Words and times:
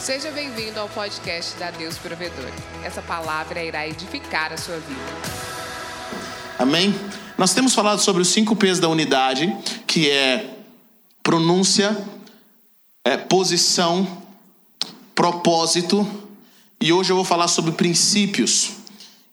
Seja 0.00 0.30
bem-vindo 0.30 0.80
ao 0.80 0.88
podcast 0.88 1.58
da 1.58 1.70
Deus 1.70 1.98
Provedor. 1.98 2.50
Essa 2.82 3.02
palavra 3.02 3.62
irá 3.62 3.86
edificar 3.86 4.50
a 4.50 4.56
sua 4.56 4.78
vida. 4.78 4.98
Amém? 6.58 6.94
Nós 7.36 7.52
temos 7.52 7.74
falado 7.74 8.00
sobre 8.00 8.22
os 8.22 8.28
cinco 8.28 8.56
P's 8.56 8.80
da 8.80 8.88
unidade, 8.88 9.54
que 9.86 10.10
é 10.10 10.56
pronúncia, 11.22 11.94
é, 13.04 13.18
posição, 13.18 14.24
propósito, 15.14 16.08
e 16.80 16.94
hoje 16.94 17.12
eu 17.12 17.16
vou 17.16 17.24
falar 17.24 17.48
sobre 17.48 17.72
princípios. 17.72 18.70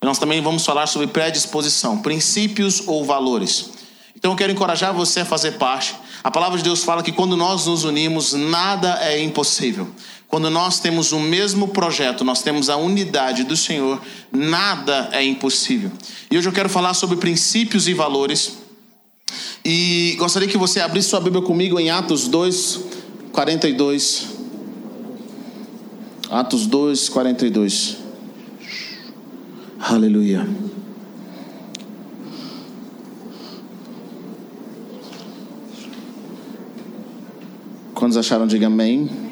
Nós 0.02 0.20
também 0.20 0.42
vamos 0.42 0.66
falar 0.66 0.88
sobre 0.88 1.08
predisposição, 1.08 2.00
princípios 2.00 2.84
ou 2.86 3.06
valores. 3.06 3.70
Então 4.18 4.32
eu 4.32 4.36
quero 4.36 4.52
encorajar 4.52 4.94
você 4.94 5.22
a 5.22 5.26
fazer 5.26 5.54
parte. 5.54 5.96
A 6.24 6.32
palavra 6.32 6.58
de 6.58 6.64
Deus 6.64 6.84
fala 6.84 7.04
que 7.04 7.12
quando 7.12 7.38
nós 7.38 7.68
nos 7.68 7.84
unimos, 7.84 8.34
nada 8.34 9.00
é 9.02 9.22
impossível. 9.22 9.88
Quando 10.28 10.50
nós 10.50 10.80
temos 10.80 11.14
o 11.14 11.20
mesmo 11.20 11.70
projeto, 11.70 12.24
nós 12.24 12.42
temos 12.42 12.70
a 12.70 12.76
unidade 12.76 13.46
do 13.46 13.56
Senhor, 13.56 14.02
nada 14.32 15.10
é 15.14 15.24
impossível. 15.24 15.90
E 16.30 16.38
hoje 16.38 16.50
eu 16.50 16.54
quero 16.54 16.68
falar 16.68 16.94
sobre 16.94 17.16
princípios 17.16 17.88
e 17.88 17.94
valores. 17.94 18.58
E 19.64 20.16
gostaria 20.20 20.48
que 20.48 20.58
você 20.58 20.82
abrisse 20.82 21.10
sua 21.10 21.22
Bíblia 21.22 21.42
comigo 21.42 21.80
em 21.80 21.90
Atos 21.90 22.28
2, 22.28 22.80
42. 23.32 24.28
Atos 26.30 26.68
2, 26.68 27.08
42. 27.08 27.98
Aleluia. 29.80 30.46
Quantos 37.94 38.18
acharam, 38.18 38.46
diga 38.46 38.68
amém. 38.68 39.27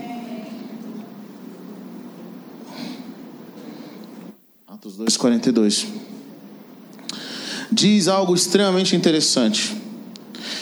Atos 4.85 4.97
2, 4.97 5.17
42. 5.17 5.87
Diz 7.71 8.07
algo 8.07 8.35
extremamente 8.35 8.95
interessante. 8.95 9.75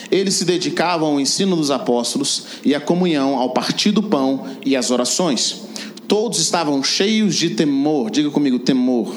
Eles 0.09 0.35
se 0.35 0.45
dedicavam 0.45 1.09
ao 1.09 1.19
ensino 1.19 1.57
dos 1.57 1.69
apóstolos 1.69 2.45
e 2.63 2.73
à 2.73 2.79
comunhão, 2.79 3.37
ao 3.37 3.49
partir 3.49 3.91
do 3.91 4.01
pão 4.01 4.47
e 4.65 4.77
às 4.77 4.91
orações. 4.91 5.63
Todos 6.07 6.39
estavam 6.39 6.81
cheios 6.81 7.35
de 7.35 7.49
temor. 7.49 8.09
Diga 8.09 8.29
comigo, 8.29 8.59
temor. 8.59 9.13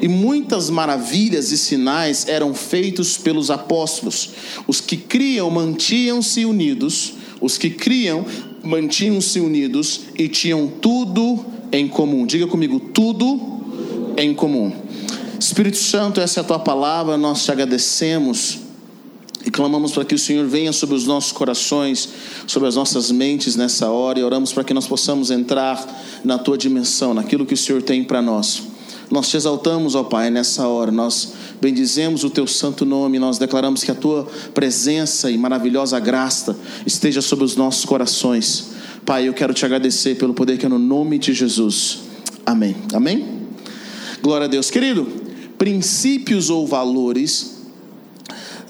E 0.00 0.06
muitas 0.06 0.70
maravilhas 0.70 1.50
e 1.50 1.58
sinais 1.58 2.28
eram 2.28 2.54
feitos 2.54 3.18
pelos 3.18 3.50
apóstolos. 3.50 4.30
Os 4.68 4.80
que 4.80 4.96
criam 4.96 5.50
mantinham-se 5.50 6.44
unidos, 6.44 7.14
os 7.40 7.58
que 7.58 7.70
criam 7.70 8.24
mantinham-se 8.62 9.40
unidos 9.40 10.02
e 10.16 10.28
tinham 10.28 10.68
tudo 10.68 11.44
em 11.72 11.88
comum. 11.88 12.24
Diga 12.24 12.46
comigo, 12.46 12.78
tudo 12.78 13.57
em 14.18 14.34
comum. 14.34 14.72
Espírito 15.38 15.76
Santo, 15.76 16.20
essa 16.20 16.40
é 16.40 16.42
a 16.42 16.44
tua 16.44 16.58
palavra, 16.58 17.16
nós 17.16 17.44
te 17.44 17.52
agradecemos 17.52 18.58
e 19.46 19.50
clamamos 19.50 19.92
para 19.92 20.04
que 20.04 20.14
o 20.14 20.18
Senhor 20.18 20.46
venha 20.46 20.72
sobre 20.72 20.96
os 20.96 21.06
nossos 21.06 21.30
corações, 21.30 22.08
sobre 22.46 22.68
as 22.68 22.74
nossas 22.74 23.10
mentes 23.10 23.54
nessa 23.54 23.88
hora 23.88 24.18
e 24.18 24.24
oramos 24.24 24.52
para 24.52 24.64
que 24.64 24.74
nós 24.74 24.86
possamos 24.86 25.30
entrar 25.30 25.86
na 26.24 26.36
tua 26.38 26.58
dimensão, 26.58 27.14
naquilo 27.14 27.46
que 27.46 27.54
o 27.54 27.56
Senhor 27.56 27.80
tem 27.80 28.02
para 28.02 28.20
nós. 28.20 28.62
Nós 29.10 29.30
te 29.30 29.36
exaltamos, 29.36 29.94
ó 29.94 30.02
Pai, 30.02 30.28
nessa 30.28 30.68
hora. 30.68 30.90
Nós 30.90 31.32
bendizemos 31.60 32.24
o 32.24 32.30
teu 32.30 32.46
santo 32.46 32.84
nome. 32.84 33.18
Nós 33.18 33.38
declaramos 33.38 33.82
que 33.82 33.90
a 33.90 33.94
tua 33.94 34.28
presença 34.52 35.30
e 35.30 35.38
maravilhosa 35.38 35.98
graça 35.98 36.54
esteja 36.84 37.22
sobre 37.22 37.44
os 37.44 37.56
nossos 37.56 37.86
corações. 37.86 38.72
Pai, 39.06 39.26
eu 39.26 39.32
quero 39.32 39.54
te 39.54 39.64
agradecer 39.64 40.16
pelo 40.16 40.34
poder 40.34 40.58
que 40.58 40.66
é 40.66 40.68
no 40.68 40.78
nome 40.78 41.18
de 41.18 41.32
Jesus. 41.32 42.00
Amém. 42.44 42.76
Amém? 42.92 43.37
Glória 44.22 44.46
a 44.46 44.48
Deus. 44.48 44.70
Querido, 44.70 45.06
princípios 45.56 46.50
ou 46.50 46.66
valores 46.66 47.58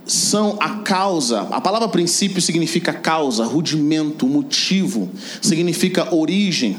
são 0.05 0.57
a 0.61 0.77
causa. 0.77 1.43
A 1.51 1.61
palavra 1.61 1.89
princípio 1.89 2.41
significa 2.41 2.93
causa, 2.93 3.45
rudimento, 3.45 4.27
motivo, 4.27 5.09
significa 5.41 6.15
origem. 6.15 6.77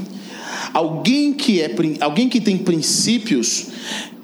Alguém 0.74 1.34
que 1.34 1.62
é 1.62 1.74
alguém 2.02 2.28
que 2.28 2.42
tem 2.42 2.58
princípios, 2.58 3.68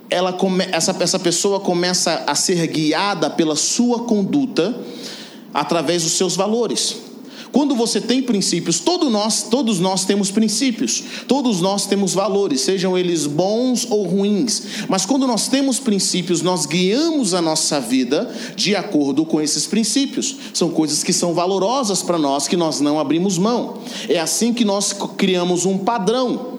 ela 0.10 0.34
come, 0.34 0.66
essa, 0.72 0.96
essa 1.00 1.20
pessoa 1.20 1.60
começa 1.60 2.24
a 2.28 2.36
ser 2.36 2.68
guiada 2.68 3.30
pela 3.30 3.56
sua 3.56 4.04
conduta 4.04 4.76
através 5.54 6.04
dos 6.04 6.14
seus 6.14 6.36
valores. 6.36 6.98
Quando 7.56 7.74
você 7.74 8.02
tem 8.02 8.22
princípios, 8.22 8.82
todos 8.82 9.10
nós, 9.10 9.44
todos 9.44 9.80
nós 9.80 10.04
temos 10.04 10.30
princípios, 10.30 11.02
todos 11.26 11.62
nós 11.62 11.86
temos 11.86 12.14
valores, 12.14 12.60
sejam 12.60 12.98
eles 12.98 13.26
bons 13.26 13.88
ou 13.90 14.04
ruins. 14.04 14.62
Mas 14.90 15.06
quando 15.06 15.26
nós 15.26 15.48
temos 15.48 15.80
princípios, 15.80 16.42
nós 16.42 16.66
guiamos 16.66 17.34
a 17.34 17.42
nossa 17.42 17.80
vida 17.80 18.30
de 18.58 18.76
acordo 18.76 19.26
com 19.26 19.40
esses 19.40 19.66
princípios. 19.68 20.36
São 20.54 20.70
coisas 20.70 21.02
que 21.02 21.14
são 21.14 21.34
valorosas 21.34 22.02
para 22.02 22.20
nós, 22.20 22.46
que 22.46 22.58
nós 22.58 22.82
não 22.82 23.00
abrimos 23.00 23.38
mão. 23.38 23.78
É 24.10 24.20
assim 24.20 24.54
que 24.54 24.66
nós 24.66 24.92
criamos 25.16 25.66
um 25.66 25.78
padrão. 25.78 26.55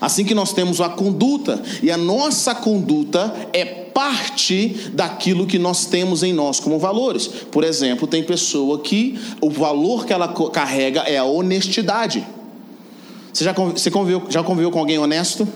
Assim 0.00 0.24
que 0.24 0.34
nós 0.34 0.52
temos 0.52 0.80
a 0.80 0.88
conduta, 0.88 1.62
e 1.82 1.90
a 1.90 1.96
nossa 1.96 2.54
conduta 2.54 3.34
é 3.52 3.64
parte 3.64 4.90
daquilo 4.92 5.46
que 5.46 5.58
nós 5.58 5.84
temos 5.86 6.22
em 6.22 6.32
nós 6.32 6.60
como 6.60 6.78
valores. 6.78 7.26
Por 7.26 7.64
exemplo, 7.64 8.06
tem 8.06 8.22
pessoa 8.22 8.78
que 8.78 9.18
o 9.40 9.50
valor 9.50 10.06
que 10.06 10.12
ela 10.12 10.28
carrega 10.50 11.00
é 11.00 11.18
a 11.18 11.24
honestidade. 11.24 12.26
Você 13.32 13.44
já, 13.44 13.54
conviveu, 13.54 14.22
já 14.28 14.42
conviveu 14.42 14.70
com 14.70 14.78
alguém 14.78 14.98
honesto? 14.98 15.46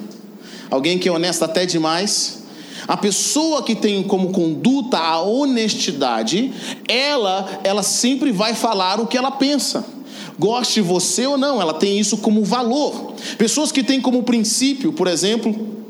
Alguém 0.70 0.98
que 0.98 1.08
é 1.08 1.12
honesto 1.12 1.44
até 1.44 1.66
demais? 1.66 2.44
A 2.86 2.96
pessoa 2.96 3.62
que 3.62 3.74
tem 3.74 4.02
como 4.02 4.30
conduta 4.30 4.98
a 4.98 5.22
honestidade, 5.22 6.52
ela, 6.86 7.60
ela 7.64 7.82
sempre 7.82 8.30
vai 8.30 8.54
falar 8.54 9.00
o 9.00 9.06
que 9.06 9.16
ela 9.16 9.30
pensa 9.30 9.93
goste 10.38 10.80
você 10.80 11.26
ou 11.26 11.38
não, 11.38 11.60
ela 11.60 11.74
tem 11.74 11.98
isso 11.98 12.18
como 12.18 12.44
valor. 12.44 13.14
Pessoas 13.38 13.70
que 13.70 13.82
têm 13.82 14.00
como 14.00 14.22
princípio, 14.22 14.92
por 14.92 15.06
exemplo, 15.06 15.83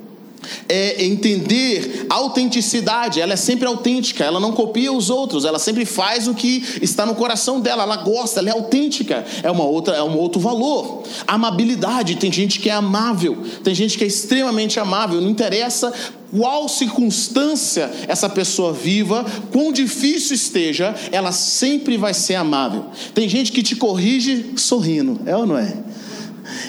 é 0.68 1.04
entender 1.04 2.06
autenticidade, 2.08 3.20
ela 3.20 3.32
é 3.32 3.36
sempre 3.36 3.66
autêntica, 3.66 4.24
ela 4.24 4.40
não 4.40 4.52
copia 4.52 4.92
os 4.92 5.10
outros, 5.10 5.44
ela 5.44 5.58
sempre 5.58 5.84
faz 5.84 6.28
o 6.28 6.34
que 6.34 6.62
está 6.80 7.04
no 7.06 7.14
coração 7.14 7.60
dela, 7.60 7.82
ela 7.82 7.96
gosta, 7.96 8.40
ela 8.40 8.50
é 8.50 8.52
autêntica, 8.52 9.24
é 9.42 9.50
uma 9.50 9.64
outra, 9.64 9.94
é 9.94 10.02
um 10.02 10.16
outro 10.16 10.40
valor. 10.40 11.02
Amabilidade, 11.26 12.16
tem 12.16 12.32
gente 12.32 12.60
que 12.60 12.70
é 12.70 12.72
amável, 12.72 13.38
tem 13.62 13.74
gente 13.74 13.96
que 13.98 14.04
é 14.04 14.06
extremamente 14.06 14.78
amável, 14.80 15.20
não 15.20 15.30
interessa 15.30 15.92
qual 16.36 16.68
circunstância 16.68 17.90
essa 18.08 18.28
pessoa 18.28 18.72
viva, 18.72 19.24
quão 19.52 19.72
difícil 19.72 20.34
esteja, 20.34 20.94
ela 21.12 21.30
sempre 21.30 21.96
vai 21.96 22.12
ser 22.12 22.34
amável. 22.34 22.86
Tem 23.14 23.28
gente 23.28 23.52
que 23.52 23.62
te 23.62 23.76
corrige 23.76 24.52
sorrindo, 24.56 25.20
é 25.26 25.36
ou 25.36 25.46
não 25.46 25.56
é? 25.56 25.72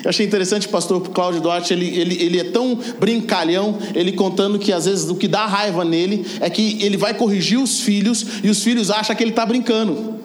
Eu 0.02 0.08
achei 0.08 0.26
interessante 0.26 0.66
o 0.66 0.70
pastor 0.70 1.00
Cláudio 1.10 1.40
Duarte, 1.40 1.72
ele, 1.72 1.86
ele, 1.86 2.22
ele 2.22 2.40
é 2.40 2.44
tão 2.44 2.78
brincalhão, 2.98 3.78
ele 3.94 4.12
contando 4.12 4.58
que 4.58 4.72
às 4.72 4.86
vezes 4.86 5.08
o 5.08 5.14
que 5.14 5.28
dá 5.28 5.46
raiva 5.46 5.84
nele 5.84 6.26
é 6.40 6.48
que 6.48 6.78
ele 6.82 6.96
vai 6.96 7.14
corrigir 7.14 7.58
os 7.58 7.80
filhos 7.80 8.26
e 8.42 8.48
os 8.48 8.62
filhos 8.62 8.90
acham 8.90 9.14
que 9.14 9.22
ele 9.22 9.30
está 9.30 9.44
brincando. 9.44 10.16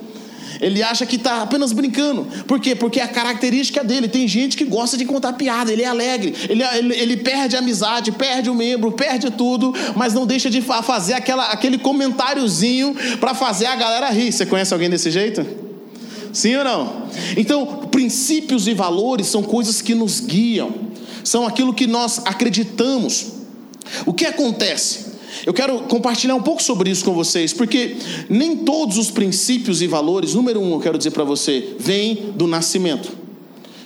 Ele 0.61 0.83
acha 0.83 1.07
que 1.07 1.15
está 1.15 1.41
apenas 1.41 1.73
brincando. 1.73 2.27
Por 2.45 2.59
quê? 2.59 2.75
Porque 2.75 2.99
é 2.99 3.03
a 3.03 3.07
característica 3.07 3.83
dele. 3.83 4.07
Tem 4.07 4.27
gente 4.27 4.55
que 4.55 4.63
gosta 4.63 4.95
de 4.95 5.05
contar 5.05 5.33
piada, 5.33 5.73
ele 5.73 5.81
é 5.81 5.87
alegre, 5.87 6.35
ele, 6.47 6.63
ele, 6.63 6.95
ele 6.95 7.17
perde 7.17 7.55
a 7.55 7.59
amizade, 7.59 8.11
perde 8.11 8.49
o 8.49 8.53
membro, 8.53 8.91
perde 8.91 9.31
tudo, 9.31 9.73
mas 9.95 10.13
não 10.13 10.27
deixa 10.27 10.51
de 10.51 10.61
fazer 10.61 11.13
aquela, 11.13 11.47
aquele 11.47 11.79
comentáriozinho 11.79 12.95
para 13.19 13.33
fazer 13.33 13.65
a 13.65 13.75
galera 13.75 14.09
rir. 14.11 14.31
Você 14.31 14.45
conhece 14.45 14.71
alguém 14.71 14.89
desse 14.89 15.09
jeito? 15.09 15.43
Sim 16.31 16.55
ou 16.57 16.63
não? 16.63 17.07
Então, 17.35 17.80
princípios 18.01 18.67
e 18.67 18.73
valores 18.73 19.27
são 19.27 19.43
coisas 19.43 19.79
que 19.79 19.93
nos 19.93 20.19
guiam, 20.19 20.73
são 21.23 21.45
aquilo 21.45 21.71
que 21.71 21.85
nós 21.85 22.19
acreditamos. 22.25 23.27
O 24.07 24.13
que 24.13 24.25
acontece? 24.25 25.11
Eu 25.45 25.53
quero 25.53 25.81
compartilhar 25.81 26.33
um 26.33 26.41
pouco 26.41 26.63
sobre 26.63 26.89
isso 26.89 27.05
com 27.05 27.13
vocês, 27.13 27.53
porque 27.53 27.95
nem 28.27 28.57
todos 28.57 28.97
os 28.97 29.11
princípios 29.11 29.83
e 29.83 29.87
valores, 29.87 30.33
número 30.33 30.59
um, 30.59 30.73
eu 30.73 30.79
quero 30.79 30.97
dizer 30.97 31.11
para 31.11 31.23
você, 31.23 31.75
vêm 31.77 32.31
do 32.35 32.47
nascimento, 32.47 33.11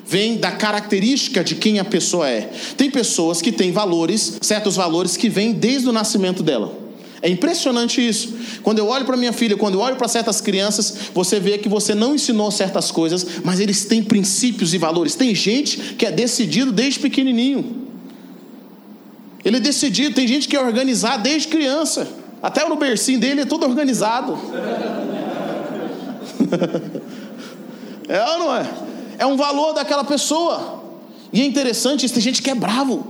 vem 0.06 0.38
da 0.38 0.52
característica 0.52 1.44
de 1.44 1.56
quem 1.56 1.78
a 1.80 1.86
pessoa 1.86 2.30
é. 2.30 2.50
Tem 2.78 2.90
pessoas 2.90 3.42
que 3.42 3.52
têm 3.52 3.74
valores, 3.74 4.38
certos 4.42 4.78
valores 4.78 5.18
que 5.18 5.28
vêm 5.28 5.52
desde 5.52 5.90
o 5.90 5.92
nascimento 5.92 6.42
dela. 6.42 6.85
É 7.22 7.30
impressionante 7.30 8.06
isso. 8.06 8.34
Quando 8.62 8.80
eu 8.80 8.88
olho 8.88 9.06
para 9.06 9.18
minha 9.18 9.34
filha, 9.34 9.56
quando 9.58 9.76
eu 9.76 9.80
olho 9.80 9.96
para 9.96 10.08
certas 10.08 10.42
crianças, 10.42 10.96
você 11.14 11.40
vê 11.40 11.58
que 11.58 11.70
você 11.70 11.96
não 11.96 12.16
ensinou 12.16 12.52
certas 12.52 12.92
coisas, 12.92 13.26
mas 13.44 13.60
eles 13.60 13.86
têm 13.86 14.04
princípios 14.04 14.74
e 14.74 14.78
valores. 14.78 15.16
Tem 15.16 15.34
gente 15.34 15.96
que 15.96 16.06
é 16.06 16.12
decidido 16.12 16.72
desde 16.72 17.00
pequenininho. 17.00 17.84
Ele 19.44 19.58
é 19.58 19.60
decidido, 19.60 20.16
tem 20.16 20.28
gente 20.28 20.48
que 20.48 20.56
é 20.56 20.60
organizado 20.60 21.24
desde 21.24 21.48
criança. 21.48 22.08
Até 22.42 22.68
no 22.68 22.76
bercinho 22.76 23.20
dele 23.20 23.42
é 23.42 23.46
todo 23.46 23.66
organizado. 23.66 24.38
é 28.08 28.24
ou 28.24 28.40
não 28.40 28.56
é? 28.56 28.70
É 29.18 29.26
um 29.26 29.38
valor 29.38 29.74
daquela 29.74 30.04
pessoa. 30.04 30.84
E 31.32 31.42
é 31.42 31.46
interessante, 31.46 32.12
tem 32.12 32.22
gente 32.22 32.42
que 32.42 32.50
é 32.50 32.56
bravo. 32.56 33.08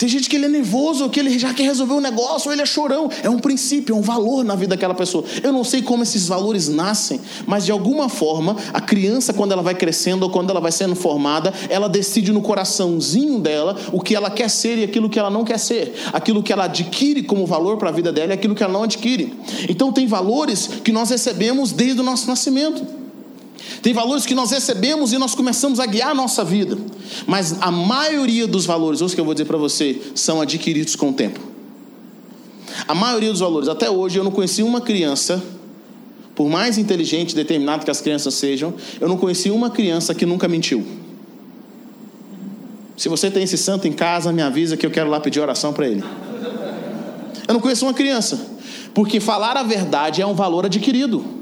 Tem 0.00 0.08
gente 0.08 0.30
que 0.30 0.36
ele 0.36 0.46
é 0.46 0.48
nervoso, 0.48 1.10
que 1.10 1.20
ele 1.20 1.38
já 1.38 1.52
quer 1.52 1.64
resolver 1.64 1.92
o 1.92 2.00
negócio, 2.00 2.48
ou 2.48 2.54
ele 2.54 2.62
é 2.62 2.64
chorão. 2.64 3.10
É 3.22 3.28
um 3.28 3.38
princípio, 3.38 3.94
é 3.94 3.98
um 3.98 4.00
valor 4.00 4.42
na 4.42 4.54
vida 4.54 4.74
daquela 4.74 4.94
pessoa. 4.94 5.22
Eu 5.42 5.52
não 5.52 5.62
sei 5.62 5.82
como 5.82 6.02
esses 6.02 6.26
valores 6.26 6.70
nascem, 6.70 7.20
mas 7.46 7.66
de 7.66 7.70
alguma 7.70 8.08
forma, 8.08 8.56
a 8.72 8.80
criança, 8.80 9.34
quando 9.34 9.52
ela 9.52 9.60
vai 9.60 9.74
crescendo 9.74 10.22
ou 10.22 10.30
quando 10.30 10.48
ela 10.48 10.58
vai 10.58 10.72
sendo 10.72 10.94
formada, 10.94 11.52
ela 11.68 11.86
decide 11.86 12.32
no 12.32 12.40
coraçãozinho 12.40 13.38
dela 13.38 13.76
o 13.92 14.00
que 14.00 14.14
ela 14.16 14.30
quer 14.30 14.48
ser 14.48 14.78
e 14.78 14.84
aquilo 14.84 15.10
que 15.10 15.18
ela 15.18 15.28
não 15.28 15.44
quer 15.44 15.58
ser. 15.58 15.92
Aquilo 16.14 16.42
que 16.42 16.50
ela 16.50 16.64
adquire 16.64 17.22
como 17.22 17.44
valor 17.44 17.76
para 17.76 17.90
a 17.90 17.92
vida 17.92 18.10
dela 18.10 18.32
e 18.32 18.34
aquilo 18.34 18.54
que 18.54 18.62
ela 18.62 18.72
não 18.72 18.84
adquire. 18.84 19.34
Então, 19.68 19.92
tem 19.92 20.06
valores 20.06 20.66
que 20.82 20.92
nós 20.92 21.10
recebemos 21.10 21.72
desde 21.72 22.00
o 22.00 22.02
nosso 22.02 22.26
nascimento. 22.26 22.99
Tem 23.82 23.92
valores 23.94 24.26
que 24.26 24.34
nós 24.34 24.50
recebemos 24.50 25.12
e 25.12 25.18
nós 25.18 25.34
começamos 25.34 25.80
a 25.80 25.86
guiar 25.86 26.10
a 26.10 26.14
nossa 26.14 26.44
vida. 26.44 26.76
Mas 27.26 27.56
a 27.60 27.70
maioria 27.70 28.46
dos 28.46 28.66
valores, 28.66 29.00
os 29.00 29.14
que 29.14 29.20
eu 29.20 29.24
vou 29.24 29.32
dizer 29.32 29.46
para 29.46 29.56
você, 29.56 30.00
são 30.14 30.40
adquiridos 30.40 30.94
com 30.94 31.10
o 31.10 31.12
tempo. 31.12 31.40
A 32.86 32.94
maioria 32.94 33.30
dos 33.30 33.40
valores, 33.40 33.68
até 33.68 33.90
hoje 33.90 34.18
eu 34.18 34.24
não 34.24 34.30
conheci 34.30 34.62
uma 34.62 34.80
criança, 34.80 35.42
por 36.34 36.48
mais 36.48 36.78
inteligente 36.78 37.32
e 37.32 37.34
determinada 37.34 37.84
que 37.84 37.90
as 37.90 38.00
crianças 38.00 38.34
sejam, 38.34 38.74
eu 39.00 39.08
não 39.08 39.16
conheci 39.16 39.50
uma 39.50 39.70
criança 39.70 40.14
que 40.14 40.26
nunca 40.26 40.46
mentiu. 40.46 40.86
Se 42.96 43.08
você 43.08 43.30
tem 43.30 43.44
esse 43.44 43.56
santo 43.56 43.88
em 43.88 43.92
casa, 43.92 44.30
me 44.30 44.42
avisa 44.42 44.76
que 44.76 44.84
eu 44.84 44.90
quero 44.90 45.08
lá 45.08 45.18
pedir 45.20 45.40
oração 45.40 45.72
para 45.72 45.88
ele. 45.88 46.04
Eu 47.48 47.54
não 47.54 47.60
conheço 47.60 47.86
uma 47.86 47.94
criança, 47.94 48.38
porque 48.92 49.20
falar 49.20 49.56
a 49.56 49.62
verdade 49.62 50.20
é 50.20 50.26
um 50.26 50.34
valor 50.34 50.66
adquirido. 50.66 51.39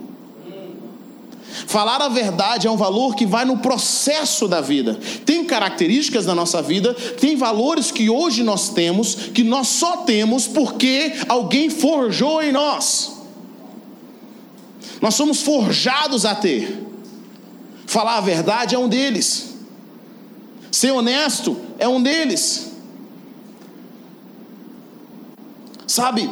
Falar 1.67 2.01
a 2.01 2.09
verdade 2.09 2.67
é 2.67 2.71
um 2.71 2.77
valor 2.77 3.15
que 3.15 3.27
vai 3.27 3.45
no 3.45 3.59
processo 3.59 4.47
da 4.47 4.61
vida. 4.61 4.99
Tem 5.25 5.45
características 5.45 6.27
da 6.27 6.35
nossa 6.35 6.61
vida, 6.63 6.95
tem 6.95 7.37
valores 7.37 7.91
que 7.91 8.11
hoje 8.11 8.43
nós 8.43 8.69
temos, 8.71 9.15
que 9.15 9.43
nós 9.43 9.69
só 9.69 9.99
temos 9.99 10.47
porque 10.47 11.15
alguém 11.29 11.71
forjou 11.71 12.43
em 12.43 12.53
nós. 12.53 13.19
Nós 15.01 15.15
somos 15.15 15.43
forjados 15.43 16.25
a 16.25 16.35
ter. 16.35 16.87
Falar 17.87 18.19
a 18.19 18.21
verdade 18.21 18.75
é 18.75 18.79
um 18.79 18.89
deles. 18.89 19.55
Ser 20.71 20.91
honesto 20.91 21.57
é 21.79 21.89
um 21.89 22.03
deles. 22.03 22.73
Sabe? 25.87 26.31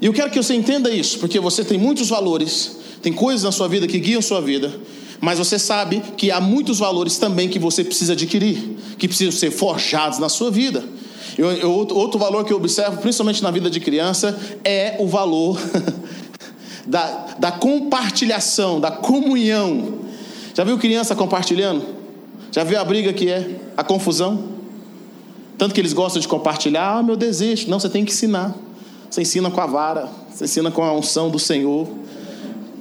E 0.00 0.06
eu 0.06 0.12
quero 0.12 0.30
que 0.30 0.42
você 0.42 0.54
entenda 0.54 0.90
isso, 0.90 1.18
porque 1.18 1.38
você 1.38 1.62
tem 1.62 1.76
muitos 1.76 2.08
valores 2.08 2.79
tem 3.02 3.12
coisas 3.12 3.42
na 3.42 3.52
sua 3.52 3.68
vida 3.68 3.86
que 3.86 3.98
guiam 3.98 4.20
sua 4.20 4.40
vida, 4.40 4.72
mas 5.20 5.38
você 5.38 5.58
sabe 5.58 6.02
que 6.16 6.30
há 6.30 6.40
muitos 6.40 6.78
valores 6.78 7.18
também 7.18 7.48
que 7.48 7.58
você 7.58 7.84
precisa 7.84 8.14
adquirir, 8.14 8.76
que 8.98 9.06
precisam 9.06 9.32
ser 9.32 9.50
forjados 9.50 10.18
na 10.18 10.28
sua 10.28 10.50
vida. 10.50 10.82
Eu, 11.36 11.50
eu, 11.52 11.70
outro 11.70 12.18
valor 12.18 12.44
que 12.44 12.52
eu 12.52 12.56
observo, 12.56 12.98
principalmente 12.98 13.42
na 13.42 13.50
vida 13.50 13.70
de 13.70 13.80
criança, 13.80 14.38
é 14.64 14.96
o 14.98 15.06
valor 15.06 15.58
da, 16.86 17.36
da 17.38 17.52
compartilhação, 17.52 18.80
da 18.80 18.90
comunhão. 18.90 20.00
Já 20.54 20.64
viu 20.64 20.78
criança 20.78 21.14
compartilhando? 21.14 21.84
Já 22.50 22.64
viu 22.64 22.80
a 22.80 22.84
briga 22.84 23.12
que 23.12 23.30
é? 23.30 23.60
A 23.76 23.84
confusão? 23.84 24.50
Tanto 25.56 25.74
que 25.74 25.80
eles 25.80 25.92
gostam 25.92 26.20
de 26.20 26.26
compartilhar, 26.26 26.98
ah, 26.98 27.02
meu 27.02 27.16
desejo. 27.16 27.68
Não, 27.68 27.78
você 27.78 27.88
tem 27.88 28.04
que 28.04 28.12
ensinar. 28.12 28.54
Você 29.10 29.22
ensina 29.22 29.50
com 29.50 29.60
a 29.60 29.66
vara, 29.66 30.08
você 30.32 30.44
ensina 30.44 30.70
com 30.70 30.82
a 30.82 30.92
unção 30.92 31.30
do 31.30 31.38
Senhor 31.38 31.86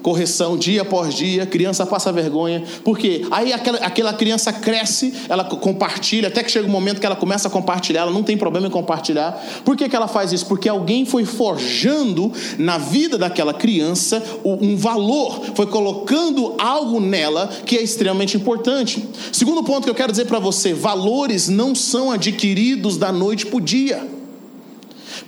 correção 0.01 0.57
dia 0.57 0.81
após 0.81 1.13
dia, 1.13 1.45
criança 1.45 1.85
passa 1.85 2.11
vergonha, 2.11 2.63
porque 2.83 3.25
aí 3.31 3.53
aquela, 3.53 3.77
aquela 3.79 4.13
criança 4.13 4.51
cresce, 4.51 5.13
ela 5.27 5.43
compartilha, 5.43 6.27
até 6.27 6.43
que 6.43 6.51
chega 6.51 6.67
um 6.67 6.71
momento 6.71 6.99
que 6.99 7.05
ela 7.05 7.15
começa 7.15 7.47
a 7.47 7.51
compartilhar, 7.51 8.01
ela 8.01 8.11
não 8.11 8.23
tem 8.23 8.37
problema 8.37 8.67
em 8.67 8.71
compartilhar. 8.71 9.31
Por 9.63 9.75
que, 9.75 9.89
que 9.89 9.95
ela 9.95 10.07
faz 10.07 10.31
isso? 10.31 10.45
Porque 10.45 10.69
alguém 10.69 11.05
foi 11.05 11.25
forjando 11.25 12.31
na 12.57 12.77
vida 12.77 13.17
daquela 13.17 13.53
criança 13.53 14.23
um 14.43 14.75
valor, 14.75 15.41
foi 15.55 15.67
colocando 15.67 16.55
algo 16.57 16.99
nela 16.99 17.49
que 17.65 17.77
é 17.77 17.81
extremamente 17.81 18.37
importante. 18.37 19.07
Segundo 19.31 19.63
ponto 19.63 19.83
que 19.83 19.89
eu 19.89 19.95
quero 19.95 20.11
dizer 20.11 20.25
para 20.25 20.39
você: 20.39 20.73
valores 20.73 21.47
não 21.47 21.75
são 21.75 22.11
adquiridos 22.11 22.97
da 22.97 23.11
noite 23.11 23.45
para 23.45 23.57
o 23.57 23.61
dia. 23.61 24.18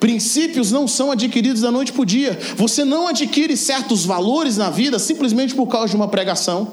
Princípios 0.02 0.72
não 0.72 0.88
são 0.88 1.12
adquiridos 1.12 1.62
da 1.62 1.70
noite 1.70 1.94
para 1.94 2.02
o 2.02 2.06
dia. 2.06 2.38
Você 2.58 2.84
não 2.84 3.08
adquire 3.08 3.56
certos 3.56 4.04
valores 4.04 4.58
na 4.58 4.72
vida 4.72 4.98
simplesmente 4.98 5.54
por 5.54 5.68
causa 5.68 5.90
de 5.90 5.96
uma 5.96 6.08
pregação. 6.08 6.70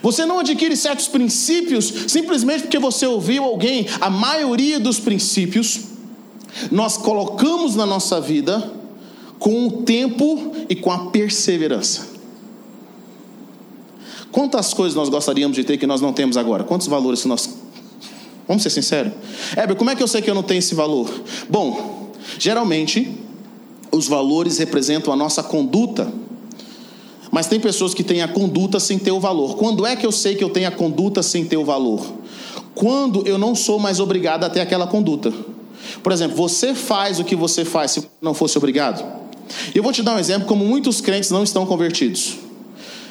Você 0.00 0.24
não 0.24 0.38
adquire 0.38 0.76
certos 0.76 1.08
princípios 1.08 1.92
simplesmente 2.06 2.62
porque 2.62 2.78
você 2.78 3.08
ouviu 3.08 3.42
alguém. 3.42 3.88
A 4.00 4.08
maioria 4.08 4.78
dos 4.78 5.00
princípios 5.00 5.80
nós 6.70 6.96
colocamos 6.96 7.74
na 7.74 7.84
nossa 7.84 8.20
vida 8.20 8.72
com 9.40 9.66
o 9.66 9.82
tempo 9.82 10.52
e 10.68 10.76
com 10.76 10.92
a 10.92 11.06
perseverança. 11.06 12.06
Quantas 14.30 14.72
coisas 14.72 14.94
nós 14.94 15.08
gostaríamos 15.08 15.56
de 15.56 15.64
ter 15.64 15.76
que 15.76 15.88
nós 15.88 16.00
não 16.00 16.12
temos 16.12 16.36
agora? 16.36 16.62
Quantos 16.62 16.86
valores 16.86 17.24
nós. 17.24 17.52
Vamos 18.46 18.62
ser 18.62 18.70
sinceros? 18.70 19.12
Heber, 19.56 19.74
como 19.74 19.90
é 19.90 19.96
que 19.96 20.02
eu 20.04 20.08
sei 20.08 20.22
que 20.22 20.30
eu 20.30 20.36
não 20.36 20.42
tenho 20.44 20.60
esse 20.60 20.76
valor? 20.76 21.10
Bom, 21.50 22.03
Geralmente, 22.38 23.10
os 23.90 24.08
valores 24.08 24.58
representam 24.58 25.12
a 25.12 25.16
nossa 25.16 25.42
conduta. 25.42 26.12
Mas 27.30 27.46
tem 27.46 27.58
pessoas 27.58 27.94
que 27.94 28.04
têm 28.04 28.22
a 28.22 28.28
conduta 28.28 28.78
sem 28.78 28.98
ter 28.98 29.10
o 29.10 29.20
valor. 29.20 29.56
Quando 29.56 29.84
é 29.86 29.96
que 29.96 30.06
eu 30.06 30.12
sei 30.12 30.34
que 30.34 30.44
eu 30.44 30.50
tenho 30.50 30.68
a 30.68 30.70
conduta 30.70 31.22
sem 31.22 31.44
ter 31.44 31.56
o 31.56 31.64
valor? 31.64 32.04
Quando 32.74 33.26
eu 33.26 33.38
não 33.38 33.54
sou 33.54 33.78
mais 33.78 34.00
obrigado 34.00 34.44
a 34.44 34.50
ter 34.50 34.60
aquela 34.60 34.86
conduta. 34.86 35.32
Por 36.02 36.12
exemplo, 36.12 36.36
você 36.36 36.74
faz 36.74 37.18
o 37.18 37.24
que 37.24 37.36
você 37.36 37.64
faz 37.64 37.92
se 37.92 38.08
não 38.20 38.34
fosse 38.34 38.56
obrigado? 38.56 39.04
Eu 39.74 39.82
vou 39.82 39.92
te 39.92 40.02
dar 40.02 40.14
um 40.14 40.18
exemplo 40.18 40.46
como 40.46 40.64
muitos 40.64 41.00
crentes 41.00 41.30
não 41.30 41.42
estão 41.42 41.66
convertidos. 41.66 42.43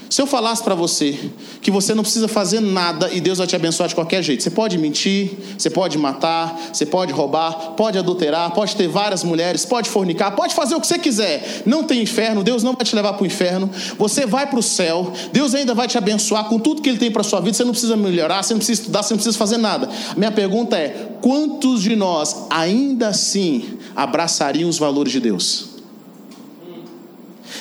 Se 0.10 0.22
eu 0.22 0.28
falasse 0.28 0.64
para 0.64 0.76
você 0.76 1.18
que 1.62 1.72
você 1.72 1.94
não 1.94 2.04
precisa 2.04 2.28
fazer 2.28 2.60
nada 2.60 3.12
e 3.12 3.20
Deus 3.20 3.38
vai 3.38 3.48
te 3.48 3.56
abençoar 3.56 3.90
de 3.90 3.96
qualquer 3.96 4.22
jeito, 4.22 4.44
você 4.44 4.52
pode 4.52 4.78
mentir, 4.78 5.32
você 5.58 5.70
pode 5.70 5.98
matar, 5.98 6.70
você 6.72 6.86
pode 6.86 7.12
roubar, 7.12 7.72
pode 7.76 7.98
adulterar, 7.98 8.52
pode 8.52 8.76
ter 8.76 8.88
várias 8.88 9.24
mulheres, 9.24 9.66
pode 9.66 9.90
fornicar, 9.90 10.36
pode 10.36 10.54
fazer 10.54 10.76
o 10.76 10.82
que 10.82 10.88
você 10.88 11.00
quiser, 11.00 11.64
não 11.66 11.84
tem 11.84 12.02
inferno, 12.02 12.44
Deus 12.44 12.64
não 12.64 12.74
vai 12.74 12.86
te 12.86 12.96
levar 12.96 13.14
para 13.14 13.24
o 13.24 13.26
inferno, 13.26 13.70
você 13.98 14.26
vai 14.26 14.48
para 14.48 14.60
o 14.60 14.64
céu, 14.64 15.12
Deus 15.32 15.56
ainda 15.56 15.74
vai 15.74 15.88
te 15.88 15.98
abençoar 15.98 16.46
com 16.46 16.60
tudo 16.60 16.82
que 16.82 16.90
Ele 16.90 17.00
tem 17.00 17.12
para 17.12 17.24
sua 17.24 17.40
vida, 17.40 17.58
você 17.58 17.64
não 17.64 17.72
precisa 17.72 17.98
melhorar, 17.98 18.44
você 18.44 18.54
não 18.54 18.60
precisa 18.60 18.82
estudar, 18.82 19.04
você 19.04 19.13
não 19.13 19.18
precisa 19.18 19.38
fazer 19.38 19.58
nada. 19.58 19.89
Minha 20.16 20.32
pergunta 20.32 20.77
é: 20.77 21.18
quantos 21.22 21.82
de 21.82 21.96
nós 21.96 22.46
ainda 22.50 23.08
assim 23.08 23.77
abraçariam 23.96 24.70
os 24.70 24.77
valores 24.77 25.12
de 25.12 25.20
Deus? 25.20 25.73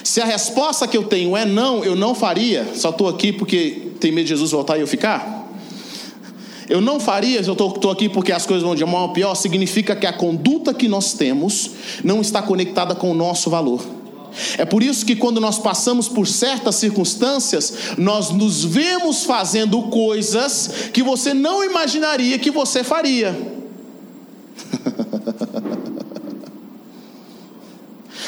Se 0.04 0.21
a 0.21 0.25
resposta 0.25 0.87
que 0.87 0.97
eu 0.97 1.04
tenho 1.04 1.37
é 1.37 1.44
não, 1.44 1.85
eu 1.85 1.94
não 1.94 2.14
faria, 2.14 2.66
só 2.75 2.90
estou 2.90 3.09
aqui 3.09 3.32
porque 3.32 3.90
tem 4.00 4.11
medo 4.11 4.25
de 4.25 4.30
Jesus 4.30 4.50
voltar 4.50 4.76
e 4.76 4.80
eu 4.80 4.87
ficar. 4.87 5.42
Eu 6.68 6.80
não 6.80 6.99
faria, 6.99 7.40
eu 7.40 7.52
estou 7.52 7.90
aqui 7.90 8.09
porque 8.09 8.32
as 8.32 8.47
coisas 8.47 8.62
vão 8.62 8.75
de 8.75 8.85
mal 8.85 9.11
a 9.11 9.12
pior, 9.12 9.35
significa 9.35 9.94
que 9.94 10.06
a 10.06 10.12
conduta 10.12 10.73
que 10.73 10.88
nós 10.88 11.12
temos 11.12 11.71
não 12.02 12.21
está 12.21 12.40
conectada 12.40 12.94
com 12.94 13.11
o 13.11 13.14
nosso 13.14 13.50
valor. 13.50 13.82
É 14.56 14.64
por 14.64 14.82
isso 14.82 15.04
que 15.04 15.14
quando 15.14 15.40
nós 15.40 15.59
passamos 15.59 16.09
por 16.09 16.26
certas 16.26 16.76
circunstâncias, 16.76 17.75
nós 17.99 18.30
nos 18.30 18.64
vemos 18.64 19.25
fazendo 19.25 19.82
coisas 19.82 20.88
que 20.92 21.02
você 21.02 21.35
não 21.35 21.62
imaginaria 21.62 22.38
que 22.38 22.50
você 22.50 22.82
faria. 22.82 23.37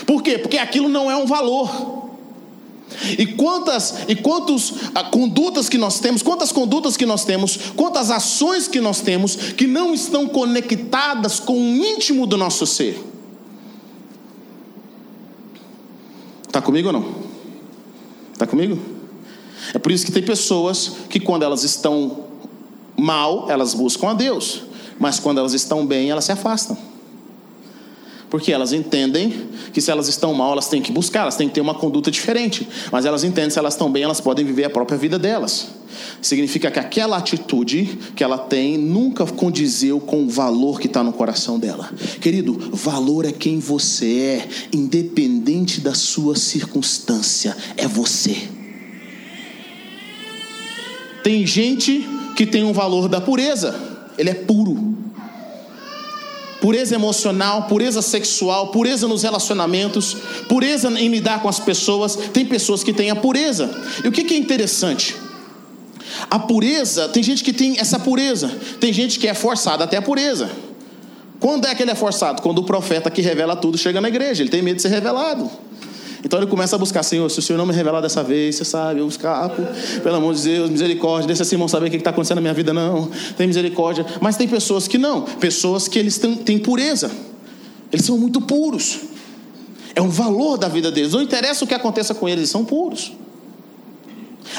Por 0.06 0.22
quê? 0.22 0.38
Porque 0.38 0.58
aquilo 0.58 0.88
não 0.88 1.10
é 1.10 1.16
um 1.16 1.26
valor. 1.26 2.04
E 3.18 3.26
quantas 3.26 4.04
e 4.08 4.14
quantas 4.14 4.72
ah, 4.94 5.04
condutas 5.04 5.68
que 5.68 5.78
nós 5.78 5.98
temos, 5.98 6.22
quantas 6.22 6.52
condutas 6.52 6.96
que 6.96 7.06
nós 7.06 7.24
temos, 7.24 7.56
quantas 7.74 8.10
ações 8.10 8.68
que 8.68 8.80
nós 8.80 9.00
temos 9.00 9.34
que 9.34 9.66
não 9.66 9.94
estão 9.94 10.28
conectadas 10.28 11.40
com 11.40 11.54
o 11.54 11.84
íntimo 11.84 12.26
do 12.26 12.36
nosso 12.36 12.66
ser. 12.66 13.02
Está 16.46 16.62
comigo 16.62 16.88
ou 16.88 16.92
não? 16.92 17.14
Está 18.32 18.46
comigo? 18.46 18.78
É 19.72 19.78
por 19.78 19.90
isso 19.90 20.04
que 20.06 20.12
tem 20.12 20.22
pessoas 20.22 20.92
que 21.08 21.18
quando 21.18 21.42
elas 21.42 21.64
estão 21.64 22.24
mal, 22.96 23.50
elas 23.50 23.74
buscam 23.74 24.10
a 24.10 24.14
Deus, 24.14 24.62
mas 24.98 25.18
quando 25.18 25.38
elas 25.38 25.52
estão 25.52 25.84
bem, 25.84 26.10
elas 26.10 26.24
se 26.24 26.32
afastam. 26.32 26.76
Porque 28.34 28.50
elas 28.50 28.72
entendem 28.72 29.32
que 29.72 29.80
se 29.80 29.92
elas 29.92 30.08
estão 30.08 30.34
mal, 30.34 30.50
elas 30.50 30.66
têm 30.66 30.82
que 30.82 30.90
buscar, 30.90 31.20
elas 31.20 31.36
têm 31.36 31.46
que 31.46 31.54
ter 31.54 31.60
uma 31.60 31.72
conduta 31.72 32.10
diferente. 32.10 32.66
Mas 32.90 33.04
elas 33.04 33.22
entendem 33.22 33.46
que 33.46 33.52
se 33.52 33.60
elas 33.60 33.74
estão 33.74 33.88
bem, 33.88 34.02
elas 34.02 34.20
podem 34.20 34.44
viver 34.44 34.64
a 34.64 34.70
própria 34.70 34.98
vida 34.98 35.20
delas. 35.20 35.68
Significa 36.20 36.68
que 36.68 36.80
aquela 36.80 37.16
atitude 37.16 37.96
que 38.16 38.24
ela 38.24 38.36
tem 38.36 38.76
nunca 38.76 39.24
condizeu 39.24 40.00
com 40.00 40.24
o 40.24 40.28
valor 40.28 40.80
que 40.80 40.88
está 40.88 41.00
no 41.00 41.12
coração 41.12 41.60
dela. 41.60 41.88
Querido, 42.20 42.58
valor 42.72 43.24
é 43.24 43.30
quem 43.30 43.60
você 43.60 44.40
é, 44.42 44.48
independente 44.72 45.80
da 45.80 45.94
sua 45.94 46.34
circunstância, 46.34 47.56
é 47.76 47.86
você. 47.86 48.36
Tem 51.22 51.46
gente 51.46 52.04
que 52.34 52.44
tem 52.44 52.64
um 52.64 52.72
valor 52.72 53.08
da 53.08 53.20
pureza. 53.20 54.10
ele 54.18 54.30
é 54.30 54.34
puro. 54.34 55.04
Pureza 56.64 56.94
emocional, 56.94 57.64
pureza 57.64 58.00
sexual, 58.00 58.68
pureza 58.68 59.06
nos 59.06 59.22
relacionamentos, 59.22 60.16
pureza 60.48 60.88
em 60.98 61.08
lidar 61.08 61.42
com 61.42 61.48
as 61.50 61.60
pessoas. 61.60 62.16
Tem 62.16 62.42
pessoas 62.46 62.82
que 62.82 62.90
têm 62.90 63.10
a 63.10 63.14
pureza. 63.14 63.70
E 64.02 64.08
o 64.08 64.10
que, 64.10 64.32
é 64.32 64.38
interessante? 64.38 65.14
A 66.30 66.38
pureza, 66.38 67.06
tem 67.10 67.22
gente 67.22 67.44
que 67.44 67.52
tem 67.52 67.78
essa 67.78 67.98
pureza, 67.98 68.50
tem 68.80 68.94
gente 68.94 69.18
que 69.18 69.28
é 69.28 69.34
forçada 69.34 69.84
até 69.84 69.98
a 69.98 70.02
pureza. 70.02 70.50
Quando 71.38 71.66
é 71.66 71.74
que 71.74 71.82
ele 71.82 71.90
é 71.90 71.94
forçado? 71.94 72.40
Quando 72.40 72.60
o 72.60 72.64
profeta 72.64 73.10
que 73.10 73.20
revela 73.20 73.54
tudo 73.54 73.76
chega 73.76 74.00
na 74.00 74.08
igreja, 74.08 74.42
ele 74.42 74.48
tem 74.48 74.62
medo 74.62 74.76
de 74.76 74.82
ser 74.82 74.88
revelado. 74.88 75.50
Então 76.24 76.38
ele 76.38 76.46
começa 76.46 76.74
a 76.74 76.78
buscar, 76.78 77.02
Senhor, 77.02 77.30
se 77.30 77.38
o 77.38 77.42
Senhor 77.42 77.58
não 77.58 77.66
me 77.66 77.74
revelar 77.74 78.00
dessa 78.00 78.22
vez, 78.22 78.56
você 78.56 78.64
sabe, 78.64 79.00
eu 79.00 79.06
escapo, 79.06 79.62
pelo 80.02 80.16
amor 80.16 80.34
de 80.34 80.42
Deus, 80.42 80.70
misericórdia, 80.70 81.26
deixa 81.26 81.42
esse 81.42 81.54
irmão 81.54 81.68
saber 81.68 81.88
o 81.88 81.90
que 81.90 81.96
está 81.96 82.10
acontecendo 82.10 82.36
na 82.36 82.40
minha 82.40 82.54
vida, 82.54 82.72
não, 82.72 83.10
tem 83.36 83.46
misericórdia. 83.46 84.06
Mas 84.22 84.36
tem 84.36 84.48
pessoas 84.48 84.88
que 84.88 84.96
não, 84.96 85.22
pessoas 85.22 85.86
que 85.86 85.98
eles 85.98 86.16
têm, 86.16 86.34
têm 86.36 86.58
pureza, 86.58 87.10
eles 87.92 88.06
são 88.06 88.16
muito 88.16 88.40
puros, 88.40 89.00
é 89.94 90.00
um 90.00 90.08
valor 90.08 90.56
da 90.56 90.66
vida 90.66 90.90
deles, 90.90 91.12
não 91.12 91.20
interessa 91.20 91.64
o 91.64 91.68
que 91.68 91.74
aconteça 91.74 92.14
com 92.14 92.26
eles, 92.26 92.40
eles 92.40 92.50
são 92.50 92.64
puros. 92.64 93.12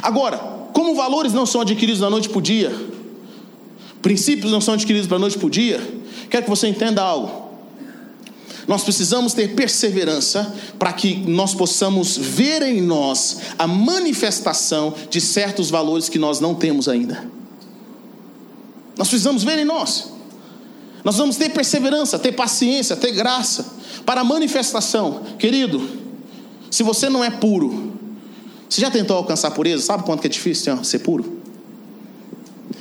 Agora, 0.03 0.37
como 0.71 0.93
valores 0.93 1.33
não 1.33 1.47
são 1.47 1.61
adquiridos 1.61 1.99
da 1.99 2.11
noite 2.11 2.29
para 2.29 2.37
o 2.37 2.41
dia, 2.41 2.71
princípios 4.03 4.51
não 4.51 4.61
são 4.61 4.75
adquiridos 4.75 5.07
da 5.07 5.17
noite 5.17 5.35
para 5.35 5.47
o 5.47 5.49
dia, 5.49 5.81
quero 6.29 6.43
que 6.43 6.49
você 6.49 6.67
entenda 6.67 7.01
algo. 7.01 7.44
Nós 8.67 8.83
precisamos 8.83 9.33
ter 9.33 9.55
perseverança 9.55 10.53
para 10.79 10.91
que 10.91 11.15
nós 11.15 11.53
possamos 11.53 12.17
ver 12.17 12.61
em 12.63 12.81
nós 12.81 13.37
a 13.59 13.67
manifestação 13.67 14.93
de 15.09 15.21
certos 15.21 15.69
valores 15.69 16.09
que 16.09 16.17
nós 16.17 16.39
não 16.39 16.55
temos 16.55 16.87
ainda. 16.87 17.29
Nós 18.97 19.07
precisamos 19.07 19.43
ver 19.43 19.59
em 19.59 19.65
nós. 19.65 20.11
Nós 21.03 21.17
vamos 21.17 21.35
ter 21.35 21.49
perseverança, 21.49 22.17
ter 22.17 22.31
paciência, 22.31 22.95
ter 22.95 23.11
graça 23.11 23.73
para 24.05 24.21
a 24.21 24.23
manifestação. 24.23 25.21
Querido, 25.37 25.87
se 26.71 26.81
você 26.81 27.07
não 27.07 27.23
é 27.23 27.29
puro, 27.29 27.93
você 28.67 28.81
já 28.81 28.89
tentou 28.89 29.15
alcançar 29.15 29.51
pureza? 29.51 29.83
Sabe 29.83 30.03
quanto 30.03 30.21
que 30.21 30.27
é 30.27 30.29
difícil 30.29 30.83
ser 30.83 30.99
puro? 30.99 31.39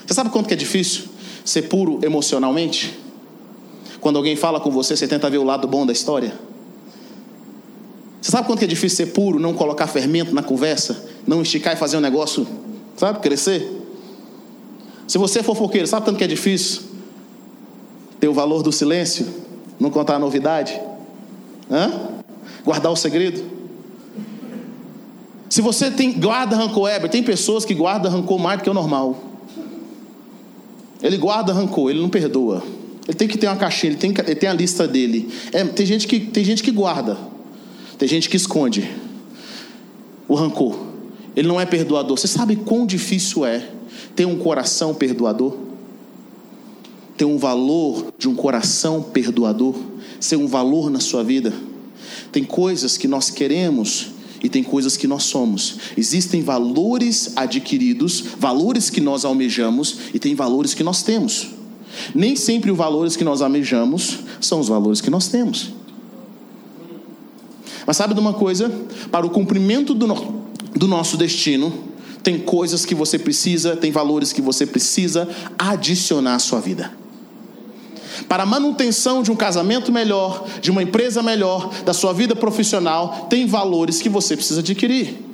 Você 0.07 0.15
sabe 0.15 0.31
quanto 0.31 0.49
que 0.49 0.55
é 0.55 0.57
difícil 0.57 1.05
ser 1.45 1.63
puro 1.63 2.01
emocionalmente? 2.03 3.04
Quando 4.05 4.17
alguém 4.17 4.37
fala 4.37 4.61
com 4.61 4.71
você, 4.71 4.95
você 4.95 5.09
tenta 5.09 5.31
ver 5.31 5.39
o 5.39 5.45
lado 5.45 5.67
bom 5.67 5.87
da 5.87 5.91
história. 5.91 6.39
Você 8.21 8.31
sabe 8.31 8.47
quanto 8.47 8.63
é 8.63 8.67
difícil 8.67 8.99
ser 8.99 9.13
puro, 9.15 9.41
não 9.41 9.55
colocar 9.55 9.87
fermento 9.87 10.35
na 10.35 10.43
conversa, 10.43 11.07
não 11.27 11.41
esticar 11.41 11.73
e 11.73 11.77
fazer 11.77 11.97
um 11.97 12.01
negócio, 12.01 12.47
sabe, 12.99 13.21
crescer? 13.21 13.67
Se 15.09 15.17
você 15.17 15.39
é 15.39 15.43
fofoqueiro, 15.43 15.87
sabe 15.87 16.05
quanto 16.05 16.19
que 16.19 16.25
é 16.25 16.27
difícil 16.27 16.83
ter 18.21 18.29
o 18.29 18.35
valor 18.35 18.63
do 18.63 18.71
silêncio, 18.71 19.27
não 19.81 19.89
contar 19.89 20.17
a 20.17 20.19
novidade, 20.19 20.79
Hã? 21.71 21.91
guardar 22.63 22.93
o 22.93 22.97
segredo? 22.97 23.43
Se 25.49 25.63
você 25.63 25.91
tem, 25.91 26.13
guarda 26.13 26.55
rancor, 26.57 26.91
Heber, 26.91 27.11
tem 27.11 27.23
pessoas 27.23 27.65
que 27.65 27.73
guardam 27.73 28.13
rancor 28.13 28.39
mais 28.39 28.59
do 28.59 28.65
que 28.65 28.69
o 28.69 28.75
normal. 28.75 29.17
Ele 31.03 31.17
guarda 31.17 31.55
rancor, 31.55 31.89
ele 31.89 32.03
não 32.03 32.11
perdoa. 32.11 32.63
Ele 33.07 33.17
tem 33.17 33.29
que 33.29 33.37
ter 33.37 33.47
uma 33.47 33.57
caixinha, 33.57 33.93
ele 33.93 33.99
tem, 33.99 34.15
ele 34.17 34.35
tem 34.35 34.49
a 34.49 34.53
lista 34.55 34.89
dele. 34.89 35.29
É, 35.53 35.63
tem, 35.65 35.85
gente 35.85 36.07
que, 36.07 36.21
tem 36.21 36.45
gente 36.45 36.63
que 36.63 36.71
guarda, 36.71 37.19
tem 37.99 38.09
gente 38.09 38.29
que 38.29 38.37
esconde 38.37 38.89
o 40.27 40.35
rancor. 40.35 40.79
Ele 41.37 41.49
não 41.49 41.61
é 41.61 41.67
perdoador. 41.67 42.17
Você 42.17 42.29
sabe 42.29 42.57
quão 42.57 42.87
difícil 42.87 43.45
é 43.45 43.69
ter 44.15 44.25
um 44.25 44.39
coração 44.39 44.95
perdoador? 44.95 45.57
Ter 47.17 47.25
um 47.25 47.37
valor 47.37 48.13
de 48.19 48.29
um 48.29 48.35
coração 48.35 49.03
perdoador? 49.03 49.75
Ser 50.19 50.37
um 50.37 50.47
valor 50.47 50.91
na 50.91 51.01
sua 51.01 51.23
vida? 51.23 51.53
Tem 52.33 52.43
coisas 52.43 52.97
que 52.97 53.07
nós 53.07 53.31
queremos 53.31 54.11
e 54.43 54.49
tem 54.49 54.63
coisas 54.63 54.97
que 54.97 55.07
nós 55.07 55.25
somos. 55.25 55.77
Existem 55.97 56.43
valores 56.43 57.33
adquiridos, 57.37 58.23
valores 58.39 58.91
que 58.91 59.01
nós 59.01 59.25
almejamos 59.25 59.97
e 60.13 60.19
tem 60.19 60.35
valores 60.35 60.75
que 60.75 60.83
nós 60.83 61.03
temos. 61.03 61.49
Nem 62.15 62.37
sempre 62.37 62.71
os 62.71 62.77
valores 62.77 63.17
que 63.17 63.25
nós 63.25 63.43
almejamos 63.43 64.19
são 64.41 64.61
os 64.61 64.69
valores 64.69 65.01
que 65.01 65.11
nós 65.11 65.29
temos. 65.29 65.73
Mas 67.87 67.97
sabe 67.97 68.15
de 68.15 68.21
uma 68.21 68.33
coisa? 68.33 68.71
Para 69.11 69.27
o 69.27 69.31
cumprimento 69.31 69.95
do, 69.95 70.07
no, 70.07 70.47
do 70.75 70.89
nosso 70.89 71.17
destino, 71.17 71.73
tem 72.23 72.39
coisas 72.39 72.87
que 72.87 72.95
você 72.95 73.19
precisa, 73.19 73.77
tem 73.77 73.93
valores 73.93 74.33
que 74.33 74.41
você 74.41 74.67
precisa 74.67 75.29
adicionar 75.59 76.37
à 76.37 76.39
sua 76.39 76.61
vida. 76.61 76.91
Para 78.29 78.45
a 78.45 78.47
manutenção 78.47 79.23
de 79.23 79.31
um 79.31 79.37
casamento 79.37 79.93
melhor, 79.93 80.47
de 80.61 80.71
uma 80.71 80.83
empresa 80.83 81.23
melhor, 81.23 81.71
da 81.85 81.93
sua 81.93 82.13
vida 82.13 82.35
profissional, 82.35 83.27
tem 83.29 83.47
valores 83.47 84.01
que 84.01 84.09
você 84.09 84.37
precisa 84.37 84.61
adquirir. 84.61 85.34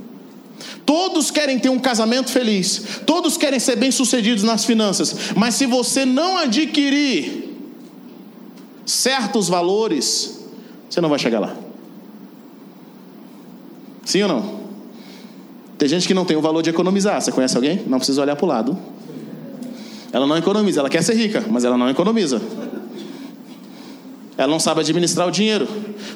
Todos 0.91 1.31
querem 1.31 1.57
ter 1.57 1.69
um 1.69 1.79
casamento 1.79 2.33
feliz, 2.33 2.83
todos 3.07 3.37
querem 3.37 3.61
ser 3.61 3.77
bem-sucedidos 3.77 4.43
nas 4.43 4.65
finanças, 4.65 5.31
mas 5.37 5.55
se 5.55 5.65
você 5.65 6.05
não 6.05 6.37
adquirir 6.37 7.57
certos 8.85 9.47
valores, 9.47 10.41
você 10.89 11.01
não 11.01 11.09
vai 11.09 11.17
chegar 11.17 11.39
lá. 11.39 11.55
Sim 14.05 14.23
ou 14.23 14.29
não? 14.31 14.61
Tem 15.79 15.89
gente 15.89 16.09
que 16.09 16.13
não 16.13 16.25
tem 16.25 16.37
o 16.37 16.41
valor 16.41 16.61
de 16.61 16.71
economizar. 16.71 17.23
Você 17.23 17.31
conhece 17.31 17.55
alguém? 17.55 17.85
Não 17.87 17.99
precisa 17.99 18.21
olhar 18.21 18.35
para 18.35 18.45
o 18.45 18.49
lado. 18.49 18.77
Ela 20.13 20.27
não 20.27 20.37
economiza, 20.37 20.81
ela 20.81 20.91
quer 20.91 21.05
ser 21.05 21.15
rica, 21.15 21.45
mas 21.49 21.63
ela 21.63 21.79
não 21.79 21.89
economiza. 21.89 22.43
Ela 24.41 24.51
não 24.51 24.59
sabe 24.59 24.81
administrar 24.81 25.29
o 25.29 25.31
dinheiro. 25.31 25.69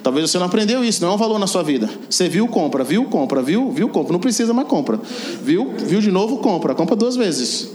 Talvez 0.03 0.31
você 0.31 0.39
não 0.39 0.47
aprendeu 0.47 0.83
isso, 0.83 1.03
não 1.03 1.11
é 1.11 1.15
um 1.15 1.19
valor 1.19 1.39
na 1.39 1.47
sua 1.47 1.63
vida. 1.63 1.91
Você 2.09 2.27
viu, 2.27 2.49
compra, 2.49 2.83
viu, 2.83 3.05
compra, 3.05 3.43
viu, 3.43 3.71
viu, 3.71 3.87
compra. 3.91 4.15
Não 4.15 4.19
precisa, 4.19 4.55
mas 4.55 4.67
compra. 4.67 4.99
Viu, 5.43 5.75
viu 5.77 6.01
de 6.01 6.11
novo, 6.11 6.39
compra. 6.39 6.75
Compra 6.75 6.97
duas 6.97 7.17
vezes. 7.17 7.69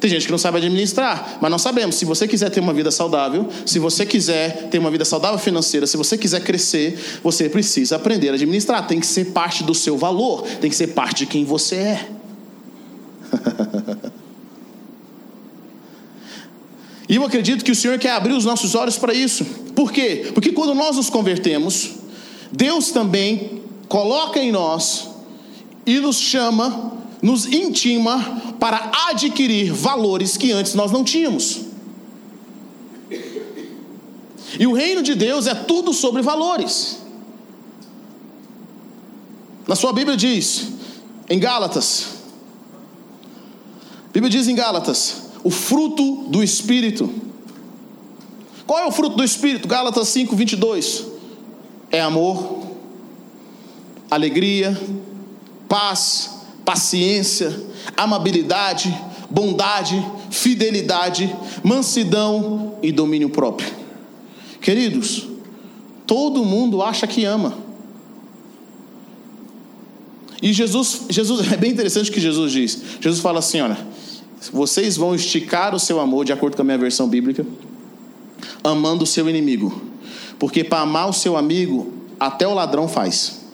Tem 0.00 0.08
gente 0.08 0.24
que 0.24 0.32
não 0.32 0.38
sabe 0.38 0.56
administrar, 0.56 1.36
mas 1.38 1.50
nós 1.50 1.60
sabemos. 1.60 1.96
Se 1.96 2.06
você 2.06 2.26
quiser 2.26 2.48
ter 2.48 2.60
uma 2.60 2.72
vida 2.72 2.90
saudável, 2.90 3.46
se 3.66 3.78
você 3.78 4.06
quiser 4.06 4.70
ter 4.70 4.78
uma 4.78 4.90
vida 4.90 5.04
saudável 5.04 5.38
financeira, 5.38 5.86
se 5.86 5.98
você 5.98 6.16
quiser 6.16 6.40
crescer, 6.40 6.98
você 7.22 7.50
precisa 7.50 7.96
aprender 7.96 8.30
a 8.30 8.32
administrar. 8.32 8.86
Tem 8.86 8.98
que 8.98 9.06
ser 9.06 9.32
parte 9.32 9.62
do 9.64 9.74
seu 9.74 9.98
valor, 9.98 10.44
tem 10.62 10.70
que 10.70 10.76
ser 10.76 10.94
parte 10.94 11.18
de 11.18 11.26
quem 11.26 11.44
você 11.44 11.76
é. 11.76 12.08
E 17.08 17.16
eu 17.16 17.24
acredito 17.24 17.64
que 17.64 17.70
o 17.70 17.74
Senhor 17.74 17.98
quer 17.98 18.12
abrir 18.12 18.32
os 18.32 18.46
nossos 18.46 18.74
olhos 18.74 18.96
para 18.96 19.12
isso. 19.12 19.44
Por 19.74 19.92
quê? 19.92 20.30
Porque 20.32 20.52
quando 20.52 20.74
nós 20.74 20.96
nos 20.96 21.10
convertemos, 21.10 21.90
Deus 22.52 22.90
também 22.90 23.62
coloca 23.88 24.40
em 24.40 24.52
nós 24.52 25.08
e 25.86 25.98
nos 25.98 26.16
chama, 26.16 26.92
nos 27.20 27.46
intima 27.46 28.54
para 28.60 28.92
adquirir 29.08 29.72
valores 29.72 30.36
que 30.36 30.52
antes 30.52 30.74
nós 30.74 30.92
não 30.92 31.02
tínhamos. 31.02 31.62
E 34.58 34.66
o 34.66 34.72
reino 34.72 35.02
de 35.02 35.14
Deus 35.14 35.46
é 35.46 35.54
tudo 35.54 35.92
sobre 35.92 36.22
valores. 36.22 36.98
Na 39.66 39.74
sua 39.74 39.92
Bíblia 39.92 40.16
diz, 40.16 40.68
em 41.28 41.38
Gálatas, 41.38 42.08
a 44.08 44.12
Bíblia 44.12 44.30
diz 44.30 44.46
em 44.46 44.54
Gálatas, 44.54 45.24
o 45.42 45.50
fruto 45.50 46.24
do 46.28 46.42
Espírito. 46.42 47.12
Qual 48.66 48.78
é 48.78 48.86
o 48.86 48.92
fruto 48.92 49.16
do 49.16 49.24
Espírito? 49.24 49.68
Gálatas 49.68 50.08
5, 50.08 50.34
22. 50.34 51.06
É 51.90 52.00
amor, 52.00 52.62
alegria, 54.10 54.78
paz, 55.68 56.30
paciência, 56.64 57.54
amabilidade, 57.96 58.94
bondade, 59.30 60.04
fidelidade, 60.30 61.34
mansidão 61.62 62.76
e 62.82 62.90
domínio 62.90 63.30
próprio. 63.30 63.70
Queridos, 64.60 65.28
todo 66.06 66.44
mundo 66.44 66.82
acha 66.82 67.06
que 67.06 67.24
ama. 67.24 67.58
E 70.40 70.52
Jesus, 70.52 71.02
Jesus 71.08 71.50
é 71.52 71.56
bem 71.56 71.72
interessante 71.72 72.10
o 72.10 72.12
que 72.12 72.20
Jesus 72.20 72.52
diz. 72.52 72.82
Jesus 73.00 73.20
fala 73.20 73.38
assim, 73.40 73.60
olha, 73.60 73.78
vocês 74.52 74.96
vão 74.96 75.14
esticar 75.14 75.74
o 75.74 75.78
seu 75.78 76.00
amor, 76.00 76.24
de 76.24 76.32
acordo 76.32 76.56
com 76.56 76.62
a 76.62 76.64
minha 76.64 76.78
versão 76.78 77.08
bíblica, 77.08 77.46
amando 78.62 79.04
o 79.04 79.06
seu 79.06 79.28
inimigo. 79.28 79.82
Porque 80.38 80.64
para 80.64 80.80
amar 80.80 81.08
o 81.08 81.12
seu 81.12 81.36
amigo, 81.36 81.92
até 82.18 82.46
o 82.46 82.54
ladrão 82.54 82.88
faz. 82.88 83.44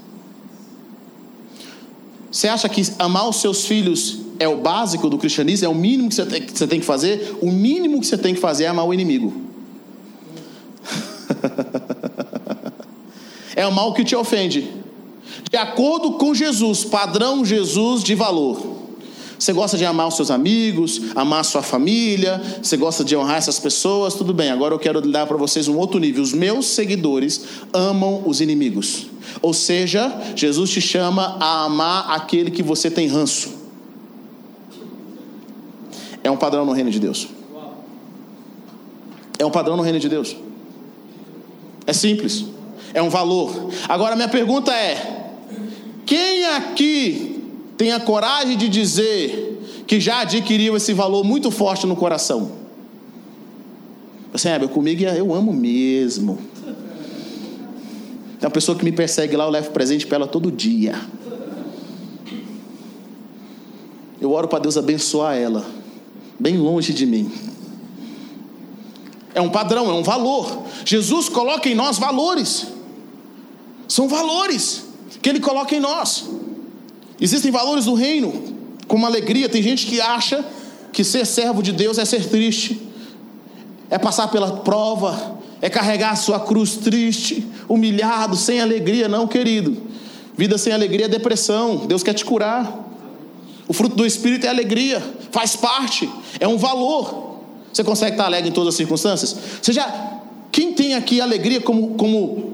Você 2.31 2.49
acha 2.49 2.69
que 2.69 2.83
amar 2.99 3.29
os 3.29 3.41
seus 3.41 3.67
filhos 3.67 4.19
é 4.39 4.49
o 4.49 4.59
básico 4.59 5.11
do 5.11 5.19
cristianismo? 5.19 5.67
É 5.67 5.69
o 5.69 5.75
mínimo 5.75 6.09
que 6.09 6.15
você 6.15 6.67
tem 6.67 6.81
que 6.81 6.87
fazer? 6.87 7.37
O 7.41 7.51
mínimo 7.51 8.01
que 8.01 8.07
você 8.07 8.17
tem 8.17 8.35
que 8.35 8.41
fazer 8.41 8.65
é 8.65 8.69
amar 8.69 8.87
o 8.87 8.95
inimigo. 8.95 9.33
é 13.57 13.67
o 13.67 13.93
que 13.93 14.05
te 14.05 14.15
ofende. 14.15 14.71
De 15.51 15.57
acordo 15.57 16.13
com 16.13 16.35
Jesus, 16.35 16.85
padrão 16.85 17.45
Jesus 17.45 18.05
de 18.05 18.15
valor. 18.15 18.80
Você 19.41 19.55
gosta 19.55 19.79
de 19.79 19.87
amar 19.87 20.07
os 20.07 20.17
seus 20.17 20.31
amigos, 20.31 21.01
amar 21.17 21.41
a 21.41 21.45
sua 21.45 21.63
família, 21.63 22.43
você 22.63 22.77
gosta 22.77 23.03
de 23.03 23.17
honrar 23.17 23.39
essas 23.39 23.59
pessoas, 23.59 24.13
tudo 24.13 24.35
bem. 24.35 24.51
Agora 24.51 24.75
eu 24.75 24.79
quero 24.79 25.01
dar 25.01 25.27
para 25.27 25.39
vocês 25.39 25.67
um 25.67 25.79
outro 25.79 25.99
nível. 25.99 26.23
Os 26.23 26.35
meus 26.35 26.67
seguidores 26.67 27.43
amam 27.73 28.23
os 28.27 28.43
inimigos. 28.43 29.07
Ou 29.41 29.55
seja, 29.55 30.13
Jesus 30.37 30.69
te 30.69 30.83
chama 30.83 31.39
a 31.41 31.65
amar 31.65 32.11
aquele 32.11 32.51
que 32.51 32.63
você 32.63 32.91
tem 32.91 33.09
ranço. 33.09 33.55
É 36.23 36.31
um 36.31 36.37
padrão 36.37 36.67
no 36.67 36.73
reino 36.73 36.91
de 36.91 37.01
Deus. 37.01 37.27
É 39.39 39.47
um 39.47 39.51
padrão 39.51 39.75
no 39.75 39.83
reino 39.83 39.99
de 39.99 40.09
Deus. 40.11 40.37
É 41.87 41.95
simples. 41.95 42.45
É 42.93 43.01
um 43.01 43.09
valor. 43.09 43.71
Agora 43.89 44.15
minha 44.15 44.29
pergunta 44.29 44.71
é: 44.71 45.33
quem 46.05 46.45
aqui 46.45 47.40
tem 47.81 47.93
a 47.93 47.99
coragem 47.99 48.59
de 48.59 48.69
dizer 48.69 49.85
que 49.87 49.99
já 49.99 50.21
adquiriu 50.21 50.77
esse 50.77 50.93
valor 50.93 51.25
muito 51.25 51.51
forte 51.51 51.87
no 51.87 51.97
coração? 51.97 52.53
Você 54.31 54.51
sabe, 54.51 54.69
comigo 54.69 55.03
eu 55.03 55.33
amo 55.33 55.51
mesmo. 55.51 56.39
Tem 58.39 58.47
uma 58.47 58.51
pessoa 58.51 58.77
que 58.77 58.85
me 58.85 58.93
persegue 58.93 59.35
lá, 59.35 59.45
eu 59.45 59.51
levo 59.51 59.71
presente 59.71 60.07
para 60.07 60.17
ela 60.17 60.27
todo 60.27 60.53
dia. 60.53 61.01
Eu 64.21 64.31
oro 64.31 64.47
para 64.47 64.59
Deus 64.59 64.77
abençoar 64.77 65.39
ela, 65.39 65.65
bem 66.39 66.59
longe 66.59 66.93
de 66.93 67.07
mim. 67.07 67.33
É 69.35 69.41
um 69.41 69.49
padrão, 69.49 69.89
é 69.89 69.95
um 69.95 70.03
valor. 70.03 70.65
Jesus 70.85 71.31
coloca 71.31 71.67
em 71.67 71.75
nós 71.75 71.99
valores. 71.99 72.67
São 73.89 74.07
valores 74.07 74.85
que 75.23 75.31
Ele 75.31 75.41
coloca 75.41 75.75
em 75.75 75.81
nós. 75.81 76.40
Existem 77.21 77.51
valores 77.51 77.85
do 77.85 77.95
reino, 77.95 78.33
como 78.87 79.07
alegria. 79.07 79.49
Tem 79.49 79.63
gente 79.63 79.87
que 79.87 80.01
acha 80.01 80.45
que 80.93 81.05
ser 81.05 81.27
servo 81.27 81.63
de 81.63 81.73
Deus 81.73 81.99
é 81.99 82.05
ser 82.05 82.29
triste, 82.29 82.81
é 83.89 83.99
passar 83.99 84.29
pela 84.29 84.59
prova, 84.59 85.39
é 85.61 85.69
carregar 85.69 86.13
a 86.13 86.17
sua 86.17 86.41
cruz 86.41 86.77
triste, 86.77 87.47
humilhado, 87.69 88.37
sem 88.37 88.61
alegria. 88.61 89.09
Não, 89.09 89.27
querido. 89.27 89.77
Vida 90.37 90.57
sem 90.57 90.73
alegria 90.73 91.07
é 91.07 91.09
depressão. 91.09 91.87
Deus 91.87 92.03
quer 92.03 92.15
te 92.15 92.25
curar. 92.25 92.89
O 93.71 93.73
fruto 93.73 93.95
do 93.95 94.05
Espírito 94.05 94.47
é 94.47 94.49
alegria, 94.49 95.01
faz 95.31 95.55
parte, 95.55 96.11
é 96.41 96.49
um 96.49 96.59
valor. 96.59 97.39
Você 97.73 97.85
consegue 97.85 98.13
estar 98.13 98.25
alegre 98.25 98.51
em 98.51 98.53
todas 98.53 98.75
as 98.75 98.75
circunstâncias? 98.75 99.37
Você 99.63 99.73
já. 99.73 100.19
Quem 100.51 100.73
tem 100.73 100.95
aqui 100.95 101.21
alegria 101.21 101.61
como, 101.61 101.95
como, 101.95 102.53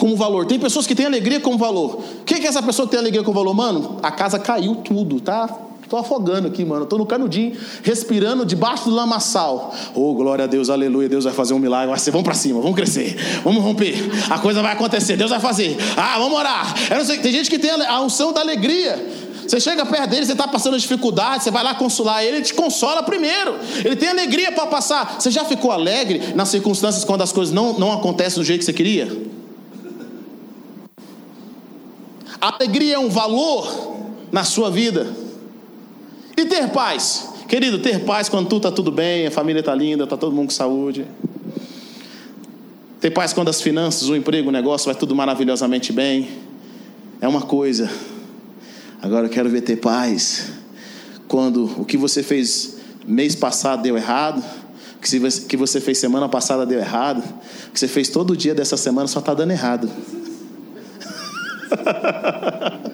como 0.00 0.16
valor? 0.16 0.46
Tem 0.46 0.58
pessoas 0.58 0.86
que 0.86 0.94
têm 0.94 1.04
alegria 1.04 1.38
como 1.40 1.58
valor. 1.58 2.02
Quem 2.24 2.42
é 2.42 2.46
essa 2.46 2.62
pessoa 2.62 2.86
que 2.86 2.92
tem 2.92 3.00
alegria 3.00 3.22
como 3.22 3.34
valor? 3.34 3.52
Mano, 3.52 3.98
a 4.02 4.10
casa 4.10 4.38
caiu 4.38 4.76
tudo, 4.76 5.20
tá? 5.20 5.46
Tô 5.90 5.98
afogando 5.98 6.48
aqui, 6.48 6.64
mano. 6.64 6.86
Tô 6.86 6.96
no 6.96 7.04
canudinho, 7.04 7.54
respirando 7.82 8.46
debaixo 8.46 8.84
do 8.84 8.94
lamaçal. 8.94 9.74
Oh, 9.94 10.14
glória 10.14 10.44
a 10.44 10.46
Deus, 10.46 10.70
aleluia. 10.70 11.06
Deus 11.06 11.24
vai 11.24 11.34
fazer 11.34 11.52
um 11.52 11.58
milagre. 11.58 11.90
Vai 11.90 11.98
ser, 11.98 12.12
vamos 12.12 12.24
para 12.24 12.32
cima, 12.32 12.62
vamos 12.62 12.76
crescer, 12.76 13.14
vamos 13.44 13.62
romper. 13.62 13.94
A 14.30 14.38
coisa 14.38 14.62
vai 14.62 14.72
acontecer. 14.72 15.18
Deus 15.18 15.30
vai 15.30 15.40
fazer. 15.40 15.76
Ah, 15.98 16.18
vamos 16.18 16.38
orar. 16.38 16.74
Sei, 17.04 17.18
tem 17.18 17.32
gente 17.32 17.50
que 17.50 17.58
tem 17.58 17.70
a 17.70 18.00
unção 18.00 18.32
da 18.32 18.40
alegria. 18.40 19.06
Você 19.46 19.60
chega 19.60 19.84
perto 19.84 20.08
dele, 20.08 20.24
você 20.24 20.32
está 20.32 20.48
passando 20.48 20.78
dificuldade, 20.78 21.44
você 21.44 21.50
vai 21.50 21.62
lá 21.62 21.74
consolar 21.74 22.22
ele, 22.22 22.36
ele 22.36 22.44
te 22.44 22.54
consola 22.54 23.02
primeiro. 23.02 23.58
Ele 23.84 23.96
tem 23.96 24.08
alegria 24.08 24.50
para 24.52 24.66
passar. 24.66 25.16
Você 25.20 25.30
já 25.30 25.44
ficou 25.44 25.70
alegre 25.72 26.32
nas 26.34 26.48
circunstâncias 26.48 27.04
quando 27.04 27.20
as 27.20 27.32
coisas 27.32 27.52
não, 27.52 27.78
não 27.78 27.92
acontecem 27.92 28.40
do 28.40 28.46
jeito 28.46 28.60
que 28.60 28.64
você 28.64 28.72
queria? 28.72 29.28
A 32.29 32.29
alegria 32.40 32.94
é 32.94 32.98
um 32.98 33.08
valor 33.08 33.96
na 34.32 34.44
sua 34.44 34.70
vida. 34.70 35.06
E 36.36 36.44
ter 36.46 36.70
paz? 36.70 37.28
Querido, 37.48 37.78
ter 37.80 38.04
paz 38.04 38.28
quando 38.28 38.48
tudo 38.48 38.68
está 38.68 38.72
tudo 38.72 38.90
bem, 38.90 39.26
a 39.26 39.30
família 39.30 39.60
está 39.60 39.74
linda, 39.74 40.04
está 40.04 40.16
todo 40.16 40.34
mundo 40.34 40.46
com 40.46 40.54
saúde. 40.54 41.04
Ter 43.00 43.10
paz 43.10 43.32
quando 43.32 43.48
as 43.48 43.60
finanças, 43.60 44.08
o 44.08 44.14
emprego, 44.14 44.48
o 44.48 44.52
negócio 44.52 44.86
vai 44.86 44.94
tudo 44.94 45.14
maravilhosamente 45.14 45.92
bem. 45.92 46.28
É 47.20 47.26
uma 47.26 47.42
coisa. 47.42 47.90
Agora 49.02 49.26
eu 49.26 49.30
quero 49.30 49.48
ver 49.48 49.62
ter 49.62 49.76
paz. 49.76 50.52
Quando 51.26 51.64
o 51.80 51.84
que 51.84 51.96
você 51.96 52.22
fez 52.22 52.76
mês 53.06 53.34
passado 53.34 53.82
deu 53.82 53.96
errado, 53.96 54.44
o 54.96 55.46
que 55.46 55.56
você 55.56 55.80
fez 55.80 55.98
semana 55.98 56.28
passada 56.28 56.66
deu 56.66 56.78
errado, 56.78 57.24
o 57.68 57.72
que 57.72 57.80
você 57.80 57.88
fez 57.88 58.08
todo 58.10 58.36
dia 58.36 58.54
dessa 58.54 58.76
semana 58.76 59.08
só 59.08 59.18
está 59.18 59.32
dando 59.32 59.50
errado. 59.50 59.90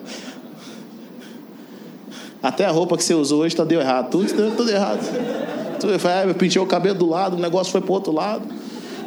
Até 2.42 2.64
a 2.64 2.70
roupa 2.70 2.96
que 2.96 3.04
você 3.04 3.14
usou 3.14 3.40
hoje 3.40 3.54
está 3.54 3.64
deu 3.64 3.80
errado. 3.80 4.10
Tudo 4.10 4.32
deu 4.32 4.54
tudo 4.54 4.70
errado. 4.70 5.00
Tudo, 5.80 5.92
eu 5.92 6.34
pintei 6.34 6.60
o 6.62 6.66
cabelo 6.66 6.98
do 6.98 7.06
lado, 7.08 7.36
o 7.36 7.40
negócio 7.40 7.72
foi 7.72 7.80
para 7.80 7.90
o 7.90 7.94
outro 7.94 8.12
lado. 8.12 8.44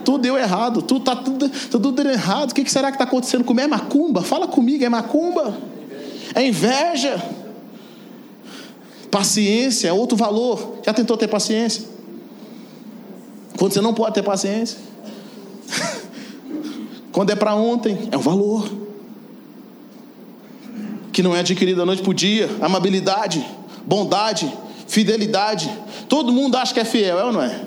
Tudo 0.04 0.20
deu 0.20 0.38
errado, 0.38 0.82
tudo 0.82 1.00
está 1.00 1.16
tudo, 1.16 1.50
tudo 1.70 1.92
deu 1.92 2.12
errado. 2.12 2.52
O 2.52 2.56
que, 2.56 2.64
que 2.64 2.72
será 2.72 2.90
que 2.90 2.96
está 2.96 3.06
acontecendo 3.06 3.44
comigo? 3.44 3.66
É 3.66 3.68
macumba? 3.68 4.22
Fala 4.22 4.48
comigo, 4.48 4.84
é 4.84 4.90
macumba? 4.90 5.56
é 6.34 6.48
inveja. 6.48 7.22
Paciência 9.10 9.88
é 9.88 9.94
outro 9.94 10.18
valor. 10.18 10.80
Já 10.86 10.94
tentou 10.94 11.18
ter 11.18 11.28
paciência? 11.28 11.84
Quando 13.58 13.74
você 13.74 13.82
não 13.82 13.94
pode 13.94 14.14
ter 14.14 14.24
paciência. 14.24 14.78
Quando 17.12 17.32
é 17.32 17.36
para 17.36 17.56
ontem, 17.56 18.10
é 18.12 18.18
um 18.18 18.22
valor. 18.22 18.70
Que 21.20 21.24
não 21.24 21.36
é 21.36 21.42
adquirido 21.42 21.80
da 21.80 21.86
noite 21.86 22.02
para 22.02 22.12
o 22.12 22.14
dia. 22.14 22.50
Amabilidade, 22.62 23.46
bondade, 23.86 24.50
fidelidade. 24.88 25.70
Todo 26.08 26.32
mundo 26.32 26.56
acha 26.56 26.74
que 26.74 26.80
é 26.80 26.86
fiel, 26.86 27.20
é 27.20 27.26
ou 27.26 27.34
não 27.34 27.42
é? 27.42 27.62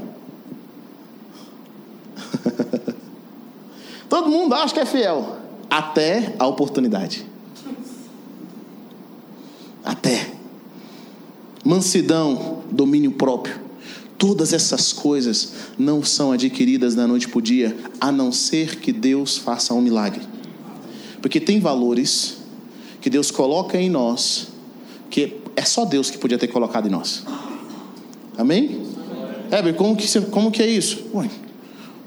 Todo 4.08 4.30
mundo 4.30 4.54
acha 4.54 4.72
que 4.72 4.80
é 4.80 4.86
fiel. 4.86 5.36
Até 5.68 6.34
a 6.38 6.46
oportunidade 6.46 7.26
até. 9.84 10.32
Mansidão, 11.62 12.62
domínio 12.70 13.12
próprio. 13.12 13.60
Todas 14.16 14.54
essas 14.54 14.94
coisas 14.94 15.52
não 15.78 16.02
são 16.02 16.32
adquiridas 16.32 16.94
da 16.94 17.06
noite 17.06 17.28
para 17.28 17.38
o 17.38 17.42
dia, 17.42 17.76
a 18.00 18.10
não 18.10 18.32
ser 18.32 18.76
que 18.76 18.94
Deus 18.94 19.36
faça 19.36 19.74
um 19.74 19.82
milagre. 19.82 20.22
Porque 21.20 21.38
tem 21.38 21.60
valores 21.60 22.40
que 23.02 23.10
Deus 23.10 23.30
coloca 23.30 23.78
em 23.78 23.90
nós, 23.90 24.48
que 25.10 25.36
é 25.54 25.62
só 25.62 25.84
Deus 25.84 26.08
que 26.08 26.16
podia 26.16 26.38
ter 26.38 26.48
colocado 26.48 26.86
em 26.86 26.90
nós. 26.90 27.24
Amém? 28.38 28.80
Heber, 29.50 29.74
como 29.74 29.94
que, 29.94 30.20
como 30.22 30.50
que 30.50 30.62
é 30.62 30.66
isso? 30.66 31.04
Ué, 31.12 31.28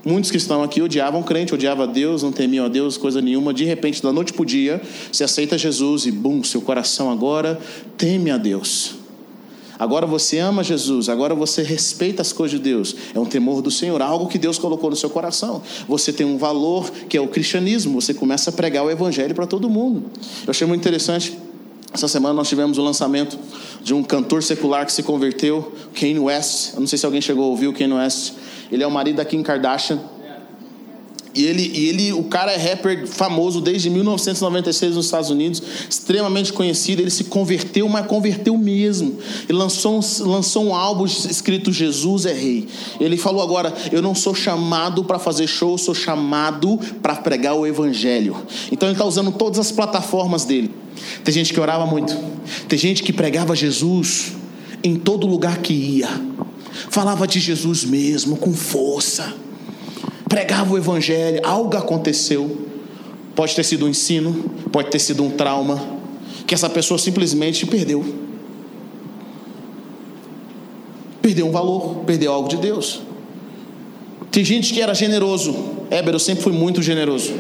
Muitos 0.06 0.30
que 0.30 0.38
estão 0.38 0.62
aqui 0.62 0.84
odiavam 0.84 1.24
crente, 1.24 1.52
odiavam 1.52 1.84
a 1.84 1.92
Deus, 1.92 2.22
não 2.22 2.32
temiam 2.32 2.66
a 2.66 2.70
Deus, 2.70 2.96
coisa 2.96 3.20
nenhuma. 3.24 3.52
De 3.52 3.66
repente, 3.66 4.04
da 4.04 4.14
noite 4.14 4.34
para 4.34 4.44
o 4.44 4.46
dia, 4.46 4.80
você 5.12 5.24
aceita 5.24 5.58
Jesus 5.58 6.06
e, 6.06 6.12
bum, 6.12 6.44
seu 6.44 6.62
coração 6.62 7.12
agora 7.12 7.60
teme 7.98 8.30
a 8.30 8.38
Deus. 8.38 8.95
Agora 9.78 10.06
você 10.06 10.40
ama 10.40 10.64
Jesus, 10.64 11.10
agora 11.10 11.36
você 11.36 11.62
respeita 11.62 12.22
as 12.22 12.32
coisas 12.32 12.58
de 12.58 12.64
Deus. 12.64 12.96
É 13.14 13.20
um 13.20 13.26
temor 13.26 13.62
do 13.62 13.72
Senhor, 13.72 14.02
algo 14.02 14.28
que 14.28 14.38
Deus 14.38 14.58
colocou 14.58 14.90
no 14.90 14.96
seu 14.96 15.10
coração. 15.10 15.62
Você 15.88 16.14
tem 16.14 16.26
um 16.26 16.38
valor 16.38 16.90
que 17.10 17.18
é 17.18 17.22
o 17.22 17.28
cristianismo, 17.28 18.00
você 18.02 18.14
começa 18.14 18.50
a 18.50 18.54
pregar 18.54 18.84
o 18.86 18.90
evangelho 18.90 19.36
para 19.36 19.46
todo 19.46 19.70
mundo. 19.70 20.06
Eu 20.46 20.52
achei 20.52 20.66
muito 20.66 20.82
interessante. 20.82 21.38
Essa 21.94 22.10
semana 22.10 22.34
nós 22.34 22.50
tivemos 22.50 22.78
o 22.78 22.84
lançamento 22.84 23.40
de 23.82 23.94
um 23.94 24.04
cantor 24.04 24.44
secular 24.44 24.86
que 24.86 24.92
se 24.92 25.02
converteu, 25.02 25.72
Kanye 25.98 26.20
West. 26.20 26.74
Eu 26.74 26.82
não 26.82 26.88
sei 26.88 27.00
se 27.00 27.06
alguém 27.06 27.22
chegou 27.22 27.46
a 27.46 27.48
ouvir 27.48 27.68
o 27.68 27.74
Kanye 27.74 27.94
West. 27.94 28.34
Ele 28.70 28.84
é 28.84 28.88
o 28.88 28.92
marido 28.92 29.16
da 29.16 29.26
Kim 29.26 29.42
Kardashian. 29.42 30.00
E 31.36 31.46
ele, 31.46 31.70
e 31.74 31.90
ele, 31.90 32.14
o 32.14 32.24
cara 32.24 32.54
é 32.54 32.58
rapper 32.58 33.06
famoso 33.06 33.60
desde 33.60 33.90
1996 33.90 34.96
nos 34.96 35.06
Estados 35.06 35.30
Unidos, 35.30 35.62
extremamente 35.90 36.54
conhecido. 36.54 37.02
Ele 37.02 37.10
se 37.10 37.26
converteu, 37.26 37.90
mas 37.90 38.08
converteu 38.08 38.58
mesmo. 38.58 39.18
Ele 39.50 39.58
lançou 39.58 40.00
um, 40.00 40.28
lançou 40.30 40.66
um 40.66 40.74
álbum 40.74 41.06
escrito 41.06 41.74
Jesus 41.74 42.26
é 42.26 42.34
Rei. 42.34 42.68
Ele 43.00 43.18
falou 43.18 43.44
agora: 43.44 43.74
Eu 43.92 44.02
não 44.02 44.16
sou 44.16 44.34
chamado 44.34 45.04
para 45.04 45.20
fazer 45.20 45.48
show, 45.48 45.78
sou 45.78 45.94
chamado 45.94 46.80
para 47.02 47.16
pregar 47.16 47.56
o 47.56 47.68
Evangelho. 47.68 48.38
Então 48.72 48.88
ele 48.88 48.96
está 48.96 49.06
usando 49.06 49.32
todas 49.32 49.60
as 49.60 49.72
plataformas 49.72 50.46
dele. 50.46 50.72
Tem 51.24 51.34
gente 51.34 51.54
que 51.54 51.60
orava 51.60 51.86
muito, 51.86 52.18
tem 52.70 52.80
gente 52.80 53.04
que 53.04 53.12
pregava 53.12 53.54
Jesus 53.54 54.32
em 54.82 54.96
todo 54.96 55.28
lugar 55.28 55.58
que 55.58 55.74
ia 55.74 56.36
falava 56.90 57.28
de 57.28 57.40
Jesus 57.40 57.84
mesmo, 57.84 58.36
com 58.36 58.54
força, 58.54 59.34
pregava 60.36 60.74
o 60.74 60.78
Evangelho, 60.78 61.40
algo 61.46 61.78
aconteceu. 61.78 62.68
Pode 63.34 63.56
ter 63.56 63.64
sido 63.64 63.86
um 63.86 63.90
ensino, 63.90 64.34
pode 64.70 64.90
ter 64.90 65.00
sido 65.00 65.24
um 65.24 65.30
trauma, 65.30 65.82
que 66.46 66.54
essa 66.54 66.70
pessoa 66.70 66.98
simplesmente 66.98 67.66
perdeu. 67.66 68.04
Perdeu 71.22 71.48
um 71.48 71.52
valor, 71.52 72.04
perdeu 72.06 72.34
algo 72.34 72.50
de 72.50 72.58
Deus. 72.58 73.00
Tem 74.30 74.44
gente 74.44 74.74
que 74.74 74.82
era 74.82 74.94
generoso. 74.94 75.56
Éber, 75.90 76.14
eu 76.14 76.20
sempre 76.20 76.44
fui 76.44 76.52
muito 76.52 76.82
generoso. 76.82 77.34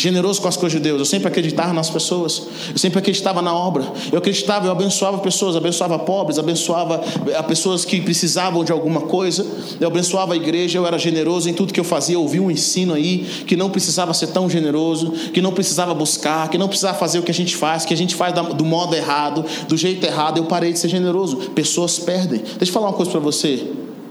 Generoso 0.00 0.40
com 0.40 0.48
as 0.48 0.56
coisas 0.56 0.78
de 0.78 0.82
Deus. 0.82 0.98
Eu 0.98 1.04
sempre 1.04 1.28
acreditava 1.28 1.72
nas 1.72 1.90
pessoas, 1.90 2.42
eu 2.70 2.78
sempre 2.78 2.98
acreditava 2.98 3.42
na 3.42 3.54
obra. 3.54 3.84
Eu 4.10 4.18
acreditava, 4.18 4.66
eu 4.66 4.72
abençoava 4.72 5.18
pessoas, 5.18 5.56
abençoava 5.56 5.98
pobres, 5.98 6.38
abençoava 6.38 7.02
eh, 7.28 7.42
pessoas 7.42 7.84
que 7.84 8.00
precisavam 8.00 8.64
de 8.64 8.72
alguma 8.72 9.02
coisa. 9.02 9.46
Eu 9.78 9.88
abençoava 9.88 10.34
a 10.34 10.36
igreja, 10.36 10.78
eu 10.78 10.86
era 10.86 10.98
generoso 10.98 11.48
em 11.48 11.52
tudo 11.52 11.72
que 11.72 11.80
eu 11.80 11.84
fazia. 11.84 12.16
Eu 12.16 12.22
ouvi 12.22 12.40
um 12.40 12.50
ensino 12.50 12.94
aí 12.94 13.26
que 13.46 13.56
não 13.56 13.70
precisava 13.70 14.14
ser 14.14 14.28
tão 14.28 14.48
generoso, 14.48 15.10
que 15.32 15.42
não 15.42 15.52
precisava 15.52 15.94
buscar, 15.94 16.48
que 16.48 16.58
não 16.58 16.68
precisava 16.68 16.98
fazer 16.98 17.18
o 17.18 17.22
que 17.22 17.30
a 17.30 17.34
gente 17.34 17.56
faz, 17.56 17.84
que 17.84 17.94
a 17.94 17.96
gente 17.96 18.14
faz 18.14 18.34
do 18.34 18.64
modo 18.64 18.94
errado, 18.94 19.44
do 19.68 19.76
jeito 19.76 20.04
errado. 20.04 20.38
Eu 20.38 20.44
parei 20.44 20.72
de 20.72 20.78
ser 20.78 20.88
generoso. 20.88 21.36
Pessoas 21.54 21.98
perdem. 21.98 22.40
Deixa 22.40 22.64
eu 22.64 22.72
falar 22.72 22.88
uma 22.88 22.94
coisa 22.96 23.10
para 23.10 23.20
você. 23.20 23.66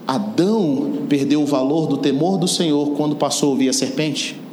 Adão 0.07 1.03
perdeu 1.07 1.41
o 1.41 1.45
valor 1.45 1.87
do 1.87 1.97
temor 1.97 2.37
do 2.37 2.47
Senhor 2.47 2.91
quando 2.91 3.15
passou 3.15 3.49
a 3.49 3.51
ouvir 3.51 3.69
a 3.69 3.73
serpente. 3.73 4.48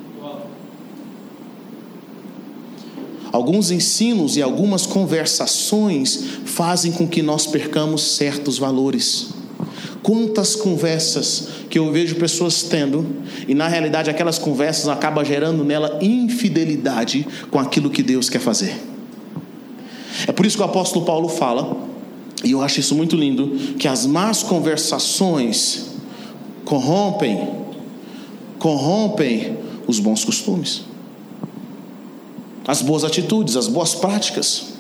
Alguns 3.37 3.71
ensinos 3.71 4.39
e 4.39 4.43
algumas 4.43 4.87
conversações 4.87 6.25
fazem 6.47 6.91
com 6.91 7.07
que 7.07 7.21
nós 7.21 7.47
percamos 7.47 8.17
certos 8.17 8.57
valores. 8.57 9.27
Quantas 10.03 10.57
conversas 10.57 11.49
que 11.69 11.79
eu 11.79 11.93
vejo 11.93 12.15
pessoas 12.15 12.63
tendo, 12.63 13.05
e 13.47 13.55
na 13.55 13.69
realidade 13.69 14.09
aquelas 14.09 14.39
conversas 14.39 14.89
acabam 14.89 15.23
gerando 15.23 15.63
nela 15.65 15.99
infidelidade 16.01 17.29
com 17.51 17.59
aquilo 17.59 17.91
que 17.91 18.03
Deus 18.03 18.31
quer 18.31 18.41
fazer. 18.41 18.75
É 20.27 20.33
por 20.33 20.47
isso 20.47 20.57
que 20.57 20.63
o 20.63 20.67
apóstolo 20.67 21.05
Paulo 21.05 21.29
fala, 21.29 21.77
e 22.43 22.53
eu 22.53 22.63
acho 22.63 22.81
isso 22.81 22.95
muito 22.95 23.17
lindo, 23.17 23.75
que 23.79 23.87
as 23.87 24.07
más 24.07 24.43
conversações 24.43 25.89
corrompem, 26.65 27.51
corrompem 28.59 29.59
os 29.87 29.99
bons 29.99 30.25
costumes 30.25 30.96
as 32.67 32.83
boas 32.83 33.05
atitudes, 33.05 33.57
as 33.57 33.69
boas 33.69 33.95
práticas. 33.95 34.75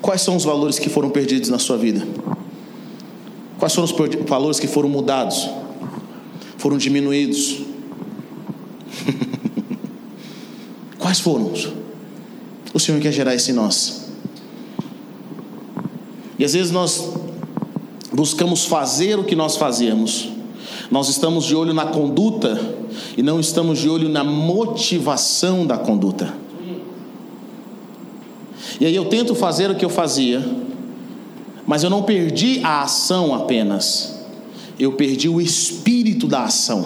Quais 0.00 0.22
são 0.22 0.36
os 0.36 0.44
valores 0.44 0.78
que 0.78 0.88
foram 0.88 1.10
perdidos 1.10 1.48
na 1.50 1.58
sua 1.58 1.76
vida? 1.76 2.06
Quais 3.58 3.74
foram 3.74 3.84
os 3.84 3.94
valores 4.28 4.58
que 4.58 4.66
foram 4.66 4.88
mudados? 4.88 5.48
Foram 6.56 6.78
diminuídos? 6.78 7.60
Quais 10.98 11.20
foram? 11.20 11.52
O 12.72 12.80
Senhor 12.80 13.00
quer 13.00 13.12
gerar 13.12 13.34
isso 13.34 13.50
em 13.50 13.54
nós. 13.54 14.08
E 16.38 16.44
às 16.44 16.52
vezes 16.52 16.72
nós 16.72 17.10
buscamos 18.12 18.64
fazer 18.64 19.18
o 19.18 19.24
que 19.24 19.36
nós 19.36 19.56
fazemos. 19.56 20.33
Nós 20.90 21.08
estamos 21.08 21.44
de 21.44 21.56
olho 21.56 21.72
na 21.72 21.86
conduta 21.86 22.60
e 23.16 23.22
não 23.22 23.40
estamos 23.40 23.78
de 23.78 23.88
olho 23.88 24.08
na 24.08 24.22
motivação 24.22 25.66
da 25.66 25.78
conduta. 25.78 26.34
E 28.80 28.86
aí 28.86 28.94
eu 28.94 29.04
tento 29.06 29.34
fazer 29.34 29.70
o 29.70 29.74
que 29.74 29.84
eu 29.84 29.90
fazia, 29.90 30.44
mas 31.66 31.82
eu 31.82 31.90
não 31.90 32.02
perdi 32.02 32.60
a 32.62 32.82
ação 32.82 33.34
apenas, 33.34 34.20
eu 34.78 34.92
perdi 34.92 35.28
o 35.28 35.40
espírito 35.40 36.26
da 36.26 36.44
ação, 36.44 36.84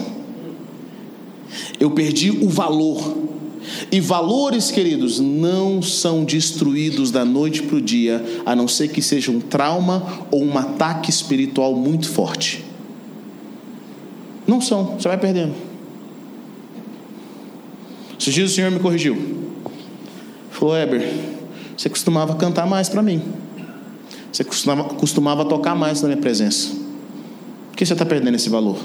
eu 1.81 1.91
perdi 1.91 2.31
o 2.31 2.49
valor. 2.49 3.29
E 3.91 4.01
valores, 4.01 4.71
queridos, 4.71 5.21
não 5.21 5.83
são 5.83 6.25
destruídos 6.25 7.11
da 7.11 7.25
noite 7.25 7.63
para 7.63 7.77
o 7.77 7.81
dia, 7.81 8.25
a 8.47 8.57
não 8.57 8.67
ser 8.67 8.89
que 8.89 9.03
seja 9.03 9.31
um 9.31 9.41
trauma 9.41 10.27
ou 10.31 10.43
um 10.43 10.57
ataque 10.57 11.11
espiritual 11.11 11.75
muito 11.75 12.09
forte. 12.09 12.68
Não 14.49 14.63
são, 14.63 14.97
você 14.99 15.07
vai 15.07 15.19
perdendo. 15.19 15.55
Esses 18.19 18.33
dias 18.33 18.51
o 18.51 18.55
Senhor 18.55 18.71
me 18.71 18.81
corrigiu. 18.81 19.17
Falou, 20.51 20.75
Eber, 20.75 21.07
você 21.77 21.91
costumava 21.91 22.35
cantar 22.35 22.67
mais 22.67 22.89
para 22.89 23.03
mim. 23.03 23.23
Você 24.33 24.43
costumava, 24.43 24.85
costumava 24.95 25.45
tocar 25.45 25.75
mais 25.75 26.01
na 26.01 26.09
minha 26.09 26.21
presença. 26.21 26.71
Por 27.71 27.77
que 27.77 27.85
você 27.85 27.93
está 27.93 28.07
perdendo 28.07 28.37
esse 28.37 28.49
valor? 28.49 28.79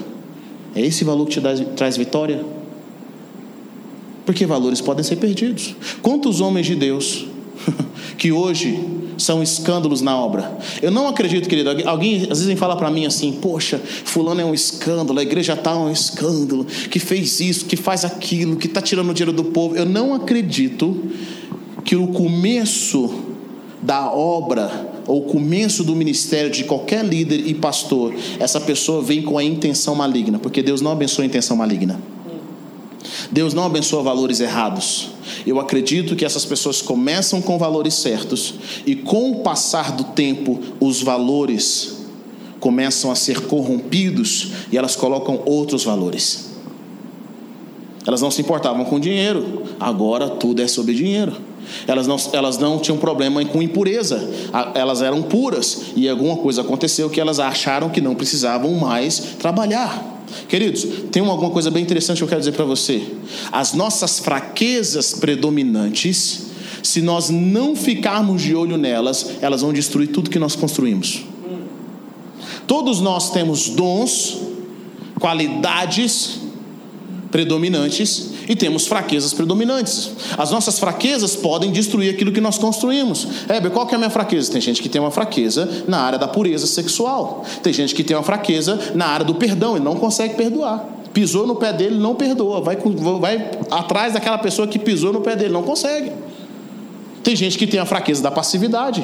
É 0.75 0.81
esse 0.81 1.05
valor 1.05 1.25
que 1.27 1.33
te 1.33 1.39
dá, 1.39 1.55
traz 1.77 1.95
vitória? 1.95 2.43
Porque 4.25 4.45
valores 4.45 4.81
podem 4.81 5.03
ser 5.03 5.15
perdidos. 5.15 5.75
Quantos 6.01 6.41
homens 6.41 6.65
de 6.65 6.75
Deus 6.75 7.25
que 8.17 8.31
hoje 8.31 8.79
são 9.17 9.43
escândalos 9.43 10.01
na 10.01 10.17
obra. 10.17 10.57
Eu 10.81 10.91
não 10.91 11.07
acredito, 11.07 11.47
querido. 11.47 11.69
Alguém 11.85 12.27
às 12.29 12.41
vezes 12.41 12.59
fala 12.59 12.75
para 12.75 12.89
mim 12.89 13.05
assim: 13.05 13.33
Poxa, 13.33 13.79
Fulano 14.05 14.41
é 14.41 14.45
um 14.45 14.53
escândalo, 14.53 15.19
a 15.19 15.23
igreja 15.23 15.53
está 15.53 15.75
um 15.77 15.91
escândalo, 15.91 16.65
que 16.65 16.99
fez 16.99 17.39
isso, 17.39 17.65
que 17.65 17.75
faz 17.75 18.05
aquilo, 18.05 18.55
que 18.55 18.67
está 18.67 18.81
tirando 18.81 19.09
o 19.09 19.13
dinheiro 19.13 19.33
do 19.33 19.45
povo. 19.45 19.75
Eu 19.75 19.85
não 19.85 20.13
acredito 20.13 21.03
que 21.83 21.95
o 21.95 22.07
começo 22.07 23.13
da 23.81 24.09
obra 24.11 24.93
ou 25.05 25.19
o 25.19 25.23
começo 25.23 25.83
do 25.83 25.95
ministério 25.95 26.49
de 26.49 26.63
qualquer 26.63 27.03
líder 27.03 27.45
e 27.45 27.53
pastor, 27.53 28.13
essa 28.39 28.61
pessoa 28.61 29.01
vem 29.01 29.21
com 29.21 29.37
a 29.37 29.43
intenção 29.43 29.93
maligna, 29.95 30.39
porque 30.39 30.63
Deus 30.63 30.79
não 30.79 30.91
abençoa 30.91 31.23
a 31.23 31.27
intenção 31.27 31.57
maligna. 31.57 31.99
Deus 33.31 33.53
não 33.53 33.65
abençoa 33.65 34.03
valores 34.03 34.39
errados. 34.39 35.09
Eu 35.45 35.59
acredito 35.59 36.15
que 36.15 36.25
essas 36.25 36.45
pessoas 36.45 36.81
começam 36.81 37.41
com 37.41 37.57
valores 37.57 37.93
certos 37.93 38.55
e 38.85 38.95
com 38.95 39.31
o 39.31 39.35
passar 39.39 39.91
do 39.91 40.03
tempo 40.05 40.59
os 40.79 41.01
valores 41.01 41.97
começam 42.59 43.11
a 43.11 43.15
ser 43.15 43.41
corrompidos 43.41 44.51
e 44.71 44.77
elas 44.77 44.95
colocam 44.95 45.41
outros 45.45 45.83
valores. 45.83 46.51
Elas 48.05 48.21
não 48.21 48.31
se 48.31 48.41
importavam 48.41 48.85
com 48.85 48.99
dinheiro, 48.99 49.63
agora 49.79 50.29
tudo 50.29 50.61
é 50.61 50.67
sobre 50.67 50.93
dinheiro. 50.93 51.35
Elas 51.87 52.07
não, 52.07 52.17
elas 52.33 52.57
não 52.57 52.79
tinham 52.79 52.97
problema 52.97 53.43
com 53.45 53.61
impureza, 53.61 54.29
elas 54.75 55.01
eram 55.01 55.21
puras 55.21 55.83
e 55.95 56.07
alguma 56.07 56.37
coisa 56.37 56.61
aconteceu 56.61 57.09
que 57.09 57.19
elas 57.19 57.39
acharam 57.39 57.89
que 57.89 58.01
não 58.01 58.15
precisavam 58.15 58.71
mais 58.71 59.19
trabalhar. 59.39 60.12
Queridos, 60.47 60.85
tem 61.11 61.25
alguma 61.25 61.51
coisa 61.51 61.71
bem 61.71 61.83
interessante 61.83 62.17
que 62.17 62.23
eu 62.23 62.27
quero 62.27 62.41
dizer 62.41 62.53
para 62.53 62.65
você. 62.65 63.01
As 63.51 63.73
nossas 63.73 64.19
fraquezas 64.19 65.13
predominantes, 65.13 66.47
se 66.81 67.01
nós 67.01 67.29
não 67.29 67.75
ficarmos 67.75 68.41
de 68.41 68.55
olho 68.55 68.77
nelas, 68.77 69.31
elas 69.41 69.61
vão 69.61 69.71
destruir 69.71 70.07
tudo 70.07 70.29
que 70.29 70.39
nós 70.39 70.55
construímos. 70.55 71.23
Todos 72.67 72.99
nós 73.01 73.31
temos 73.31 73.69
dons, 73.69 74.39
qualidades 75.19 76.39
predominantes 77.31 78.32
e 78.47 78.55
temos 78.55 78.87
fraquezas 78.87 79.33
predominantes. 79.33 80.11
As 80.37 80.51
nossas 80.51 80.79
fraquezas 80.79 81.35
podem 81.35 81.71
destruir 81.71 82.13
aquilo 82.13 82.31
que 82.31 82.41
nós 82.41 82.57
construímos. 82.57 83.27
Heber, 83.49 83.71
qual 83.71 83.85
que 83.87 83.93
é 83.93 83.95
a 83.95 83.99
minha 83.99 84.09
fraqueza? 84.09 84.51
Tem 84.51 84.61
gente 84.61 84.81
que 84.81 84.89
tem 84.89 84.99
uma 84.99 85.11
fraqueza 85.11 85.83
na 85.87 85.99
área 85.99 86.19
da 86.19 86.27
pureza 86.27 86.67
sexual. 86.67 87.45
Tem 87.61 87.71
gente 87.71 87.95
que 87.95 88.03
tem 88.03 88.15
uma 88.15 88.23
fraqueza 88.23 88.79
na 88.95 89.07
área 89.07 89.25
do 89.25 89.35
perdão 89.35 89.77
e 89.77 89.79
não 89.79 89.95
consegue 89.95 90.35
perdoar. 90.35 90.85
Pisou 91.13 91.45
no 91.45 91.55
pé 91.55 91.71
dele, 91.71 91.97
não 91.97 92.15
perdoa. 92.15 92.61
Vai, 92.61 92.77
vai 93.19 93.51
atrás 93.69 94.13
daquela 94.13 94.37
pessoa 94.37 94.67
que 94.67 94.79
pisou 94.79 95.13
no 95.13 95.21
pé 95.21 95.35
dele, 95.35 95.53
não 95.53 95.63
consegue. 95.63 96.11
Tem 97.23 97.35
gente 97.35 97.57
que 97.57 97.67
tem 97.67 97.79
a 97.79 97.85
fraqueza 97.85 98.21
da 98.21 98.31
passividade. 98.31 99.03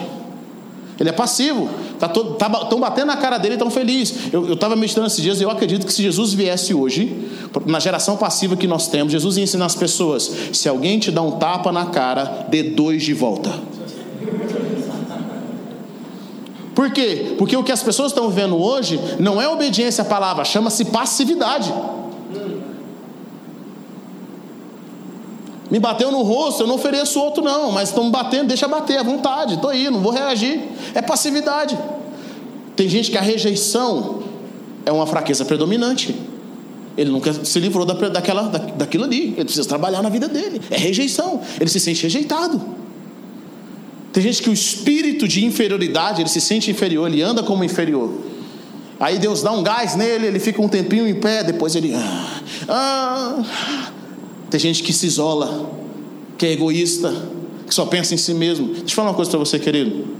Ele 0.99 1.09
é 1.09 1.13
passivo. 1.13 1.69
Estão 2.01 2.33
tá, 2.33 2.49
tá 2.49 2.75
batendo 2.77 3.07
na 3.07 3.17
cara 3.17 3.37
dele 3.37 3.53
e 3.53 3.57
estão 3.57 3.69
felizes. 3.69 4.31
Eu 4.31 4.53
estava 4.53 4.75
meditando 4.75 5.07
esses 5.07 5.21
dias 5.21 5.41
e 5.41 5.43
eu 5.43 5.49
acredito 5.49 5.85
que 5.85 5.91
se 5.91 6.01
Jesus 6.01 6.33
viesse 6.33 6.73
hoje, 6.73 7.29
na 7.65 7.79
geração 7.79 8.15
passiva 8.15 8.55
que 8.55 8.67
nós 8.67 8.87
temos, 8.87 9.11
Jesus 9.11 9.37
ia 9.37 9.43
ensinar 9.43 9.65
as 9.65 9.75
pessoas: 9.75 10.31
se 10.53 10.69
alguém 10.69 10.97
te 10.99 11.11
dá 11.11 11.21
um 11.21 11.31
tapa 11.31 11.71
na 11.71 11.87
cara, 11.87 12.47
dê 12.49 12.63
dois 12.63 13.03
de 13.03 13.13
volta. 13.13 13.51
Por 16.73 16.91
quê? 16.91 17.35
Porque 17.37 17.57
o 17.57 17.63
que 17.63 17.73
as 17.73 17.83
pessoas 17.83 18.11
estão 18.11 18.29
vendo 18.29 18.57
hoje 18.57 18.97
não 19.19 19.41
é 19.41 19.49
obediência 19.49 20.01
à 20.01 20.05
palavra, 20.05 20.45
chama-se 20.45 20.85
passividade. 20.85 21.73
Me 25.69 25.79
bateu 25.79 26.11
no 26.11 26.21
rosto, 26.23 26.63
eu 26.63 26.67
não 26.67 26.75
ofereço 26.75 27.19
outro, 27.19 27.43
não, 27.43 27.71
mas 27.71 27.89
estão 27.89 28.05
me 28.05 28.11
batendo, 28.11 28.47
deixa 28.47 28.67
bater 28.67 28.97
à 28.97 29.03
vontade, 29.03 29.55
estou 29.55 29.69
aí, 29.69 29.89
não 29.89 29.99
vou 29.99 30.11
reagir. 30.11 30.61
É 30.95 31.01
passividade. 31.01 31.77
Tem 32.75 32.89
gente 32.89 33.11
que 33.11 33.17
a 33.17 33.21
rejeição 33.21 34.23
é 34.85 34.91
uma 34.91 35.05
fraqueza 35.05 35.45
predominante. 35.45 36.15
Ele 36.97 37.11
nunca 37.11 37.33
se 37.33 37.59
livrou 37.59 37.85
da, 37.85 37.93
daquela, 37.93 38.43
da, 38.43 38.57
daquilo 38.57 39.03
ali. 39.03 39.33
Ele 39.35 39.45
precisa 39.45 39.67
trabalhar 39.67 40.01
na 40.01 40.09
vida 40.09 40.27
dele. 40.27 40.61
É 40.69 40.77
rejeição. 40.77 41.41
Ele 41.59 41.69
se 41.69 41.79
sente 41.79 42.03
rejeitado. 42.03 42.61
Tem 44.11 44.23
gente 44.23 44.41
que 44.41 44.49
o 44.49 44.53
espírito 44.53 45.27
de 45.27 45.45
inferioridade, 45.45 46.21
ele 46.21 46.29
se 46.29 46.41
sente 46.41 46.71
inferior, 46.71 47.07
ele 47.07 47.21
anda 47.21 47.43
como 47.43 47.63
inferior. 47.63 48.11
Aí 48.99 49.17
Deus 49.17 49.41
dá 49.41 49.51
um 49.51 49.63
gás 49.63 49.95
nele, 49.95 50.27
ele 50.27 50.39
fica 50.39 50.61
um 50.61 50.67
tempinho 50.67 51.07
em 51.07 51.15
pé, 51.15 51.43
depois 51.43 51.75
ele. 51.75 51.93
Ah, 51.95 52.41
ah, 52.67 53.91
tem 54.49 54.59
gente 54.59 54.83
que 54.83 54.91
se 54.91 55.05
isola, 55.05 55.69
que 56.37 56.45
é 56.45 56.51
egoísta, 56.51 57.13
que 57.67 57.73
só 57.73 57.85
pensa 57.85 58.13
em 58.13 58.17
si 58.17 58.33
mesmo. 58.33 58.67
Deixa 58.67 58.83
eu 58.83 58.95
falar 58.95 59.09
uma 59.09 59.15
coisa 59.15 59.29
para 59.29 59.39
você, 59.39 59.59
querido. 59.59 60.19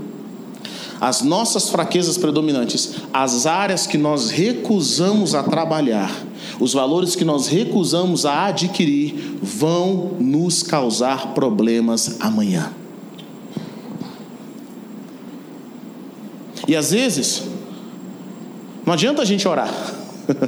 As 1.02 1.22
nossas 1.22 1.70
fraquezas 1.70 2.18
predominantes, 2.18 2.96
as 3.14 3.46
áreas 3.46 3.88
que 3.88 3.98
nós 3.98 4.30
recusamos 4.30 5.34
a 5.34 5.42
trabalhar, 5.42 6.14
os 6.60 6.74
valores 6.74 7.16
que 7.16 7.24
nós 7.24 7.48
recusamos 7.48 8.26
a 8.26 8.48
adquirir 8.48 9.38
vão 9.42 10.18
nos 10.20 10.62
causar 10.62 11.34
problemas 11.34 12.18
amanhã. 12.20 12.74
E 16.68 16.76
às 16.76 16.92
vezes, 16.92 17.44
não 18.86 18.94
adianta 18.94 19.22
a 19.22 19.26
gente 19.26 19.48
orar 19.48 19.74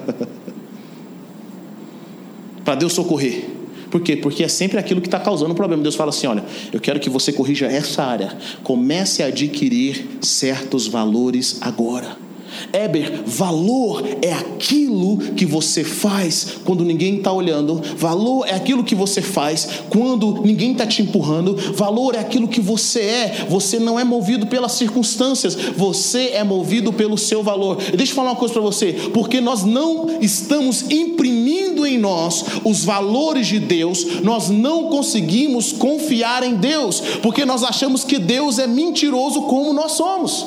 para 2.63 2.75
Deus 2.75 2.93
socorrer. 2.93 3.60
Por 3.91 4.01
quê? 4.01 4.15
Porque 4.15 4.43
é 4.43 4.47
sempre 4.47 4.79
aquilo 4.79 5.01
que 5.01 5.07
está 5.07 5.19
causando 5.19 5.51
o 5.51 5.55
problema. 5.55 5.83
Deus 5.83 5.95
fala 5.95 6.09
assim: 6.09 6.25
olha, 6.25 6.43
eu 6.71 6.79
quero 6.79 6.99
que 6.99 7.09
você 7.09 7.33
corrija 7.33 7.67
essa 7.67 8.01
área. 8.03 8.35
Comece 8.63 9.21
a 9.21 9.27
adquirir 9.27 10.07
certos 10.21 10.87
valores 10.87 11.57
agora. 11.61 12.30
Éber, 12.73 13.23
valor 13.25 14.03
é 14.21 14.33
aquilo 14.33 15.17
que 15.35 15.45
você 15.45 15.83
faz 15.83 16.57
quando 16.63 16.83
ninguém 16.83 17.17
está 17.17 17.31
olhando. 17.31 17.81
Valor 17.97 18.45
é 18.47 18.53
aquilo 18.53 18.83
que 18.83 18.95
você 18.95 19.21
faz 19.21 19.67
quando 19.89 20.41
ninguém 20.43 20.71
está 20.71 20.85
te 20.85 21.01
empurrando. 21.01 21.55
Valor 21.73 22.15
é 22.15 22.19
aquilo 22.19 22.47
que 22.47 22.61
você 22.61 23.01
é. 23.01 23.45
Você 23.49 23.79
não 23.79 23.99
é 23.99 24.03
movido 24.03 24.47
pelas 24.47 24.73
circunstâncias, 24.73 25.55
você 25.75 26.31
é 26.33 26.43
movido 26.43 26.93
pelo 26.93 27.17
seu 27.17 27.43
valor. 27.43 27.77
Deixa 27.95 28.11
eu 28.11 28.15
falar 28.15 28.31
uma 28.31 28.35
coisa 28.35 28.53
para 28.53 28.61
você: 28.61 28.93
porque 29.13 29.41
nós 29.41 29.63
não 29.63 30.19
estamos 30.21 30.89
imprimindo 30.89 31.85
em 31.85 31.97
nós 31.97 32.43
os 32.63 32.83
valores 32.83 33.47
de 33.47 33.59
Deus, 33.59 34.21
nós 34.21 34.49
não 34.49 34.89
conseguimos 34.89 35.71
confiar 35.71 36.43
em 36.43 36.55
Deus, 36.55 37.01
porque 37.21 37.45
nós 37.45 37.63
achamos 37.63 38.03
que 38.03 38.19
Deus 38.19 38.59
é 38.59 38.67
mentiroso 38.67 39.43
como 39.43 39.73
nós 39.73 39.93
somos. 39.93 40.45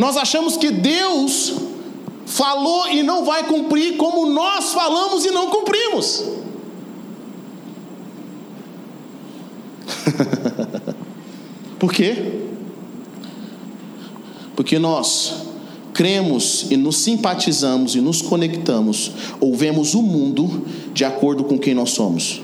Nós 0.00 0.16
achamos 0.16 0.56
que 0.56 0.70
Deus 0.70 1.56
falou 2.24 2.88
e 2.88 3.02
não 3.02 3.22
vai 3.22 3.46
cumprir, 3.46 3.98
como 3.98 4.24
nós 4.30 4.72
falamos 4.72 5.26
e 5.26 5.30
não 5.30 5.50
cumprimos. 5.50 6.24
Por 11.78 11.92
quê? 11.92 12.46
Porque 14.56 14.78
nós 14.78 15.34
cremos 15.92 16.70
e 16.70 16.78
nos 16.78 16.96
simpatizamos 16.96 17.94
e 17.94 18.00
nos 18.00 18.22
conectamos, 18.22 19.12
ou 19.38 19.54
vemos 19.54 19.92
o 19.92 20.00
mundo 20.00 20.64
de 20.94 21.04
acordo 21.04 21.44
com 21.44 21.58
quem 21.58 21.74
nós 21.74 21.90
somos. 21.90 22.40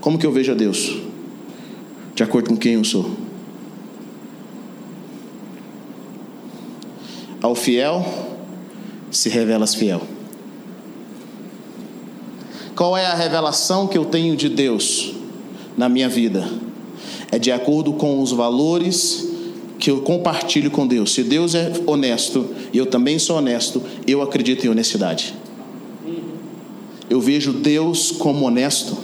Como 0.00 0.18
que 0.18 0.24
eu 0.24 0.32
vejo 0.32 0.52
a 0.52 0.54
Deus? 0.54 0.96
De 2.14 2.22
acordo 2.22 2.48
com 2.48 2.56
quem 2.56 2.72
eu 2.72 2.84
sou. 2.84 3.29
Ao 7.42 7.54
fiel 7.54 8.04
se 9.10 9.28
revelas 9.28 9.74
fiel. 9.74 10.02
Qual 12.76 12.96
é 12.96 13.06
a 13.06 13.14
revelação 13.14 13.86
que 13.86 13.98
eu 13.98 14.04
tenho 14.04 14.36
de 14.36 14.48
Deus 14.48 15.12
na 15.76 15.88
minha 15.88 16.08
vida? 16.08 16.48
É 17.30 17.38
de 17.38 17.52
acordo 17.52 17.92
com 17.92 18.20
os 18.20 18.32
valores 18.32 19.28
que 19.78 19.90
eu 19.90 20.02
compartilho 20.02 20.70
com 20.70 20.86
Deus. 20.86 21.12
Se 21.12 21.22
Deus 21.22 21.54
é 21.54 21.72
honesto 21.86 22.48
e 22.72 22.78
eu 22.78 22.86
também 22.86 23.18
sou 23.18 23.38
honesto, 23.38 23.82
eu 24.06 24.22
acredito 24.22 24.66
em 24.66 24.68
honestidade. 24.68 25.34
Eu 27.08 27.20
vejo 27.20 27.52
Deus 27.52 28.12
como 28.12 28.46
honesto. 28.46 28.96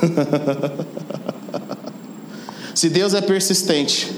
Se 2.74 2.88
Deus 2.88 3.12
é 3.12 3.20
persistente, 3.20 4.12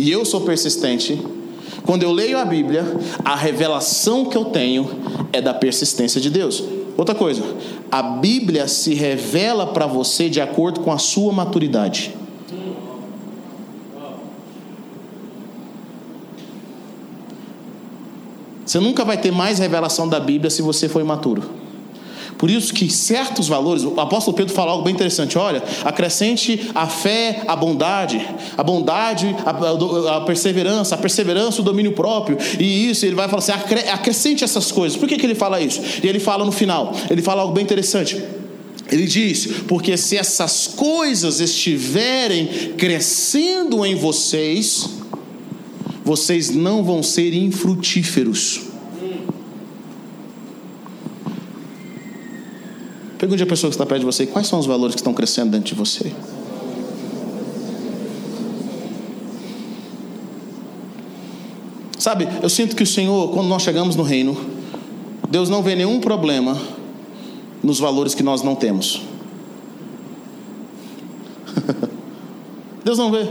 e 0.00 0.10
eu 0.10 0.24
sou 0.24 0.40
persistente, 0.40 1.20
quando 1.84 2.04
eu 2.04 2.10
leio 2.10 2.38
a 2.38 2.44
Bíblia, 2.46 2.86
a 3.22 3.36
revelação 3.36 4.24
que 4.24 4.36
eu 4.36 4.46
tenho 4.46 4.88
é 5.30 5.42
da 5.42 5.52
persistência 5.52 6.18
de 6.18 6.30
Deus. 6.30 6.64
Outra 6.96 7.14
coisa, 7.14 7.42
a 7.92 8.02
Bíblia 8.02 8.66
se 8.66 8.94
revela 8.94 9.66
para 9.66 9.86
você 9.86 10.30
de 10.30 10.40
acordo 10.40 10.80
com 10.80 10.90
a 10.90 10.96
sua 10.96 11.34
maturidade. 11.34 12.14
Você 18.64 18.80
nunca 18.80 19.04
vai 19.04 19.18
ter 19.18 19.30
mais 19.30 19.58
revelação 19.58 20.08
da 20.08 20.18
Bíblia 20.18 20.48
se 20.48 20.62
você 20.62 20.88
for 20.88 21.00
imaturo. 21.02 21.59
Por 22.40 22.50
isso 22.50 22.72
que 22.72 22.88
certos 22.88 23.48
valores, 23.48 23.84
o 23.84 24.00
apóstolo 24.00 24.34
Pedro 24.34 24.54
fala 24.54 24.70
algo 24.70 24.82
bem 24.82 24.94
interessante: 24.94 25.36
olha, 25.36 25.62
acrescente 25.84 26.70
a 26.74 26.86
fé, 26.86 27.42
a 27.46 27.54
bondade, 27.54 28.26
a 28.56 28.62
bondade, 28.62 29.36
a, 29.44 30.16
a 30.16 30.20
perseverança, 30.22 30.94
a 30.94 30.98
perseverança, 30.98 31.60
o 31.60 31.64
domínio 31.64 31.92
próprio, 31.92 32.38
e 32.58 32.88
isso, 32.88 33.04
ele 33.04 33.14
vai 33.14 33.28
falar 33.28 33.40
assim: 33.40 33.52
acrescente 33.92 34.42
essas 34.42 34.72
coisas. 34.72 34.96
Por 34.96 35.06
que, 35.06 35.18
que 35.18 35.26
ele 35.26 35.34
fala 35.34 35.60
isso? 35.60 35.82
E 36.02 36.08
ele 36.08 36.18
fala 36.18 36.42
no 36.42 36.50
final, 36.50 36.94
ele 37.10 37.20
fala 37.20 37.42
algo 37.42 37.52
bem 37.52 37.62
interessante. 37.62 38.16
Ele 38.90 39.04
diz: 39.04 39.46
porque 39.68 39.94
se 39.98 40.16
essas 40.16 40.66
coisas 40.66 41.40
estiverem 41.40 42.46
crescendo 42.78 43.84
em 43.84 43.94
vocês, 43.94 44.88
vocês 46.02 46.48
não 46.48 46.82
vão 46.82 47.02
ser 47.02 47.34
infrutíferos. 47.34 48.69
Pergunte 53.20 53.42
a 53.42 53.46
pessoa 53.46 53.70
que 53.70 53.74
está 53.74 53.84
perto 53.84 54.00
de 54.00 54.06
você: 54.06 54.24
quais 54.24 54.46
são 54.46 54.58
os 54.58 54.64
valores 54.64 54.94
que 54.94 55.00
estão 55.02 55.12
crescendo 55.12 55.50
dentro 55.50 55.68
de 55.68 55.74
você? 55.74 56.10
Sabe, 61.98 62.26
eu 62.42 62.48
sinto 62.48 62.74
que 62.74 62.82
o 62.82 62.86
Senhor, 62.86 63.30
quando 63.30 63.46
nós 63.46 63.60
chegamos 63.60 63.94
no 63.94 64.02
reino, 64.02 64.34
Deus 65.28 65.50
não 65.50 65.62
vê 65.62 65.74
nenhum 65.74 66.00
problema 66.00 66.58
nos 67.62 67.78
valores 67.78 68.14
que 68.14 68.22
nós 68.22 68.42
não 68.42 68.54
temos. 68.54 69.02
Deus 72.82 72.96
não 72.96 73.12
vê. 73.12 73.28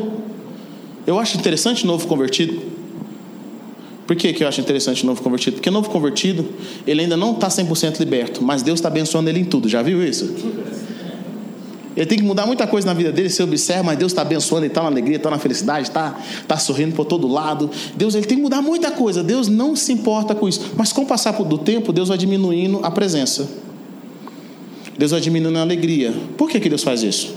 Eu 1.07 1.17
acho 1.17 1.35
interessante 1.35 1.87
novo 1.87 2.05
convertido. 2.05 2.61
Por 4.09 4.15
que, 4.15 4.33
que 4.33 4.43
eu 4.43 4.47
acho 4.47 4.59
interessante 4.59 5.03
o 5.03 5.05
novo 5.05 5.21
convertido? 5.21 5.57
Porque 5.57 5.69
o 5.69 5.71
novo 5.71 5.87
convertido, 5.87 6.43
ele 6.87 7.01
ainda 7.01 7.15
não 7.15 7.33
está 7.33 7.47
100% 7.47 7.99
liberto, 7.99 8.43
mas 8.43 8.63
Deus 8.63 8.79
está 8.79 8.87
abençoando 8.87 9.29
ele 9.29 9.41
em 9.41 9.45
tudo. 9.45 9.69
Já 9.69 9.83
viu 9.83 10.03
isso? 10.03 10.33
Ele 11.95 12.07
tem 12.07 12.17
que 12.17 12.23
mudar 12.23 12.47
muita 12.47 12.65
coisa 12.65 12.87
na 12.87 12.93
vida 12.95 13.11
dele, 13.11 13.29
você 13.29 13.43
observa, 13.43 13.83
mas 13.83 13.99
Deus 13.99 14.11
está 14.11 14.23
abençoando, 14.23 14.65
ele 14.65 14.71
está 14.71 14.81
na 14.81 14.87
alegria, 14.87 15.17
está 15.17 15.29
na 15.29 15.37
felicidade, 15.37 15.89
está 15.89 16.17
tá 16.47 16.57
sorrindo 16.57 16.95
por 16.95 17.05
todo 17.05 17.27
lado. 17.27 17.69
Deus 17.95 18.15
ele 18.15 18.25
tem 18.25 18.37
que 18.37 18.41
mudar 18.41 18.63
muita 18.63 18.89
coisa, 18.89 19.23
Deus 19.23 19.47
não 19.47 19.75
se 19.75 19.93
importa 19.93 20.33
com 20.33 20.49
isso. 20.49 20.71
Mas 20.75 20.91
com 20.91 21.03
o 21.03 21.05
passar 21.05 21.33
do 21.33 21.57
tempo, 21.59 21.93
Deus 21.93 22.09
vai 22.09 22.17
diminuindo 22.17 22.79
a 22.81 22.89
presença. 22.89 23.47
Deus 24.97 25.11
vai 25.11 25.21
diminuindo 25.21 25.59
a 25.59 25.61
alegria. 25.61 26.15
Por 26.35 26.49
que, 26.49 26.59
que 26.59 26.67
Deus 26.67 26.81
faz 26.81 27.03
isso? 27.03 27.35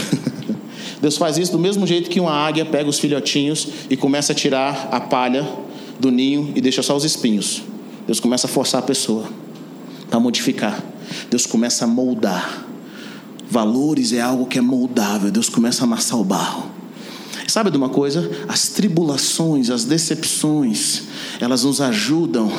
Deus 1.02 1.18
faz 1.18 1.36
isso 1.36 1.52
do 1.52 1.58
mesmo 1.58 1.86
jeito 1.86 2.08
que 2.08 2.18
uma 2.20 2.32
águia 2.32 2.64
pega 2.64 2.88
os 2.88 2.98
filhotinhos 2.98 3.68
e 3.90 3.98
começa 3.98 4.32
a 4.32 4.34
tirar 4.34 4.88
a 4.90 4.98
palha 4.98 5.46
do 5.98 6.10
ninho 6.10 6.52
e 6.54 6.60
deixa 6.60 6.82
só 6.82 6.96
os 6.96 7.04
espinhos. 7.04 7.62
Deus 8.06 8.20
começa 8.20 8.46
a 8.46 8.50
forçar 8.50 8.80
a 8.80 8.84
pessoa 8.84 9.28
a 10.16 10.20
modificar. 10.20 10.82
Deus 11.30 11.46
começa 11.46 11.84
a 11.84 11.88
moldar. 11.88 12.64
Valores 13.50 14.12
é 14.12 14.20
algo 14.20 14.46
que 14.46 14.58
é 14.58 14.62
moldável. 14.62 15.30
Deus 15.30 15.48
começa 15.48 15.82
a 15.82 15.84
amassar 15.84 16.18
o 16.18 16.24
barro. 16.24 16.70
Sabe 17.46 17.70
de 17.70 17.76
uma 17.76 17.88
coisa? 17.88 18.30
As 18.48 18.68
tribulações, 18.68 19.68
as 19.70 19.84
decepções, 19.84 21.02
elas 21.40 21.64
nos 21.64 21.80
ajudam 21.80 22.50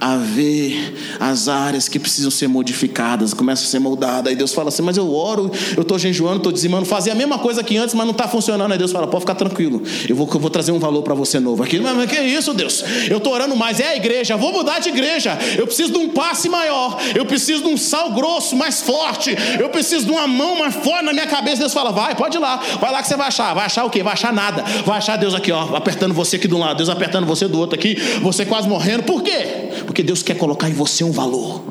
a 0.00 0.16
ver 0.16 1.16
as 1.18 1.48
áreas 1.48 1.88
que 1.88 1.98
precisam 1.98 2.30
ser 2.30 2.48
modificadas, 2.48 3.34
começa 3.34 3.64
a 3.64 3.66
ser 3.66 3.78
moldada. 3.78 4.30
Aí 4.30 4.36
Deus 4.36 4.52
fala 4.52 4.68
assim: 4.68 4.82
Mas 4.82 4.96
eu 4.96 5.12
oro, 5.12 5.50
eu 5.76 5.82
estou 5.82 5.98
jejuando, 5.98 6.36
estou 6.36 6.52
dizimando, 6.52 6.86
fazia 6.86 7.12
a 7.12 7.16
mesma 7.16 7.38
coisa 7.38 7.62
que 7.64 7.76
antes, 7.76 7.94
mas 7.94 8.06
não 8.06 8.12
está 8.12 8.28
funcionando. 8.28 8.70
Aí 8.72 8.78
Deus 8.78 8.92
fala: 8.92 9.06
Pode 9.06 9.22
ficar 9.22 9.34
tranquilo, 9.34 9.82
eu 10.08 10.14
vou, 10.14 10.28
eu 10.32 10.40
vou 10.40 10.50
trazer 10.50 10.72
um 10.72 10.78
valor 10.78 11.02
para 11.02 11.14
você 11.14 11.40
novo 11.40 11.62
aqui. 11.62 11.80
Mas, 11.80 11.96
mas 11.96 12.10
que 12.10 12.20
isso, 12.20 12.54
Deus? 12.54 12.84
Eu 13.10 13.18
estou 13.18 13.32
orando 13.32 13.56
mais, 13.56 13.80
é 13.80 13.88
a 13.88 13.96
igreja, 13.96 14.36
vou 14.36 14.52
mudar 14.52 14.78
de 14.78 14.88
igreja. 14.88 15.36
Eu 15.56 15.66
preciso 15.66 15.92
de 15.92 15.98
um 15.98 16.10
passe 16.10 16.48
maior, 16.48 16.98
eu 17.14 17.26
preciso 17.26 17.62
de 17.62 17.68
um 17.68 17.76
sal 17.76 18.12
grosso 18.12 18.56
mais 18.56 18.80
forte, 18.80 19.36
eu 19.58 19.68
preciso 19.68 20.06
de 20.06 20.12
uma 20.12 20.26
mão 20.26 20.58
mais 20.58 20.74
forte 20.74 21.04
na 21.04 21.12
minha 21.12 21.26
cabeça. 21.26 21.58
Deus 21.58 21.72
fala: 21.72 21.90
Vai, 21.90 22.14
pode 22.14 22.36
ir 22.36 22.40
lá, 22.40 22.56
vai 22.80 22.92
lá 22.92 23.02
que 23.02 23.08
você 23.08 23.16
vai 23.16 23.28
achar. 23.28 23.52
Vai 23.54 23.66
achar 23.66 23.84
o 23.84 23.90
quê? 23.90 24.02
Vai 24.02 24.12
achar 24.12 24.27
nada. 24.32 24.62
Vai 24.84 24.98
achar 24.98 25.16
Deus 25.16 25.34
aqui, 25.34 25.52
ó, 25.52 25.76
apertando 25.76 26.14
você 26.14 26.36
aqui 26.36 26.48
de 26.48 26.54
um 26.54 26.58
lado, 26.58 26.76
Deus 26.76 26.88
apertando 26.88 27.26
você 27.26 27.46
do 27.46 27.58
outro 27.58 27.78
aqui, 27.78 27.94
você 28.20 28.44
quase 28.44 28.68
morrendo. 28.68 29.02
Por 29.02 29.22
quê? 29.22 29.70
Porque 29.86 30.02
Deus 30.02 30.22
quer 30.22 30.36
colocar 30.36 30.68
em 30.68 30.72
você 30.72 31.04
um 31.04 31.12
valor. 31.12 31.62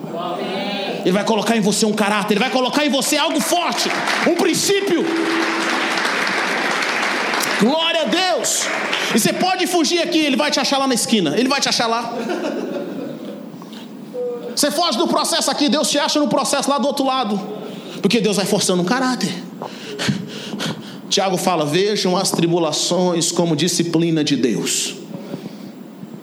Ele 1.03 1.11
vai 1.11 1.23
colocar 1.23 1.55
em 1.55 1.61
você 1.61 1.85
um 1.85 1.93
caráter, 1.93 2.33
ele 2.33 2.39
vai 2.39 2.49
colocar 2.49 2.85
em 2.85 2.89
você 2.89 3.17
algo 3.17 3.39
forte, 3.39 3.89
um 4.27 4.35
princípio. 4.35 5.05
Glória 7.61 8.01
a 8.01 8.05
Deus. 8.05 8.65
E 9.15 9.19
você 9.19 9.31
pode 9.31 9.65
fugir 9.67 10.01
aqui, 10.01 10.19
ele 10.19 10.35
vai 10.35 10.51
te 10.51 10.59
achar 10.59 10.77
lá 10.77 10.87
na 10.87 10.93
esquina. 10.93 11.33
Ele 11.37 11.47
vai 11.47 11.61
te 11.61 11.69
achar 11.69 11.87
lá. 11.87 12.13
Você 14.55 14.69
foge 14.69 14.97
do 14.97 15.07
processo 15.07 15.49
aqui, 15.49 15.69
Deus 15.69 15.89
te 15.89 15.97
acha 15.97 16.19
no 16.19 16.27
processo 16.27 16.69
lá 16.69 16.77
do 16.77 16.87
outro 16.87 17.05
lado. 17.05 17.39
Porque 18.01 18.19
Deus 18.19 18.35
vai 18.35 18.45
forçando 18.45 18.81
um 18.81 18.85
caráter 18.85 19.46
Tiago 21.09 21.37
fala: 21.37 21.65
vejam 21.65 22.15
as 22.17 22.31
tribulações 22.31 23.31
como 23.31 23.55
disciplina 23.55 24.23
de 24.23 24.35
Deus. 24.35 24.95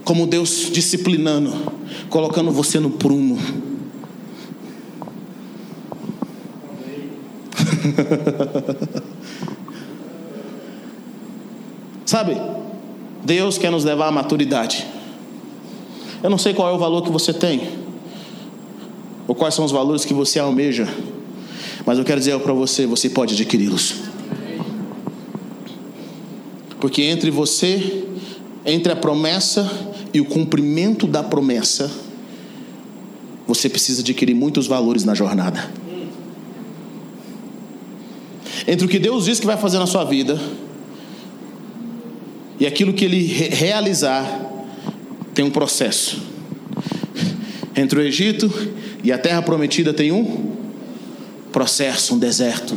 Como 0.05 0.27
Deus 0.27 0.69
disciplinando, 0.71 1.53
colocando 2.11 2.51
você 2.51 2.79
no 2.79 2.91
prumo. 2.91 3.39
Sabe, 12.05 12.37
Deus 13.25 13.57
quer 13.57 13.71
nos 13.71 13.85
levar 13.85 14.09
à 14.09 14.13
maturidade. 14.13 14.87
Eu 16.23 16.29
não 16.31 16.39
sei 16.39 16.53
qual 16.55 16.69
é 16.69 16.73
o 16.73 16.79
valor 16.79 17.03
que 17.03 17.11
você 17.11 17.33
tem, 17.33 17.71
ou 19.27 19.35
quais 19.35 19.55
são 19.55 19.65
os 19.65 19.73
valores 19.73 20.05
que 20.05 20.13
você 20.15 20.39
almeja, 20.39 20.87
mas 21.87 21.99
eu 21.99 22.05
quero 22.05 22.19
dizer 22.19 22.39
para 22.41 22.53
você: 22.53 22.87
você 22.87 23.09
pode 23.09 23.33
adquiri-los. 23.35 24.14
Porque 26.85 27.01
entre 27.05 27.31
você, 27.31 28.05
entre 28.63 28.93
a 28.93 28.97
promessa 28.97 29.89
e 30.13 30.21
o 30.21 30.27
cumprimento 30.27 31.07
da 31.07 31.23
promessa, 31.23 31.91
você 33.47 33.71
precisa 33.71 34.03
adquirir 34.03 34.35
muitos 34.35 34.67
valores 34.67 35.03
na 35.03 35.15
jornada. 35.15 35.71
Entre 38.69 38.85
o 38.85 38.89
que 38.91 38.99
Deus 38.99 39.25
diz 39.25 39.41
que 39.41 39.47
vai 39.47 39.57
fazer 39.57 39.79
na 39.79 39.87
sua 39.87 40.05
vida 40.05 40.39
e 42.61 42.67
aquilo 42.67 42.93
que 42.93 43.07
Ele 43.07 43.23
realizar, 43.25 44.53
tem 45.33 45.43
um 45.43 45.51
processo. 45.51 46.21
Entre 47.75 47.99
o 47.99 48.03
Egito 48.03 48.53
e 49.03 49.11
a 49.11 49.17
terra 49.17 49.41
prometida 49.41 49.95
tem 49.95 50.13
um 50.13 50.55
processo, 51.51 52.15
um 52.15 52.19
deserto. 52.19 52.77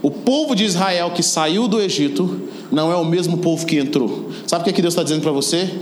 o 0.00 0.12
povo 0.26 0.56
de 0.56 0.64
Israel 0.64 1.12
que 1.12 1.22
saiu 1.22 1.68
do 1.68 1.80
Egito 1.80 2.48
não 2.72 2.90
é 2.90 2.96
o 2.96 3.04
mesmo 3.04 3.38
povo 3.38 3.64
que 3.64 3.78
entrou. 3.78 4.28
Sabe 4.44 4.62
o 4.62 4.64
que, 4.64 4.70
é 4.70 4.72
que 4.72 4.82
Deus 4.82 4.92
está 4.92 5.04
dizendo 5.04 5.22
para 5.22 5.30
você? 5.30 5.72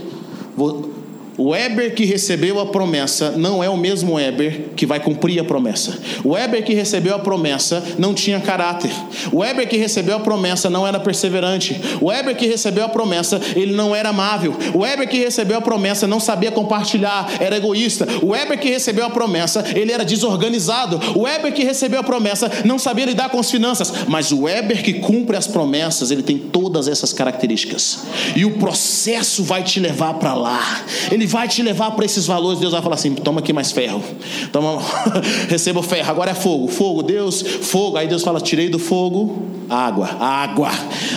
O 1.37 1.53
Eber 1.53 1.93
que 1.93 2.05
recebeu 2.05 2.59
a 2.59 2.65
promessa 2.65 3.31
não 3.31 3.63
é 3.63 3.69
o 3.69 3.75
mesmo 3.75 4.19
Eber 4.19 4.69
que 4.75 4.85
vai 4.85 4.99
cumprir 4.99 5.39
a 5.39 5.43
promessa. 5.43 5.97
O 6.23 6.37
Eber 6.37 6.63
que 6.63 6.73
recebeu 6.73 7.13
a 7.13 7.19
promessa 7.19 7.83
não 7.97 8.13
tinha 8.13 8.39
caráter. 8.39 8.91
O 9.31 9.43
Eber 9.43 9.67
que 9.67 9.75
recebeu 9.75 10.15
a 10.15 10.19
promessa 10.19 10.69
não 10.69 10.87
era 10.87 10.99
perseverante. 10.99 11.79
O 11.99 12.11
Eber 12.11 12.35
que 12.35 12.47
recebeu 12.47 12.85
a 12.85 12.89
promessa, 12.89 13.39
ele 13.55 13.73
não 13.73 13.93
era 13.93 14.09
amável. 14.09 14.55
O 14.73 14.85
Eber 14.85 15.09
que 15.09 15.17
recebeu 15.17 15.57
a 15.57 15.61
promessa 15.61 16.07
não 16.07 16.19
sabia 16.19 16.51
compartilhar, 16.51 17.29
era 17.39 17.57
egoísta. 17.57 18.07
O 18.21 18.33
Eber 18.33 18.57
que 18.57 18.69
recebeu 18.69 19.05
a 19.05 19.09
promessa, 19.09 19.63
ele 19.75 19.91
era 19.91 20.05
desorganizado. 20.05 20.99
O 21.19 21.27
Eber 21.27 21.53
que 21.53 21.63
recebeu 21.63 21.99
a 21.99 22.03
promessa 22.03 22.49
não 22.63 22.79
sabia 22.79 23.05
lidar 23.05 23.29
com 23.29 23.39
as 23.39 23.51
finanças. 23.51 23.91
Mas 24.07 24.31
o 24.31 24.47
Eber 24.47 24.81
que 24.81 24.93
cumpre 24.93 25.35
as 25.35 25.47
promessas, 25.47 26.11
ele 26.11 26.23
tem 26.23 26.37
todas 26.37 26.87
essas 26.87 27.11
características. 27.11 27.99
E 28.35 28.45
o 28.45 28.51
processo 28.51 29.43
vai 29.43 29.63
te 29.63 29.79
levar 29.81 30.13
para 30.15 30.33
lá. 30.33 30.85
Ele 31.11 31.24
ele 31.25 31.27
vai 31.27 31.47
te 31.47 31.61
levar 31.63 31.91
para 31.91 32.05
esses 32.05 32.25
valores. 32.25 32.59
Deus 32.59 32.71
vai 32.71 32.81
falar 32.81 32.95
assim: 32.95 33.13
toma 33.15 33.39
aqui 33.39 33.51
mais 33.51 33.71
ferro, 33.71 34.03
toma, 34.51 34.81
receba 35.49 35.79
o 35.79 35.83
ferro. 35.83 36.09
Agora 36.09 36.31
é 36.31 36.35
fogo, 36.35 36.67
fogo, 36.67 37.01
Deus, 37.01 37.41
fogo. 37.41 37.97
Aí 37.97 38.07
Deus 38.07 38.23
fala: 38.23 38.39
tirei 38.39 38.69
do 38.69 38.79
fogo 38.79 39.43
água, 39.67 40.07
água, 40.19 40.69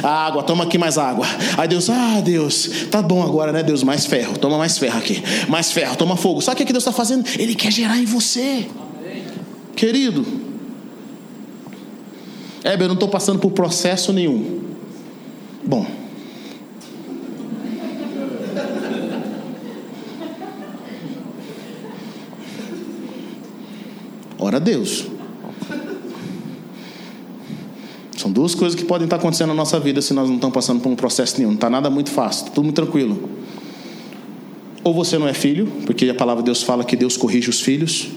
água, 0.02 0.42
toma 0.42 0.64
aqui 0.64 0.78
mais 0.78 0.96
água. 0.96 1.26
Aí 1.58 1.68
Deus, 1.68 1.90
ah, 1.90 2.20
Deus, 2.24 2.86
tá 2.90 3.02
bom 3.02 3.22
agora, 3.22 3.52
né, 3.52 3.62
Deus? 3.62 3.82
Mais 3.82 4.06
ferro, 4.06 4.38
toma 4.38 4.56
mais 4.56 4.78
ferro 4.78 4.98
aqui, 4.98 5.22
mais 5.48 5.70
ferro, 5.70 5.96
toma 5.96 6.16
fogo. 6.16 6.40
Sabe 6.40 6.62
o 6.62 6.66
que 6.66 6.72
Deus 6.72 6.82
está 6.82 6.92
fazendo? 6.92 7.28
Ele 7.38 7.54
quer 7.54 7.70
gerar 7.70 7.98
em 7.98 8.06
você, 8.06 8.66
querido. 9.76 10.26
É, 12.64 12.74
eu 12.74 12.88
não 12.88 12.94
estou 12.94 13.08
passando 13.08 13.38
por 13.38 13.50
processo 13.50 14.12
nenhum. 14.12 14.60
Bom, 15.64 15.86
Ora 24.48 24.58
Deus. 24.58 25.04
São 28.16 28.32
duas 28.32 28.54
coisas 28.54 28.74
que 28.74 28.82
podem 28.82 29.04
estar 29.04 29.16
acontecendo 29.16 29.48
na 29.48 29.54
nossa 29.54 29.78
vida 29.78 30.00
se 30.00 30.14
nós 30.14 30.26
não 30.26 30.36
estamos 30.36 30.54
passando 30.54 30.80
por 30.80 30.88
um 30.88 30.96
processo 30.96 31.36
nenhum. 31.36 31.50
Não 31.50 31.56
está 31.56 31.68
nada 31.68 31.90
muito 31.90 32.10
fácil, 32.10 32.44
está 32.44 32.54
tudo 32.54 32.64
muito 32.64 32.76
tranquilo. 32.76 33.28
Ou 34.82 34.94
você 34.94 35.18
não 35.18 35.28
é 35.28 35.34
filho, 35.34 35.70
porque 35.84 36.08
a 36.08 36.14
palavra 36.14 36.42
de 36.42 36.46
Deus 36.46 36.62
fala 36.62 36.82
que 36.82 36.96
Deus 36.96 37.14
corrige 37.14 37.50
os 37.50 37.60
filhos, 37.60 38.08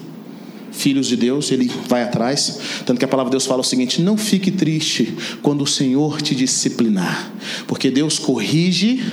filhos 0.71 1.07
de 1.07 1.17
Deus, 1.17 1.51
ele 1.51 1.69
vai 1.89 2.01
atrás. 2.01 2.59
Tanto 2.85 2.97
que 2.97 3.03
a 3.03 3.09
palavra 3.09 3.29
de 3.29 3.33
Deus 3.33 3.45
fala 3.45 3.59
o 3.59 3.65
seguinte: 3.65 4.01
não 4.01 4.15
fique 4.15 4.51
triste 4.51 5.13
quando 5.41 5.65
o 5.65 5.67
Senhor 5.67 6.21
te 6.21 6.33
disciplinar, 6.33 7.29
porque 7.67 7.91
Deus 7.91 8.17
corrige, 8.17 9.03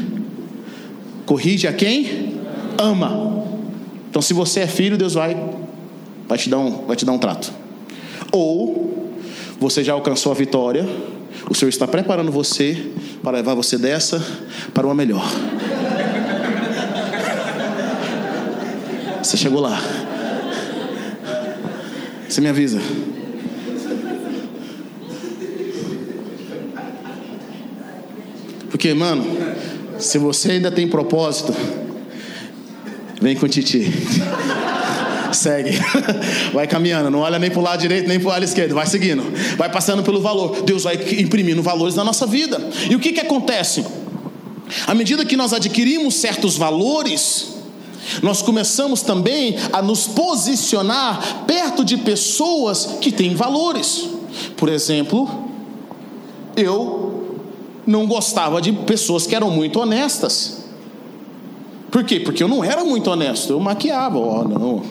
corrige 1.26 1.66
a 1.66 1.72
quem 1.72 2.36
ama. 2.78 3.44
Então, 4.08 4.22
se 4.22 4.32
você 4.32 4.60
é 4.60 4.68
filho, 4.68 4.96
Deus 4.96 5.14
vai 5.14 5.36
vai 6.28 6.36
te 6.36 6.48
dar 6.48 6.58
um, 6.58 6.86
vai 6.86 6.94
te 6.94 7.04
dar 7.04 7.12
um 7.12 7.18
trato. 7.18 7.52
Ou 8.30 9.08
você 9.58 9.82
já 9.82 9.94
alcançou 9.94 10.30
a 10.30 10.34
vitória, 10.34 10.86
o 11.48 11.54
Senhor 11.54 11.70
está 11.70 11.86
preparando 11.86 12.30
você 12.30 12.92
para 13.22 13.38
levar 13.38 13.54
você 13.54 13.78
dessa 13.78 14.22
para 14.74 14.86
uma 14.86 14.94
melhor. 14.94 15.26
Você 19.22 19.36
chegou 19.36 19.60
lá. 19.60 19.80
Você 22.28 22.40
me 22.40 22.48
avisa. 22.48 22.80
Porque, 28.70 28.94
mano, 28.94 29.26
se 29.98 30.18
você 30.18 30.52
ainda 30.52 30.70
tem 30.70 30.86
propósito, 30.86 31.54
vem 33.20 33.34
com 33.34 33.46
o 33.46 33.48
Titi. 33.48 33.90
Segue. 35.38 35.70
Vai 36.52 36.66
caminhando, 36.66 37.10
não 37.10 37.20
olha 37.20 37.38
nem 37.38 37.50
para 37.50 37.60
o 37.60 37.62
lado 37.62 37.80
direito 37.80 38.08
nem 38.08 38.18
para 38.18 38.26
o 38.26 38.30
lado 38.30 38.44
esquerdo, 38.44 38.74
vai 38.74 38.86
seguindo. 38.86 39.22
Vai 39.56 39.70
passando 39.70 40.02
pelo 40.02 40.20
valor. 40.20 40.62
Deus 40.62 40.82
vai 40.82 40.96
imprimindo 41.20 41.62
valores 41.62 41.94
na 41.94 42.04
nossa 42.04 42.26
vida. 42.26 42.60
E 42.90 42.96
o 42.96 42.98
que, 42.98 43.12
que 43.12 43.20
acontece? 43.20 43.84
À 44.86 44.94
medida 44.94 45.24
que 45.24 45.36
nós 45.36 45.52
adquirimos 45.52 46.14
certos 46.16 46.56
valores, 46.56 47.54
nós 48.22 48.42
começamos 48.42 49.02
também 49.02 49.56
a 49.72 49.80
nos 49.80 50.06
posicionar 50.06 51.44
perto 51.46 51.84
de 51.84 51.98
pessoas 51.98 52.96
que 53.00 53.12
têm 53.12 53.34
valores. 53.34 54.08
Por 54.56 54.68
exemplo, 54.68 55.28
eu 56.56 57.38
não 57.86 58.06
gostava 58.06 58.60
de 58.60 58.72
pessoas 58.72 59.26
que 59.26 59.34
eram 59.34 59.50
muito 59.50 59.78
honestas. 59.78 60.57
Por 61.98 62.04
quê? 62.04 62.20
Porque 62.20 62.40
eu 62.40 62.46
não 62.46 62.62
era 62.62 62.84
muito 62.84 63.10
honesto. 63.10 63.54
Eu 63.54 63.58
maquiava, 63.58 64.18
ó, 64.18 64.42
oh, 64.42 64.48
não. 64.48 64.84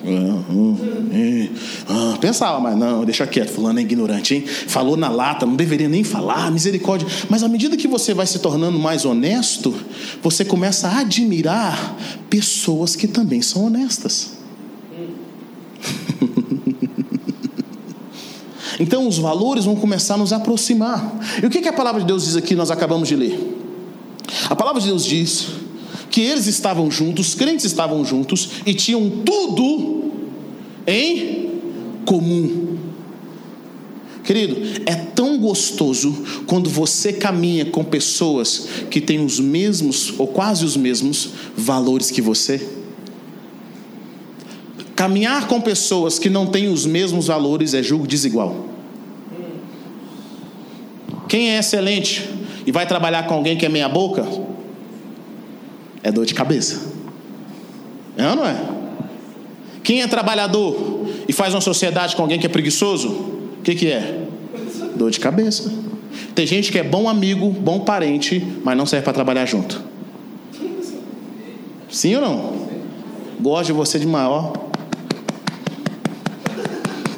Ah, 1.88 2.18
pensava, 2.20 2.60
mas 2.60 2.76
não, 2.76 3.02
deixa 3.02 3.26
quieto, 3.26 3.48
fulano 3.48 3.78
é 3.78 3.82
ignorante, 3.82 4.34
hein? 4.34 4.44
Falou 4.46 4.94
na 4.94 5.08
lata, 5.08 5.46
não 5.46 5.56
deveria 5.56 5.88
nem 5.88 6.04
falar, 6.04 6.50
misericórdia. 6.50 7.08
Mas 7.30 7.42
à 7.42 7.48
medida 7.48 7.78
que 7.78 7.88
você 7.88 8.12
vai 8.12 8.26
se 8.26 8.40
tornando 8.40 8.78
mais 8.78 9.06
honesto, 9.06 9.74
você 10.22 10.44
começa 10.44 10.86
a 10.86 10.98
admirar 10.98 11.96
pessoas 12.28 12.94
que 12.94 13.08
também 13.08 13.40
são 13.40 13.64
honestas. 13.64 14.32
então 18.78 19.08
os 19.08 19.16
valores 19.16 19.64
vão 19.64 19.76
começar 19.76 20.16
a 20.16 20.18
nos 20.18 20.34
aproximar. 20.34 21.10
E 21.42 21.46
o 21.46 21.48
que, 21.48 21.62
que 21.62 21.68
a 21.68 21.72
palavra 21.72 22.02
de 22.02 22.06
Deus 22.06 22.26
diz 22.26 22.36
aqui, 22.36 22.54
nós 22.54 22.70
acabamos 22.70 23.08
de 23.08 23.16
ler? 23.16 23.56
A 24.50 24.54
palavra 24.54 24.78
de 24.78 24.88
Deus 24.88 25.06
diz 25.06 25.57
que 26.18 26.22
eles 26.22 26.48
estavam 26.48 26.90
juntos, 26.90 27.36
crentes 27.36 27.64
estavam 27.64 28.04
juntos 28.04 28.50
e 28.66 28.74
tinham 28.74 29.08
tudo 29.24 30.10
em 30.84 31.60
comum. 32.04 32.76
Querido, 34.24 34.56
é 34.84 34.96
tão 34.96 35.38
gostoso 35.38 36.12
quando 36.44 36.68
você 36.68 37.12
caminha 37.12 37.66
com 37.66 37.84
pessoas 37.84 38.68
que 38.90 39.00
têm 39.00 39.24
os 39.24 39.38
mesmos, 39.38 40.12
ou 40.18 40.26
quase 40.26 40.64
os 40.64 40.76
mesmos, 40.76 41.30
valores 41.56 42.10
que 42.10 42.20
você. 42.20 42.68
Caminhar 44.96 45.46
com 45.46 45.60
pessoas 45.60 46.18
que 46.18 46.28
não 46.28 46.46
têm 46.46 46.66
os 46.66 46.84
mesmos 46.84 47.28
valores 47.28 47.74
é 47.74 47.80
julgo 47.80 48.08
desigual. 48.08 48.66
Quem 51.28 51.52
é 51.52 51.60
excelente 51.60 52.28
e 52.66 52.72
vai 52.72 52.88
trabalhar 52.88 53.28
com 53.28 53.34
alguém 53.34 53.56
que 53.56 53.64
é 53.64 53.68
meia-boca, 53.68 54.47
é 56.08 56.12
dor 56.12 56.24
de 56.24 56.34
cabeça. 56.34 56.86
É 58.16 58.26
ou 58.28 58.36
não 58.36 58.46
é? 58.46 58.56
Quem 59.84 60.02
é 60.02 60.06
trabalhador 60.06 61.06
e 61.28 61.32
faz 61.32 61.54
uma 61.54 61.60
sociedade 61.60 62.16
com 62.16 62.22
alguém 62.22 62.38
que 62.38 62.46
é 62.46 62.48
preguiçoso, 62.48 63.08
o 63.08 63.62
que, 63.62 63.74
que 63.74 63.88
é? 63.88 64.26
Dor 64.96 65.10
de 65.10 65.20
cabeça. 65.20 65.70
Tem 66.34 66.46
gente 66.46 66.72
que 66.72 66.78
é 66.78 66.82
bom 66.82 67.08
amigo, 67.08 67.50
bom 67.50 67.80
parente, 67.80 68.44
mas 68.64 68.76
não 68.76 68.86
serve 68.86 69.04
para 69.04 69.12
trabalhar 69.12 69.44
junto. 69.44 69.82
Sim 71.90 72.16
ou 72.16 72.22
não? 72.22 72.52
Gosto 73.40 73.66
de 73.66 73.72
você 73.72 73.98
de 73.98 74.06
maior. 74.06 74.52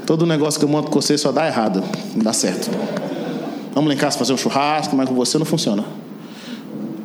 Todo 0.05 0.27
negócio 0.27 0.59
que 0.59 0.65
eu 0.65 0.69
monto 0.69 0.91
com 0.91 1.01
você 1.01 1.17
só 1.17 1.31
dá 1.31 1.47
errado, 1.47 1.85
não 2.15 2.25
dá 2.25 2.33
certo. 2.33 2.69
Vamos 3.73 3.89
lá 3.89 3.95
em 3.95 3.99
casa 3.99 4.19
fazer 4.19 4.33
um 4.33 4.37
churrasco, 4.37 4.97
mas 4.97 5.09
com 5.09 5.15
você 5.15 5.39
não 5.39 5.47
funciona. 5.47 5.85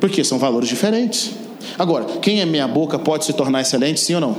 Porque 0.00 0.24
são 0.24 0.38
valores 0.38 0.68
diferentes. 0.68 1.45
Agora, 1.78 2.04
quem 2.20 2.40
é 2.40 2.46
meia 2.46 2.66
boca 2.66 2.98
pode 2.98 3.24
se 3.24 3.32
tornar 3.32 3.60
excelente, 3.60 4.00
sim 4.00 4.14
ou 4.14 4.20
não? 4.20 4.36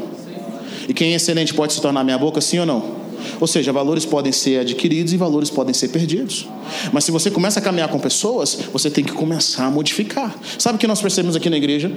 E 0.87 0.93
quem 0.93 1.13
é 1.13 1.15
excelente 1.15 1.53
pode 1.53 1.73
se 1.73 1.81
tornar 1.81 2.03
meia 2.03 2.17
boca, 2.17 2.39
sim 2.39 2.59
ou 2.59 2.65
não? 2.65 2.97
Ou 3.39 3.47
seja, 3.47 3.71
valores 3.71 4.05
podem 4.05 4.31
ser 4.31 4.59
adquiridos 4.59 5.13
e 5.13 5.17
valores 5.17 5.49
podem 5.49 5.73
ser 5.73 5.89
perdidos. 5.89 6.47
Mas 6.91 7.03
se 7.03 7.11
você 7.11 7.29
começa 7.29 7.59
a 7.59 7.61
caminhar 7.61 7.89
com 7.89 7.99
pessoas, 7.99 8.57
você 8.71 8.89
tem 8.89 9.03
que 9.03 9.11
começar 9.11 9.65
a 9.65 9.71
modificar. 9.71 10.35
Sabe 10.57 10.77
o 10.77 10.79
que 10.79 10.87
nós 10.87 11.01
percebemos 11.01 11.35
aqui 11.35 11.49
na 11.49 11.57
igreja? 11.57 11.91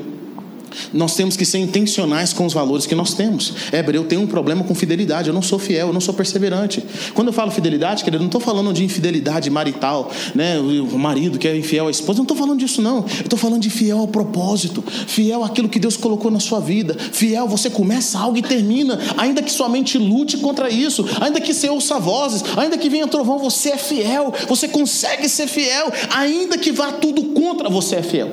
Nós 0.92 1.14
temos 1.14 1.36
que 1.36 1.44
ser 1.44 1.58
intencionais 1.58 2.32
com 2.32 2.46
os 2.46 2.52
valores 2.52 2.86
que 2.86 2.94
nós 2.94 3.14
temos. 3.14 3.54
Éber, 3.72 3.94
eu 3.94 4.04
tenho 4.04 4.22
um 4.22 4.26
problema 4.26 4.64
com 4.64 4.74
fidelidade, 4.74 5.28
eu 5.28 5.34
não 5.34 5.42
sou 5.42 5.58
fiel, 5.58 5.88
eu 5.88 5.92
não 5.92 6.00
sou 6.00 6.14
perseverante. 6.14 6.82
Quando 7.14 7.28
eu 7.28 7.32
falo 7.32 7.50
fidelidade, 7.50 8.04
querido, 8.04 8.16
eu 8.16 8.20
não 8.20 8.28
estou 8.28 8.40
falando 8.40 8.72
de 8.72 8.84
infidelidade 8.84 9.50
marital, 9.50 10.10
né? 10.34 10.58
o 10.58 10.98
marido 10.98 11.38
que 11.38 11.48
é 11.48 11.56
infiel 11.56 11.88
à 11.88 11.90
esposa, 11.90 12.18
eu 12.18 12.22
não 12.22 12.24
estou 12.24 12.36
falando 12.36 12.58
disso, 12.58 12.82
não. 12.82 12.98
Eu 12.98 13.24
estou 13.24 13.38
falando 13.38 13.60
de 13.60 13.70
fiel 13.70 13.98
ao 13.98 14.08
propósito, 14.08 14.82
fiel 15.06 15.44
àquilo 15.44 15.68
que 15.68 15.78
Deus 15.78 15.96
colocou 15.96 16.30
na 16.30 16.40
sua 16.40 16.60
vida. 16.60 16.96
Fiel, 17.12 17.46
você 17.48 17.70
começa 17.70 18.18
algo 18.18 18.36
e 18.36 18.42
termina, 18.42 18.98
ainda 19.16 19.42
que 19.42 19.52
sua 19.52 19.68
mente 19.68 19.98
lute 19.98 20.38
contra 20.38 20.70
isso, 20.70 21.04
ainda 21.20 21.40
que 21.40 21.52
você 21.52 21.68
ouça 21.68 21.98
vozes, 21.98 22.42
ainda 22.56 22.76
que 22.76 22.88
venha 22.88 23.06
trovão, 23.06 23.38
você 23.38 23.70
é 23.70 23.76
fiel, 23.76 24.32
você 24.48 24.68
consegue 24.68 25.28
ser 25.28 25.46
fiel, 25.46 25.92
ainda 26.10 26.56
que 26.58 26.72
vá 26.72 26.92
tudo 26.92 27.22
contra, 27.34 27.68
você 27.68 27.96
é 27.96 28.02
fiel. 28.02 28.30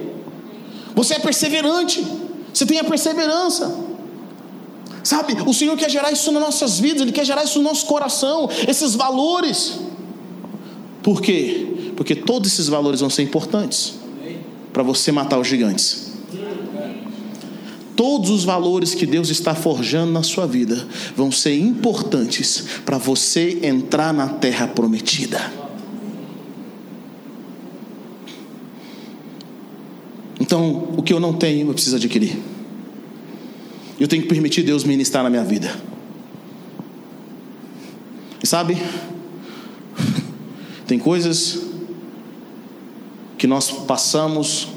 Você 0.95 1.15
é 1.15 1.19
perseverante. 1.19 2.26
Você 2.53 2.65
tem 2.65 2.79
a 2.79 2.83
perseverança. 2.83 3.75
Sabe, 5.03 5.37
o 5.45 5.53
Senhor 5.53 5.77
quer 5.77 5.89
gerar 5.89 6.11
isso 6.11 6.31
nas 6.31 6.41
nossas 6.41 6.79
vidas, 6.79 7.01
Ele 7.01 7.13
quer 7.13 7.23
gerar 7.23 7.43
isso 7.43 7.59
no 7.59 7.63
nosso 7.63 7.85
coração, 7.85 8.49
esses 8.67 8.93
valores. 8.93 9.79
Por 11.01 11.21
quê? 11.21 11.93
Porque 11.95 12.13
todos 12.13 12.51
esses 12.51 12.67
valores 12.67 12.99
vão 12.99 13.09
ser 13.09 13.23
importantes 13.23 13.93
para 14.73 14.83
você 14.83 15.11
matar 15.11 15.39
os 15.39 15.47
gigantes. 15.47 16.07
Todos 17.95 18.29
os 18.29 18.43
valores 18.43 18.93
que 18.93 19.07
Deus 19.07 19.29
está 19.29 19.55
forjando 19.55 20.11
na 20.11 20.21
sua 20.21 20.45
vida 20.45 20.87
vão 21.15 21.31
ser 21.31 21.57
importantes 21.57 22.63
para 22.85 22.97
você 22.97 23.59
entrar 23.63 24.13
na 24.13 24.27
terra 24.27 24.67
prometida. 24.67 25.66
Então, 30.47 30.93
o 30.95 31.03
que 31.03 31.11
eu 31.11 31.19
não 31.19 31.33
tenho, 31.33 31.67
eu 31.67 31.73
preciso 31.73 31.97
adquirir. 31.97 32.37
Eu 33.99 34.07
tenho 34.07 34.23
que 34.23 34.29
permitir 34.29 34.63
Deus 34.63 34.85
ministrar 34.85 35.21
na 35.21 35.29
minha 35.29 35.43
vida. 35.43 35.75
E 38.41 38.47
sabe? 38.47 38.77
Tem 40.87 40.97
coisas 40.97 41.63
que 43.37 43.45
nós 43.45 43.69
passamos 43.69 44.69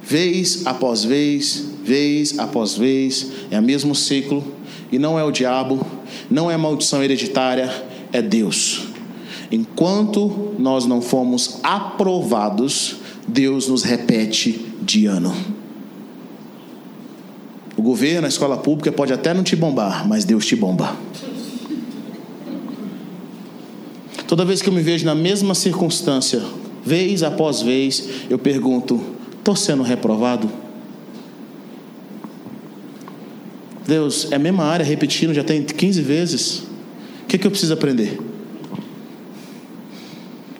vez 0.00 0.64
após 0.64 1.02
vez, 1.02 1.70
vez 1.82 2.38
após 2.38 2.76
vez, 2.76 3.32
é 3.50 3.58
o 3.58 3.62
mesmo 3.62 3.96
ciclo, 3.96 4.46
e 4.92 4.98
não 4.98 5.18
é 5.18 5.24
o 5.24 5.32
diabo, 5.32 5.84
não 6.30 6.48
é 6.48 6.56
maldição 6.56 7.02
hereditária, 7.02 7.84
é 8.12 8.22
Deus. 8.22 8.86
Enquanto 9.50 10.54
nós 10.56 10.86
não 10.86 11.02
fomos 11.02 11.58
aprovados, 11.64 12.98
Deus 13.26 13.66
nos 13.66 13.82
repete 13.82 14.69
de 14.90 15.06
ano. 15.06 15.34
O 17.76 17.82
governo, 17.82 18.26
a 18.26 18.28
escola 18.28 18.56
pública 18.56 18.92
pode 18.92 19.12
até 19.12 19.32
não 19.32 19.42
te 19.42 19.56
bombar, 19.56 20.06
mas 20.06 20.24
Deus 20.24 20.44
te 20.46 20.56
bomba. 20.56 20.94
Toda 24.26 24.44
vez 24.44 24.60
que 24.62 24.68
eu 24.68 24.72
me 24.72 24.82
vejo 24.82 25.04
na 25.04 25.14
mesma 25.14 25.54
circunstância, 25.54 26.42
vez 26.84 27.22
após 27.22 27.62
vez, 27.62 28.08
eu 28.28 28.38
pergunto: 28.38 29.00
estou 29.38 29.56
sendo 29.56 29.82
reprovado? 29.82 30.50
Deus, 33.86 34.30
é 34.30 34.36
a 34.36 34.38
mesma 34.38 34.64
área, 34.64 34.84
repetindo, 34.84 35.34
já 35.34 35.42
tem 35.42 35.64
15 35.64 36.02
vezes. 36.02 36.58
O 37.22 37.26
que, 37.26 37.36
é 37.36 37.38
que 37.38 37.46
eu 37.46 37.50
preciso 37.50 37.72
aprender? 37.72 38.18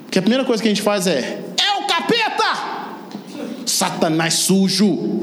Porque 0.04 0.18
a 0.18 0.22
primeira 0.22 0.44
coisa 0.44 0.60
que 0.60 0.68
a 0.68 0.72
gente 0.72 0.82
faz 0.82 1.06
é! 1.06 1.49
Satanás 3.80 4.34
sujo. 4.34 5.22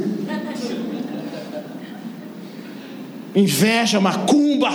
Inveja, 3.36 4.02
macumba. 4.02 4.72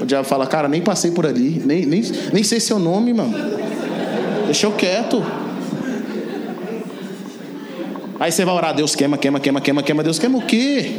O 0.00 0.04
diabo 0.04 0.24
fala, 0.24 0.44
cara, 0.44 0.66
nem 0.66 0.82
passei 0.82 1.12
por 1.12 1.24
ali, 1.24 1.62
nem, 1.64 1.86
nem, 1.86 2.02
nem 2.32 2.42
sei 2.42 2.58
seu 2.58 2.80
nome, 2.80 3.14
mano. 3.14 3.32
Deixa 4.46 4.66
eu 4.66 4.72
quieto. 4.72 5.24
Aí 8.18 8.32
você 8.32 8.44
vai 8.44 8.54
orar, 8.56 8.74
Deus 8.74 8.96
queima, 8.96 9.16
queima, 9.16 9.38
queima, 9.38 9.60
queima, 9.60 9.82
queima. 9.84 10.02
Deus 10.02 10.18
queima 10.18 10.38
o 10.38 10.42
quê? 10.42 10.96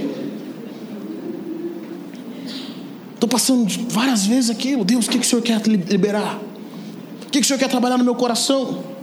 Estou 3.16 3.28
passando 3.28 3.68
várias 3.90 4.26
vezes 4.26 4.50
aquilo. 4.50 4.86
Deus, 4.86 5.08
o 5.08 5.10
que, 5.10 5.20
que 5.20 5.26
o 5.26 5.30
Senhor 5.30 5.42
quer 5.42 5.62
liberar? 5.68 6.40
O 7.28 7.32
que, 7.32 7.40
que 7.40 7.42
o 7.42 7.46
Senhor 7.46 7.60
quer 7.60 7.68
trabalhar 7.68 7.98
no 7.98 8.06
meu 8.06 8.16
coração? 8.16 8.95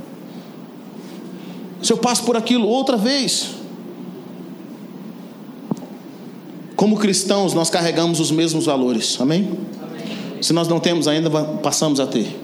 Se 1.83 1.93
eu 1.93 1.97
passo 1.97 2.23
por 2.25 2.37
aquilo 2.37 2.69
outra 2.69 2.97
vez. 2.97 3.51
Como 6.77 6.97
cristãos, 6.97 7.55
nós 7.55 7.71
carregamos 7.71 8.21
os 8.21 8.31
mesmos 8.31 8.67
valores, 8.67 9.21
amém? 9.21 9.49
amém? 9.81 10.43
Se 10.43 10.53
nós 10.53 10.69
não 10.69 10.81
temos 10.81 11.07
ainda, 11.07 11.31
passamos 11.63 12.01
a 12.01 12.07
ter. 12.07 12.41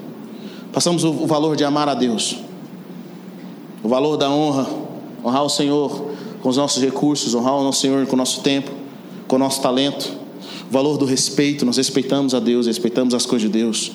Passamos 0.71 1.03
o 1.03 1.25
valor 1.25 1.55
de 1.55 1.63
amar 1.63 1.89
a 1.89 1.95
Deus, 1.95 2.37
o 3.83 3.89
valor 3.89 4.17
da 4.17 4.29
honra, 4.29 4.67
honrar 5.25 5.43
o 5.43 5.49
Senhor 5.49 6.09
com 6.41 6.49
os 6.49 6.57
nossos 6.57 6.81
recursos, 6.81 7.33
honrar 7.33 7.55
o 7.55 7.63
nosso 7.63 7.81
Senhor 7.81 8.05
com 8.05 8.13
o 8.13 8.17
nosso 8.17 8.41
tempo, 8.41 8.71
com 9.27 9.35
o 9.35 9.39
nosso 9.39 9.61
talento, 9.61 10.13
o 10.69 10.71
valor 10.71 10.97
do 10.97 11.05
respeito, 11.05 11.65
nós 11.65 11.77
respeitamos 11.77 12.35
a 12.35 12.39
Deus, 12.39 12.67
respeitamos 12.67 13.13
as 13.15 13.25
coisas 13.25 13.49
de 13.49 13.57
Deus, 13.57 13.91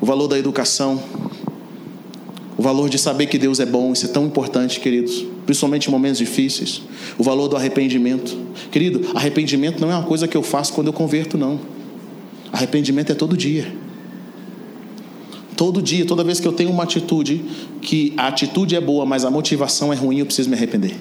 o 0.00 0.06
valor 0.06 0.26
da 0.26 0.36
educação, 0.36 1.00
valor 2.66 2.90
de 2.90 2.98
saber 2.98 3.26
que 3.26 3.38
Deus 3.38 3.60
é 3.60 3.66
bom, 3.66 3.92
isso 3.92 4.06
é 4.06 4.08
tão 4.08 4.26
importante, 4.26 4.80
queridos, 4.80 5.24
principalmente 5.44 5.88
em 5.88 5.92
momentos 5.92 6.18
difíceis. 6.18 6.82
O 7.16 7.22
valor 7.22 7.46
do 7.46 7.56
arrependimento. 7.56 8.36
Querido, 8.72 9.08
arrependimento 9.14 9.80
não 9.80 9.88
é 9.88 9.94
uma 9.94 10.02
coisa 10.02 10.26
que 10.26 10.36
eu 10.36 10.42
faço 10.42 10.72
quando 10.72 10.88
eu 10.88 10.92
converto, 10.92 11.38
não. 11.38 11.60
Arrependimento 12.52 13.12
é 13.12 13.14
todo 13.14 13.36
dia. 13.36 13.72
Todo 15.56 15.80
dia, 15.80 16.04
toda 16.04 16.24
vez 16.24 16.40
que 16.40 16.48
eu 16.48 16.52
tenho 16.52 16.70
uma 16.70 16.82
atitude, 16.82 17.40
que 17.80 18.12
a 18.16 18.26
atitude 18.26 18.74
é 18.74 18.80
boa, 18.80 19.06
mas 19.06 19.24
a 19.24 19.30
motivação 19.30 19.92
é 19.92 19.96
ruim, 19.96 20.18
eu 20.18 20.26
preciso 20.26 20.50
me 20.50 20.56
arrepender. 20.56 20.96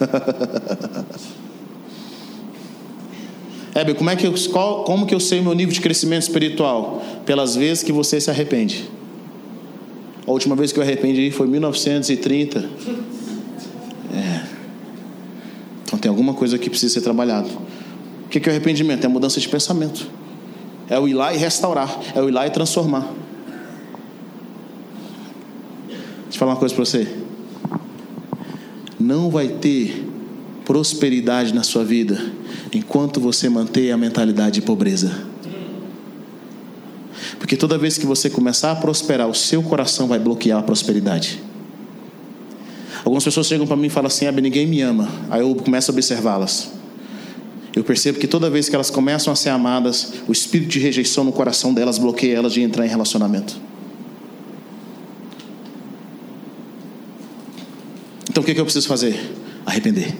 Heber, 3.74 3.96
como, 3.96 4.08
é 4.08 4.14
que 4.14 4.24
eu, 4.24 4.34
qual, 4.52 4.84
como 4.84 5.04
que 5.04 5.14
eu 5.14 5.20
sei 5.20 5.40
o 5.40 5.42
meu 5.42 5.54
nível 5.54 5.74
de 5.74 5.80
crescimento 5.80 6.22
espiritual? 6.22 7.02
Pelas 7.26 7.56
vezes 7.56 7.82
que 7.82 7.90
você 7.90 8.20
se 8.20 8.30
arrepende. 8.30 8.88
A 10.26 10.30
última 10.30 10.54
vez 10.54 10.72
que 10.72 10.78
eu 10.78 10.82
arrependi 10.82 11.30
foi 11.30 11.46
em 11.46 11.50
1930. 11.50 12.70
É. 14.14 14.42
Então 15.84 15.98
tem 15.98 16.08
alguma 16.08 16.34
coisa 16.34 16.58
que 16.58 16.70
precisa 16.70 16.94
ser 16.94 17.00
trabalhado. 17.00 17.48
O 18.24 18.28
que 18.28 18.38
é 18.38 18.52
o 18.52 18.54
arrependimento? 18.54 19.04
É 19.04 19.06
a 19.06 19.10
mudança 19.10 19.40
de 19.40 19.48
pensamento. 19.48 20.06
É 20.88 20.98
o 20.98 21.08
ir 21.08 21.14
lá 21.14 21.34
e 21.34 21.36
restaurar. 21.36 22.00
É 22.14 22.20
o 22.20 22.28
ir 22.28 22.32
lá 22.32 22.46
e 22.46 22.50
transformar. 22.50 23.10
Deixa 25.88 26.36
eu 26.36 26.38
falar 26.38 26.52
uma 26.52 26.58
coisa 26.58 26.74
para 26.74 26.84
você. 26.84 27.08
Não 28.98 29.28
vai 29.28 29.48
ter 29.48 30.08
prosperidade 30.64 31.52
na 31.52 31.62
sua 31.62 31.84
vida 31.84 32.32
enquanto 32.72 33.20
você 33.20 33.48
manter 33.48 33.90
a 33.90 33.96
mentalidade 33.96 34.60
de 34.60 34.62
pobreza. 34.62 35.31
Porque 37.42 37.56
toda 37.56 37.76
vez 37.76 37.98
que 37.98 38.06
você 38.06 38.30
começar 38.30 38.70
a 38.70 38.76
prosperar, 38.76 39.26
o 39.26 39.34
seu 39.34 39.64
coração 39.64 40.06
vai 40.06 40.16
bloquear 40.16 40.60
a 40.60 40.62
prosperidade. 40.62 41.42
Algumas 43.04 43.24
pessoas 43.24 43.48
chegam 43.48 43.66
para 43.66 43.74
mim 43.74 43.88
e 43.88 43.90
falam 43.90 44.06
assim: 44.06 44.26
ah, 44.26 44.32
ninguém 44.32 44.64
me 44.64 44.80
ama. 44.80 45.08
Aí 45.28 45.40
eu 45.40 45.52
começo 45.56 45.90
a 45.90 45.92
observá-las. 45.92 46.70
Eu 47.74 47.82
percebo 47.82 48.20
que 48.20 48.28
toda 48.28 48.48
vez 48.48 48.68
que 48.68 48.76
elas 48.76 48.90
começam 48.90 49.32
a 49.32 49.34
ser 49.34 49.48
amadas, 49.48 50.12
o 50.28 50.30
espírito 50.30 50.68
de 50.68 50.78
rejeição 50.78 51.24
no 51.24 51.32
coração 51.32 51.74
delas 51.74 51.98
bloqueia 51.98 52.36
elas 52.36 52.52
de 52.52 52.62
entrar 52.62 52.86
em 52.86 52.88
relacionamento. 52.88 53.60
Então 58.30 58.40
o 58.40 58.46
que, 58.46 58.54
que 58.54 58.60
eu 58.60 58.64
preciso 58.64 58.86
fazer? 58.86 59.18
Arrepender. 59.66 60.14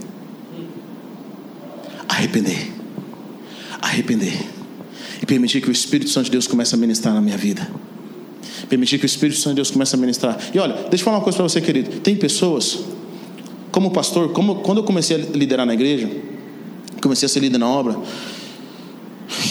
Arrepender. 2.08 2.72
Arrepender 3.80 4.61
e 5.22 5.26
permitir 5.26 5.60
que 5.60 5.68
o 5.68 5.72
Espírito 5.72 6.10
Santo 6.10 6.24
de 6.24 6.32
Deus 6.32 6.48
comece 6.48 6.74
a 6.74 6.78
ministrar 6.78 7.14
na 7.14 7.20
minha 7.20 7.38
vida. 7.38 7.70
Permitir 8.68 8.98
que 8.98 9.04
o 9.04 9.06
Espírito 9.06 9.38
Santo 9.38 9.50
de 9.50 9.56
Deus 9.56 9.70
comece 9.70 9.94
a 9.94 9.98
ministrar. 9.98 10.36
E 10.52 10.58
olha, 10.58 10.74
deixa 10.74 10.96
eu 10.96 10.98
falar 10.98 11.18
uma 11.18 11.22
coisa 11.22 11.36
para 11.36 11.48
você, 11.48 11.60
querido. 11.60 12.00
Tem 12.00 12.16
pessoas, 12.16 12.80
como 13.70 13.92
pastor, 13.92 14.32
como, 14.32 14.56
quando 14.56 14.78
eu 14.78 14.84
comecei 14.84 15.16
a 15.16 15.18
liderar 15.20 15.64
na 15.64 15.74
igreja, 15.74 16.10
comecei 17.00 17.26
a 17.26 17.28
ser 17.28 17.40
líder 17.40 17.58
na 17.58 17.68
obra, 17.68 17.96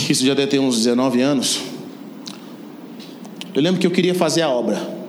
isso 0.10 0.26
já 0.26 0.34
deve 0.34 0.48
ter 0.48 0.60
uns 0.60 0.78
19 0.78 1.22
anos. 1.22 1.62
Eu 3.54 3.62
lembro 3.62 3.80
que 3.80 3.88
eu 3.88 3.92
queria 3.92 4.14
fazer 4.14 4.42
a 4.42 4.50
obra. 4.50 5.02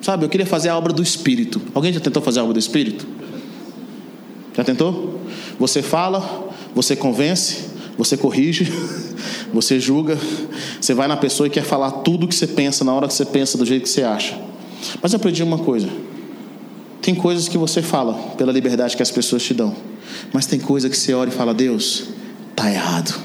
Sabe, 0.00 0.24
eu 0.24 0.28
queria 0.28 0.46
fazer 0.46 0.68
a 0.68 0.76
obra 0.76 0.92
do 0.92 1.02
Espírito. 1.02 1.60
Alguém 1.74 1.92
já 1.92 2.00
tentou 2.00 2.22
fazer 2.22 2.40
a 2.40 2.42
obra 2.42 2.54
do 2.54 2.58
Espírito? 2.58 3.06
Já 4.56 4.64
tentou? 4.64 5.20
Você 5.58 5.82
fala, 5.82 6.48
você 6.74 6.96
convence, 6.96 7.67
você 7.98 8.16
corrige, 8.16 8.72
você 9.52 9.80
julga, 9.80 10.16
você 10.80 10.94
vai 10.94 11.08
na 11.08 11.16
pessoa 11.16 11.48
e 11.48 11.50
quer 11.50 11.64
falar 11.64 11.90
tudo 11.90 12.24
o 12.24 12.28
que 12.28 12.34
você 12.34 12.46
pensa 12.46 12.84
na 12.84 12.94
hora 12.94 13.08
que 13.08 13.14
você 13.14 13.24
pensa, 13.24 13.58
do 13.58 13.66
jeito 13.66 13.82
que 13.82 13.88
você 13.88 14.04
acha. 14.04 14.40
Mas 15.02 15.12
eu 15.12 15.16
aprendi 15.16 15.42
uma 15.42 15.58
coisa: 15.58 15.88
tem 17.02 17.14
coisas 17.14 17.48
que 17.48 17.58
você 17.58 17.82
fala 17.82 18.14
pela 18.36 18.52
liberdade 18.52 18.96
que 18.96 19.02
as 19.02 19.10
pessoas 19.10 19.42
te 19.42 19.52
dão, 19.52 19.74
mas 20.32 20.46
tem 20.46 20.60
coisa 20.60 20.88
que 20.88 20.96
você 20.96 21.12
ora 21.12 21.28
e 21.28 21.32
fala: 21.32 21.52
Deus, 21.52 22.04
tá 22.54 22.70
errado. 22.70 23.18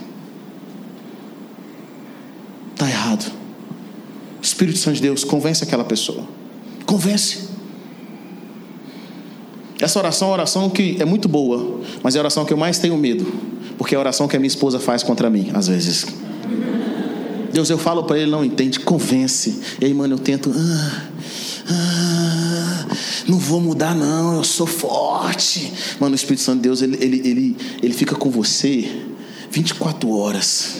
Tá 2.75 2.89
errado. 2.89 3.31
Espírito 4.41 4.79
Santo 4.79 4.95
de 4.95 5.01
Deus, 5.03 5.23
convence 5.23 5.63
aquela 5.63 5.83
pessoa. 5.85 6.27
Convence. 6.85 7.53
Essa 9.79 9.99
oração 9.99 10.29
é 10.29 10.31
uma 10.31 10.35
oração 10.35 10.69
que 10.69 10.97
é 10.99 11.05
muito 11.05 11.27
boa, 11.27 11.81
mas 12.01 12.15
é 12.15 12.17
a 12.17 12.21
oração 12.21 12.45
que 12.45 12.53
eu 12.53 12.57
mais 12.57 12.79
tenho 12.79 12.97
medo, 12.97 13.25
porque 13.77 13.95
é 13.95 13.97
a 13.97 13.99
oração 13.99 14.27
que 14.27 14.35
a 14.35 14.39
minha 14.39 14.47
esposa 14.47 14.79
faz 14.79 15.03
contra 15.03 15.29
mim, 15.29 15.51
às 15.53 15.67
vezes. 15.67 16.05
Deus, 17.51 17.69
eu 17.69 17.77
falo 17.77 18.03
para 18.03 18.17
ele, 18.17 18.31
não 18.31 18.43
entende, 18.43 18.79
convence. 18.79 19.59
E 19.79 19.85
aí, 19.85 19.93
mano, 19.93 20.15
eu 20.15 20.19
tento. 20.19 20.51
Ah, 20.55 21.01
ah, 21.69 22.85
não 23.27 23.37
vou 23.37 23.61
mudar, 23.61 23.95
não, 23.95 24.37
eu 24.37 24.43
sou 24.43 24.65
forte. 24.65 25.71
Mano, 25.99 26.13
o 26.13 26.15
Espírito 26.15 26.41
Santo 26.41 26.57
de 26.57 26.63
Deus, 26.63 26.81
ele, 26.81 26.97
ele, 26.99 27.27
ele, 27.27 27.57
ele 27.81 27.93
fica 27.93 28.15
com 28.15 28.31
você 28.31 28.89
24 29.51 30.09
horas. 30.11 30.77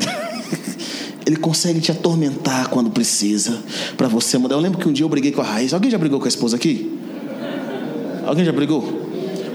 Ele 1.24 1.36
consegue 1.36 1.80
te 1.80 1.92
atormentar 1.92 2.68
quando 2.68 2.90
precisa, 2.90 3.62
para 3.96 4.08
você 4.08 4.36
mudar. 4.36 4.56
Eu 4.56 4.60
lembro 4.60 4.80
que 4.80 4.88
um 4.88 4.92
dia 4.92 5.04
eu 5.04 5.08
briguei 5.08 5.30
com 5.30 5.40
a 5.40 5.44
Raiz. 5.44 5.72
Alguém 5.72 5.88
já 5.88 5.96
brigou 5.96 6.18
com 6.18 6.24
a 6.24 6.28
esposa 6.28 6.56
aqui? 6.56 6.98
Alguém 8.26 8.44
já 8.44 8.50
brigou? 8.50 9.01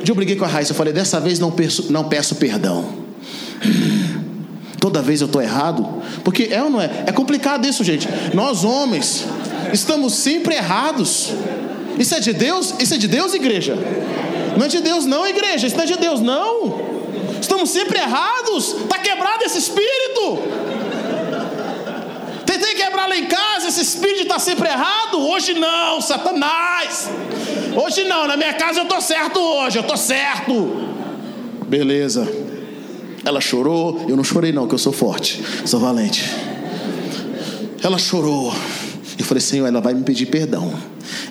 Dia 0.07 0.13
eu 0.13 0.15
briguei 0.15 0.37
com 0.37 0.45
a 0.45 0.47
Raiz. 0.47 0.69
Eu 0.69 0.75
falei: 0.75 0.93
dessa 0.93 1.19
vez 1.19 1.37
não 1.37 1.51
peço, 1.51 1.91
não 1.91 2.05
peço 2.05 2.35
perdão. 2.35 2.85
Toda 4.79 5.01
vez 5.01 5.19
eu 5.19 5.25
estou 5.25 5.41
errado. 5.41 5.85
Porque 6.23 6.47
é 6.49 6.63
ou 6.63 6.69
não 6.69 6.81
é? 6.81 7.03
É 7.07 7.11
complicado 7.11 7.67
isso, 7.67 7.83
gente. 7.83 8.07
Nós 8.33 8.63
homens 8.63 9.25
estamos 9.73 10.13
sempre 10.13 10.55
errados. 10.55 11.33
Isso 11.99 12.15
é 12.15 12.21
de 12.21 12.31
Deus? 12.31 12.73
Isso 12.79 12.93
é 12.93 12.97
de 12.97 13.05
Deus, 13.05 13.33
igreja? 13.33 13.75
Não 14.57 14.65
é 14.65 14.69
de 14.69 14.79
Deus, 14.79 15.05
não, 15.05 15.27
igreja. 15.27 15.67
Isso 15.67 15.75
não 15.75 15.83
é 15.83 15.87
de 15.87 15.97
Deus, 15.97 16.21
não. 16.21 16.79
Estamos 17.41 17.69
sempre 17.71 17.99
errados. 17.99 18.75
Está 18.83 18.99
quebrado 18.99 19.43
esse 19.43 19.57
espírito. 19.57 20.39
Quebrar 22.97 23.09
lá 23.09 23.17
em 23.19 23.25
casa, 23.27 23.67
esse 23.67 23.81
espírito 23.81 24.23
está 24.23 24.39
sempre 24.39 24.67
errado. 24.67 25.19
Hoje 25.19 25.53
não, 25.53 26.01
Satanás. 26.01 27.07
Hoje 27.75 28.03
não, 28.05 28.27
na 28.27 28.35
minha 28.35 28.55
casa 28.55 28.79
eu 28.79 28.85
estou 28.85 28.99
certo 28.99 29.39
hoje, 29.39 29.77
eu 29.77 29.83
estou 29.83 29.95
certo. 29.95 30.75
Beleza. 31.67 32.27
Ela 33.23 33.39
chorou, 33.39 34.03
eu 34.09 34.17
não 34.17 34.23
chorei 34.23 34.51
não, 34.51 34.67
que 34.67 34.73
eu 34.73 34.79
sou 34.79 34.91
forte, 34.91 35.43
sou 35.63 35.79
valente. 35.79 36.23
Ela 37.83 37.99
chorou. 37.99 38.51
Eu 39.19 39.25
falei, 39.25 39.41
Senhor, 39.41 39.67
ela 39.67 39.79
vai 39.79 39.93
me 39.93 40.01
pedir 40.01 40.25
perdão. 40.25 40.73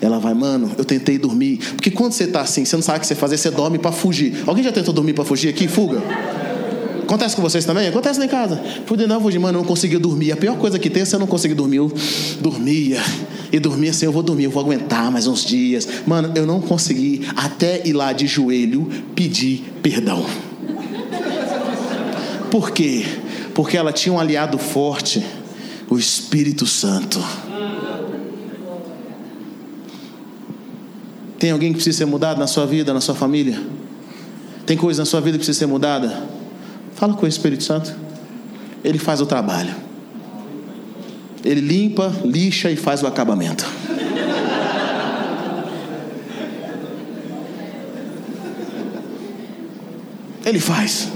Ela 0.01 0.21
vai, 0.21 0.35
mano, 0.35 0.71
eu 0.79 0.85
tentei 0.85 1.19
dormir. 1.19 1.59
Porque 1.75 1.91
quando 1.91 2.13
você 2.13 2.25
está 2.25 2.43
assim, 2.43 2.65
você 2.65 2.77
não 2.77 2.83
sabe 2.83 2.99
o 2.99 3.01
que 3.01 3.09
você 3.09 3.17
fazer, 3.17 3.39
você 3.39 3.51
dorme 3.51 3.77
para 3.77 3.91
fugir. 3.91 4.45
Alguém 4.47 4.63
já 4.63 4.71
tentou 4.71 4.95
dormir 4.95 5.15
para 5.15 5.25
fugir 5.25 5.49
aqui? 5.49 5.67
Fuga? 5.67 6.01
Acontece 7.07 7.37
com 7.37 7.43
vocês 7.43 7.65
também? 7.65 7.87
Acontece 7.87 8.19
lá 8.19 8.25
em 8.25 8.29
casa. 8.29 8.61
Fui 8.85 8.97
não, 9.07 9.21
fugir, 9.21 9.39
mano, 9.39 9.59
eu 9.59 9.63
não 9.63 9.69
conseguia 9.69 9.99
dormir. 9.99 10.33
A 10.33 10.37
pior 10.37 10.59
coisa 10.59 10.77
que 10.77 10.91
tem 10.91 11.03
é 11.03 11.05
você 11.05 11.17
não 11.17 11.27
conseguir 11.29 11.55
dormir. 11.55 11.77
Eu 11.77 11.93
dormia. 12.41 13.01
E 13.53 13.61
dormia 13.61 13.91
assim, 13.91 14.07
eu 14.07 14.13
vou 14.13 14.25
dormir, 14.25 14.45
eu 14.45 14.51
vou 14.51 14.61
aguentar 14.61 15.09
mais 15.13 15.29
uns 15.29 15.45
dias. 15.45 15.87
Mano, 16.05 16.33
eu 16.35 16.45
não 16.45 16.61
consegui 16.61 17.25
até 17.37 17.87
ir 17.87 17.93
lá 17.93 18.13
de 18.13 18.27
joelho 18.27 18.91
pedir 19.15 19.73
perdão. 19.81 20.27
Por 22.51 22.73
quê? 22.73 23.05
Porque 23.55 23.77
ela 23.77 23.93
tinha 23.93 24.13
um 24.13 24.19
aliado 24.19 24.59
forte, 24.59 25.25
o 25.89 25.97
Espírito 25.97 26.67
Santo. 26.67 27.23
Tem 31.39 31.53
alguém 31.53 31.69
que 31.69 31.77
precisa 31.77 31.99
ser 31.99 32.07
mudado 32.07 32.41
na 32.41 32.49
sua 32.49 32.67
vida, 32.67 32.93
na 32.93 33.01
sua 33.01 33.15
família? 33.15 33.63
Tem 34.67 34.77
coisa 34.77 35.03
na 35.03 35.07
sua 35.07 35.21
vida 35.21 35.39
que 35.39 35.45
precisa 35.45 35.61
ser 35.61 35.67
mudada? 35.67 36.35
Fala 36.97 37.15
com 37.15 37.27
o 37.27 37.29
Espírito 37.29 37.63
Santo. 37.63 37.95
Ele 38.83 38.99
faz 38.99 39.21
o 39.21 39.27
trabalho. 39.27 39.75
Ele 41.45 41.61
limpa, 41.61 42.13
lixa 42.25 42.71
e 42.71 42.77
faz 42.77 43.03
o 43.03 43.07
acabamento. 43.07 43.65
Ele 50.45 50.59
faz. 50.59 51.16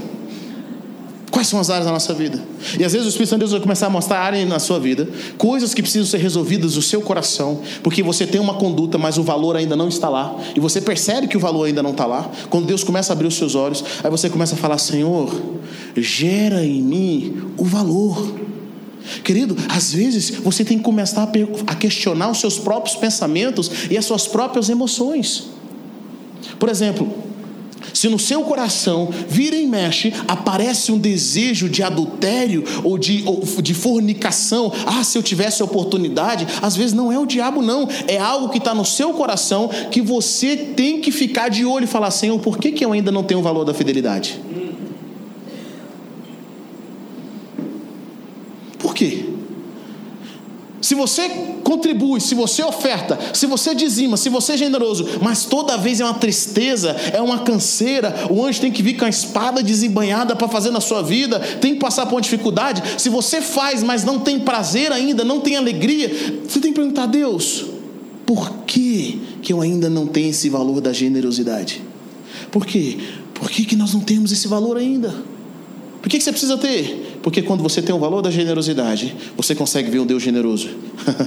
Quais 1.31 1.47
são 1.47 1.61
as 1.61 1.69
áreas 1.69 1.85
da 1.85 1.93
nossa 1.93 2.13
vida? 2.13 2.43
E 2.77 2.83
às 2.83 2.91
vezes 2.91 3.07
o 3.07 3.09
Espírito 3.09 3.29
Santo 3.29 3.39
de 3.39 3.43
Deus 3.45 3.51
vai 3.51 3.61
começar 3.61 3.87
a 3.87 3.89
mostrar 3.89 4.19
áreas 4.19 4.47
na 4.47 4.59
sua 4.59 4.77
vida, 4.79 5.07
coisas 5.37 5.73
que 5.73 5.81
precisam 5.81 6.05
ser 6.05 6.17
resolvidas 6.17 6.75
no 6.75 6.81
seu 6.81 7.01
coração, 7.01 7.61
porque 7.81 8.03
você 8.03 8.27
tem 8.27 8.39
uma 8.39 8.55
conduta, 8.55 8.97
mas 8.97 9.17
o 9.17 9.23
valor 9.23 9.55
ainda 9.55 9.73
não 9.73 9.87
está 9.87 10.09
lá, 10.09 10.35
e 10.53 10.59
você 10.59 10.81
percebe 10.81 11.29
que 11.29 11.37
o 11.37 11.39
valor 11.39 11.63
ainda 11.63 11.81
não 11.81 11.91
está 11.91 12.05
lá. 12.05 12.29
Quando 12.49 12.65
Deus 12.65 12.83
começa 12.83 13.13
a 13.13 13.15
abrir 13.15 13.27
os 13.27 13.35
seus 13.35 13.55
olhos, 13.55 13.81
aí 14.03 14.11
você 14.11 14.29
começa 14.29 14.55
a 14.55 14.57
falar: 14.57 14.77
Senhor, 14.77 15.33
gera 15.95 16.65
em 16.65 16.81
mim 16.81 17.41
o 17.57 17.63
valor. 17.63 18.41
Querido, 19.23 19.55
às 19.69 19.93
vezes 19.93 20.31
você 20.31 20.65
tem 20.65 20.77
que 20.77 20.83
começar 20.83 21.31
a 21.65 21.75
questionar 21.75 22.29
os 22.29 22.39
seus 22.39 22.59
próprios 22.59 22.97
pensamentos 22.97 23.71
e 23.89 23.97
as 23.97 24.03
suas 24.03 24.27
próprias 24.27 24.69
emoções. 24.69 25.45
Por 26.59 26.67
exemplo, 26.67 27.30
se 27.93 28.07
no 28.09 28.19
seu 28.19 28.41
coração 28.43 29.09
vira 29.27 29.55
e 29.55 29.65
mexe, 29.65 30.13
aparece 30.27 30.91
um 30.91 30.97
desejo 30.97 31.69
de 31.69 31.83
adultério 31.83 32.63
ou 32.83 32.97
de, 32.97 33.23
ou 33.25 33.43
de 33.61 33.73
fornicação, 33.73 34.71
ah, 34.85 35.03
se 35.03 35.17
eu 35.17 35.23
tivesse 35.23 35.63
oportunidade, 35.63 36.47
às 36.61 36.75
vezes 36.75 36.93
não 36.93 37.11
é 37.11 37.19
o 37.19 37.25
diabo, 37.25 37.61
não, 37.61 37.87
é 38.07 38.17
algo 38.17 38.49
que 38.49 38.57
está 38.57 38.73
no 38.73 38.85
seu 38.85 39.13
coração 39.13 39.69
que 39.89 40.01
você 40.01 40.55
tem 40.55 41.01
que 41.01 41.11
ficar 41.11 41.49
de 41.49 41.65
olho 41.65 41.85
e 41.85 41.87
falar: 41.87 42.11
Senhor, 42.11 42.39
por 42.39 42.57
que, 42.57 42.71
que 42.71 42.83
eu 42.83 42.91
ainda 42.91 43.11
não 43.11 43.23
tenho 43.23 43.39
o 43.39 43.43
valor 43.43 43.65
da 43.65 43.73
fidelidade? 43.73 44.39
Por 48.77 48.95
quê? 48.95 49.30
Se 50.81 50.95
você 50.95 51.29
contribui, 51.63 52.19
se 52.19 52.33
você 52.33 52.63
oferta, 52.63 53.17
se 53.33 53.45
você 53.45 53.75
dizima, 53.75 54.17
se 54.17 54.29
você 54.29 54.53
é 54.53 54.57
generoso, 54.57 55.05
mas 55.21 55.45
toda 55.45 55.77
vez 55.77 55.99
é 55.99 56.03
uma 56.03 56.15
tristeza, 56.15 56.95
é 57.13 57.21
uma 57.21 57.39
canseira, 57.39 58.27
o 58.31 58.43
anjo 58.43 58.59
tem 58.59 58.71
que 58.71 58.81
vir 58.81 58.97
com 58.97 59.05
a 59.05 59.09
espada 59.09 59.61
desembanhada 59.61 60.35
para 60.35 60.47
fazer 60.47 60.71
na 60.71 60.81
sua 60.81 61.03
vida, 61.03 61.39
tem 61.39 61.75
que 61.75 61.79
passar 61.79 62.07
por 62.07 62.15
uma 62.15 62.21
dificuldade. 62.21 62.81
Se 62.97 63.09
você 63.09 63.41
faz, 63.41 63.83
mas 63.83 64.03
não 64.03 64.19
tem 64.19 64.39
prazer 64.39 64.91
ainda, 64.91 65.23
não 65.23 65.39
tem 65.39 65.55
alegria, 65.55 66.09
você 66.47 66.59
tem 66.59 66.73
que 66.73 66.79
perguntar 66.79 67.03
a 67.03 67.07
Deus: 67.07 67.65
por 68.25 68.49
que, 68.65 69.21
que 69.41 69.53
eu 69.53 69.61
ainda 69.61 69.89
não 69.89 70.07
tenho 70.07 70.31
esse 70.31 70.49
valor 70.49 70.81
da 70.81 70.91
generosidade? 70.91 71.81
Por 72.49 72.65
quê? 72.65 72.97
Por 73.35 73.49
que, 73.49 73.65
que 73.65 73.75
nós 73.75 73.93
não 73.93 74.01
temos 74.01 74.31
esse 74.31 74.47
valor 74.47 74.77
ainda? 74.77 75.13
Por 76.01 76.09
que, 76.09 76.19
você 76.19 76.31
precisa 76.31 76.57
ter? 76.57 77.19
Porque 77.21 77.43
quando 77.43 77.61
você 77.61 77.81
tem 77.81 77.93
o 77.93 77.99
valor 77.99 78.21
da 78.21 78.31
generosidade, 78.31 79.15
você 79.37 79.53
consegue 79.53 79.91
ver 79.91 79.99
um 79.99 80.05
Deus 80.05 80.23
generoso. 80.23 80.69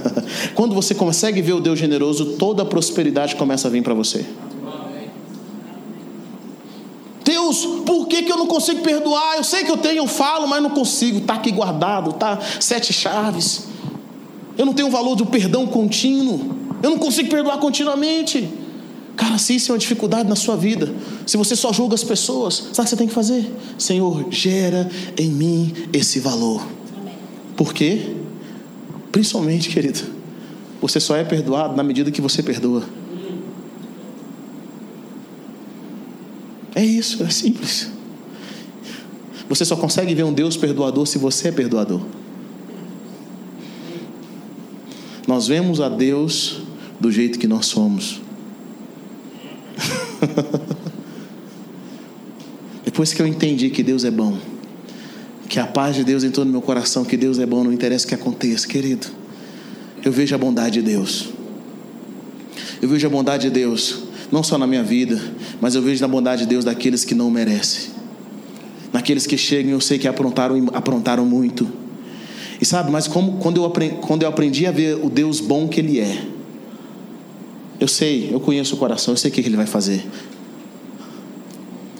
quando 0.53 0.75
você 0.75 0.93
consegue 0.93 1.41
ver 1.41 1.53
o 1.53 1.61
Deus 1.61 1.79
generoso, 1.79 2.33
toda 2.37 2.63
a 2.63 2.65
prosperidade 2.65 3.35
começa 3.35 3.69
a 3.69 3.71
vir 3.71 3.81
para 3.81 3.93
você. 3.93 4.25
Deus, 7.23 7.65
por 7.85 8.07
que, 8.07 8.23
que 8.23 8.31
eu 8.31 8.37
não 8.37 8.47
consigo 8.47 8.81
perdoar? 8.81 9.37
Eu 9.37 9.43
sei 9.43 9.63
que 9.63 9.71
eu 9.71 9.77
tenho, 9.77 9.97
eu 9.97 10.07
falo, 10.07 10.45
mas 10.45 10.61
não 10.61 10.69
consigo. 10.69 11.19
Está 11.19 11.35
aqui 11.35 11.51
guardado, 11.51 12.13
tá 12.13 12.37
sete 12.59 12.91
chaves. 12.91 13.67
Eu 14.57 14.65
não 14.65 14.73
tenho 14.73 14.89
o 14.89 14.91
valor 14.91 15.15
do 15.15 15.25
perdão 15.25 15.65
contínuo. 15.65 16.53
Eu 16.83 16.89
não 16.89 16.97
consigo 16.97 17.29
perdoar 17.29 17.57
continuamente. 17.59 18.64
Cara, 19.15 19.37
se 19.37 19.55
isso 19.55 19.71
é 19.71 19.73
uma 19.73 19.79
dificuldade 19.79 20.27
na 20.27 20.35
sua 20.35 20.57
vida, 20.57 20.93
se 21.25 21.37
você 21.37 21.55
só 21.55 21.71
julga 21.71 21.95
as 21.95 22.03
pessoas, 22.03 22.69
sabe 22.73 22.81
o 22.81 22.83
que 22.83 22.89
você 22.89 22.95
tem 22.97 23.07
que 23.07 23.13
fazer? 23.13 23.49
Senhor, 23.77 24.25
gera 24.29 24.89
em 25.17 25.29
mim 25.29 25.73
esse 25.93 26.19
valor. 26.19 26.65
Por 27.55 27.73
quê? 27.73 28.15
Principalmente, 29.11 29.69
querido, 29.69 30.01
você 30.81 30.99
só 30.99 31.15
é 31.15 31.23
perdoado 31.23 31.75
na 31.75 31.83
medida 31.83 32.11
que 32.11 32.21
você 32.21 32.43
perdoa. 32.43 32.83
É 36.75 36.83
isso, 36.83 37.23
é 37.23 37.29
simples. 37.29 37.89
Você 39.47 39.63
só 39.63 39.77
consegue 39.77 40.13
ver 40.13 40.23
um 40.23 40.33
Deus 40.33 40.57
perdoador 40.57 41.05
se 41.05 41.17
você 41.17 41.47
é 41.47 41.51
perdoador. 41.51 42.01
Nós 45.25 45.47
vemos 45.47 45.79
a 45.79 45.87
Deus 45.87 46.61
do 46.99 47.09
jeito 47.11 47.39
que 47.39 47.47
nós 47.47 47.67
somos. 47.67 48.24
Depois 52.83 53.13
que 53.13 53.21
eu 53.21 53.27
entendi 53.27 53.69
que 53.69 53.83
Deus 53.83 54.03
é 54.05 54.11
bom, 54.11 54.37
Que 55.49 55.59
a 55.59 55.67
paz 55.67 55.95
de 55.95 56.03
Deus 56.03 56.23
entrou 56.23 56.45
no 56.45 56.51
meu 56.51 56.61
coração, 56.61 57.05
que 57.05 57.15
Deus 57.17 57.39
é 57.39 57.45
bom, 57.45 57.63
não 57.63 57.71
interessa 57.71 58.05
o 58.05 58.07
que 58.07 58.15
aconteça, 58.15 58.67
querido. 58.67 59.07
Eu 60.03 60.11
vejo 60.11 60.33
a 60.33 60.37
bondade 60.37 60.81
de 60.81 60.81
Deus. 60.81 61.29
Eu 62.81 62.89
vejo 62.89 63.05
a 63.05 63.09
bondade 63.09 63.43
de 63.43 63.49
Deus, 63.49 64.03
não 64.31 64.43
só 64.43 64.57
na 64.57 64.67
minha 64.67 64.83
vida, 64.83 65.21
mas 65.59 65.75
eu 65.75 65.81
vejo 65.81 66.03
a 66.03 66.07
bondade 66.07 66.43
de 66.43 66.47
Deus 66.47 66.65
daqueles 66.65 67.03
que 67.03 67.15
não 67.15 67.29
merecem. 67.29 67.91
Naqueles 68.93 69.27
que 69.27 69.37
chegam, 69.37 69.71
eu 69.71 69.81
sei 69.81 69.97
que 69.99 70.07
aprontaram, 70.07 70.67
aprontaram 70.73 71.25
muito. 71.25 71.67
E 72.61 72.65
sabe, 72.65 72.91
mas 72.91 73.07
como, 73.07 73.33
quando, 73.39 73.57
eu 73.57 73.65
aprendi, 73.65 73.95
quando 74.01 74.23
eu 74.23 74.29
aprendi 74.29 74.65
a 74.65 74.71
ver 74.71 74.95
o 74.95 75.09
Deus 75.09 75.39
bom 75.39 75.67
que 75.67 75.79
Ele 75.79 75.99
é, 75.99 76.21
eu 77.79 77.87
sei, 77.87 78.29
eu 78.31 78.39
conheço 78.39 78.75
o 78.75 78.77
coração, 78.77 79.13
eu 79.13 79.17
sei 79.17 79.29
o 79.29 79.33
que 79.33 79.41
Ele 79.41 79.57
vai 79.57 79.65
fazer. 79.65 80.05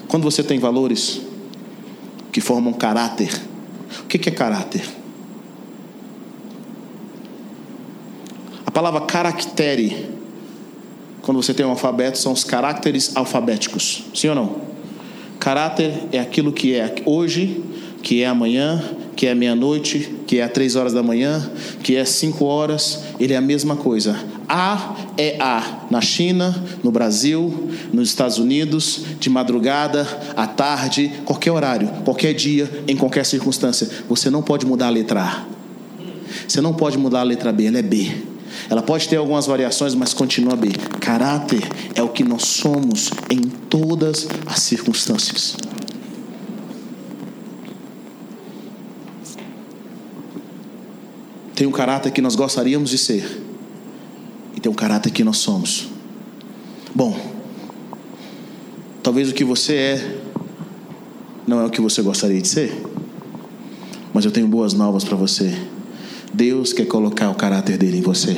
Quando 0.08 0.22
você 0.22 0.42
tem 0.42 0.58
valores 0.58 1.20
que 2.32 2.40
formam 2.40 2.72
caráter, 2.72 3.30
o 4.00 4.06
que 4.06 4.28
é 4.28 4.32
caráter? 4.32 4.82
A 8.64 8.70
palavra 8.70 9.00
caractere, 9.02 10.08
quando 11.22 11.42
você 11.42 11.52
tem 11.52 11.66
um 11.66 11.70
alfabeto, 11.70 12.18
são 12.18 12.32
os 12.32 12.44
caracteres 12.44 13.16
alfabéticos. 13.16 14.04
Sim 14.14 14.28
ou 14.28 14.34
não? 14.34 14.56
Caráter 15.38 15.92
é 16.12 16.18
aquilo 16.18 16.52
que 16.52 16.74
é 16.74 16.94
hoje, 17.04 17.62
que 18.02 18.22
é 18.22 18.26
amanhã, 18.26 18.82
que 19.14 19.26
é 19.26 19.34
meia-noite, 19.34 20.14
que 20.26 20.38
é 20.38 20.48
três 20.48 20.76
horas 20.76 20.92
da 20.92 21.02
manhã, 21.02 21.50
que 21.82 21.96
é 21.96 22.04
cinco 22.04 22.44
horas, 22.44 23.02
ele 23.18 23.32
é 23.32 23.36
a 23.36 23.40
mesma 23.40 23.76
coisa. 23.76 24.16
A 24.48 24.96
é 25.16 25.36
A 25.40 25.86
na 25.90 26.00
China, 26.00 26.64
no 26.82 26.90
Brasil, 26.90 27.70
nos 27.92 28.08
Estados 28.08 28.38
Unidos, 28.38 29.02
de 29.18 29.28
madrugada, 29.28 30.06
à 30.36 30.46
tarde, 30.46 31.12
qualquer 31.24 31.52
horário, 31.52 31.88
qualquer 32.04 32.34
dia, 32.34 32.84
em 32.86 32.96
qualquer 32.96 33.24
circunstância. 33.24 33.88
Você 34.08 34.30
não 34.30 34.42
pode 34.42 34.66
mudar 34.66 34.86
a 34.86 34.90
letra 34.90 35.22
A. 35.22 35.44
Você 36.46 36.60
não 36.60 36.74
pode 36.74 36.96
mudar 36.98 37.20
a 37.20 37.24
letra 37.24 37.52
B, 37.52 37.66
ela 37.66 37.78
é 37.78 37.82
B. 37.82 38.10
Ela 38.68 38.82
pode 38.82 39.08
ter 39.08 39.16
algumas 39.16 39.46
variações, 39.46 39.94
mas 39.94 40.14
continua 40.14 40.56
B. 40.56 40.68
Caráter 41.00 41.62
é 41.94 42.02
o 42.02 42.08
que 42.08 42.24
nós 42.24 42.44
somos 42.44 43.10
em 43.30 43.40
todas 43.40 44.28
as 44.46 44.60
circunstâncias. 44.60 45.56
Tem 51.54 51.66
um 51.66 51.72
caráter 51.72 52.12
que 52.12 52.20
nós 52.20 52.36
gostaríamos 52.36 52.90
de 52.90 52.98
ser, 52.98 53.45
tem 54.66 54.70
um 54.72 54.74
caráter 54.74 55.12
que 55.12 55.22
nós 55.22 55.36
somos. 55.36 55.86
Bom, 56.92 57.16
talvez 59.00 59.30
o 59.30 59.32
que 59.32 59.44
você 59.44 59.74
é 59.74 60.20
não 61.46 61.60
é 61.60 61.64
o 61.64 61.70
que 61.70 61.80
você 61.80 62.02
gostaria 62.02 62.42
de 62.42 62.48
ser, 62.48 62.82
mas 64.12 64.24
eu 64.24 64.32
tenho 64.32 64.48
boas 64.48 64.72
novas 64.72 65.04
para 65.04 65.16
você. 65.16 65.56
Deus 66.34 66.72
quer 66.72 66.86
colocar 66.86 67.30
o 67.30 67.36
caráter 67.36 67.78
dele 67.78 67.98
em 67.98 68.02
você. 68.02 68.36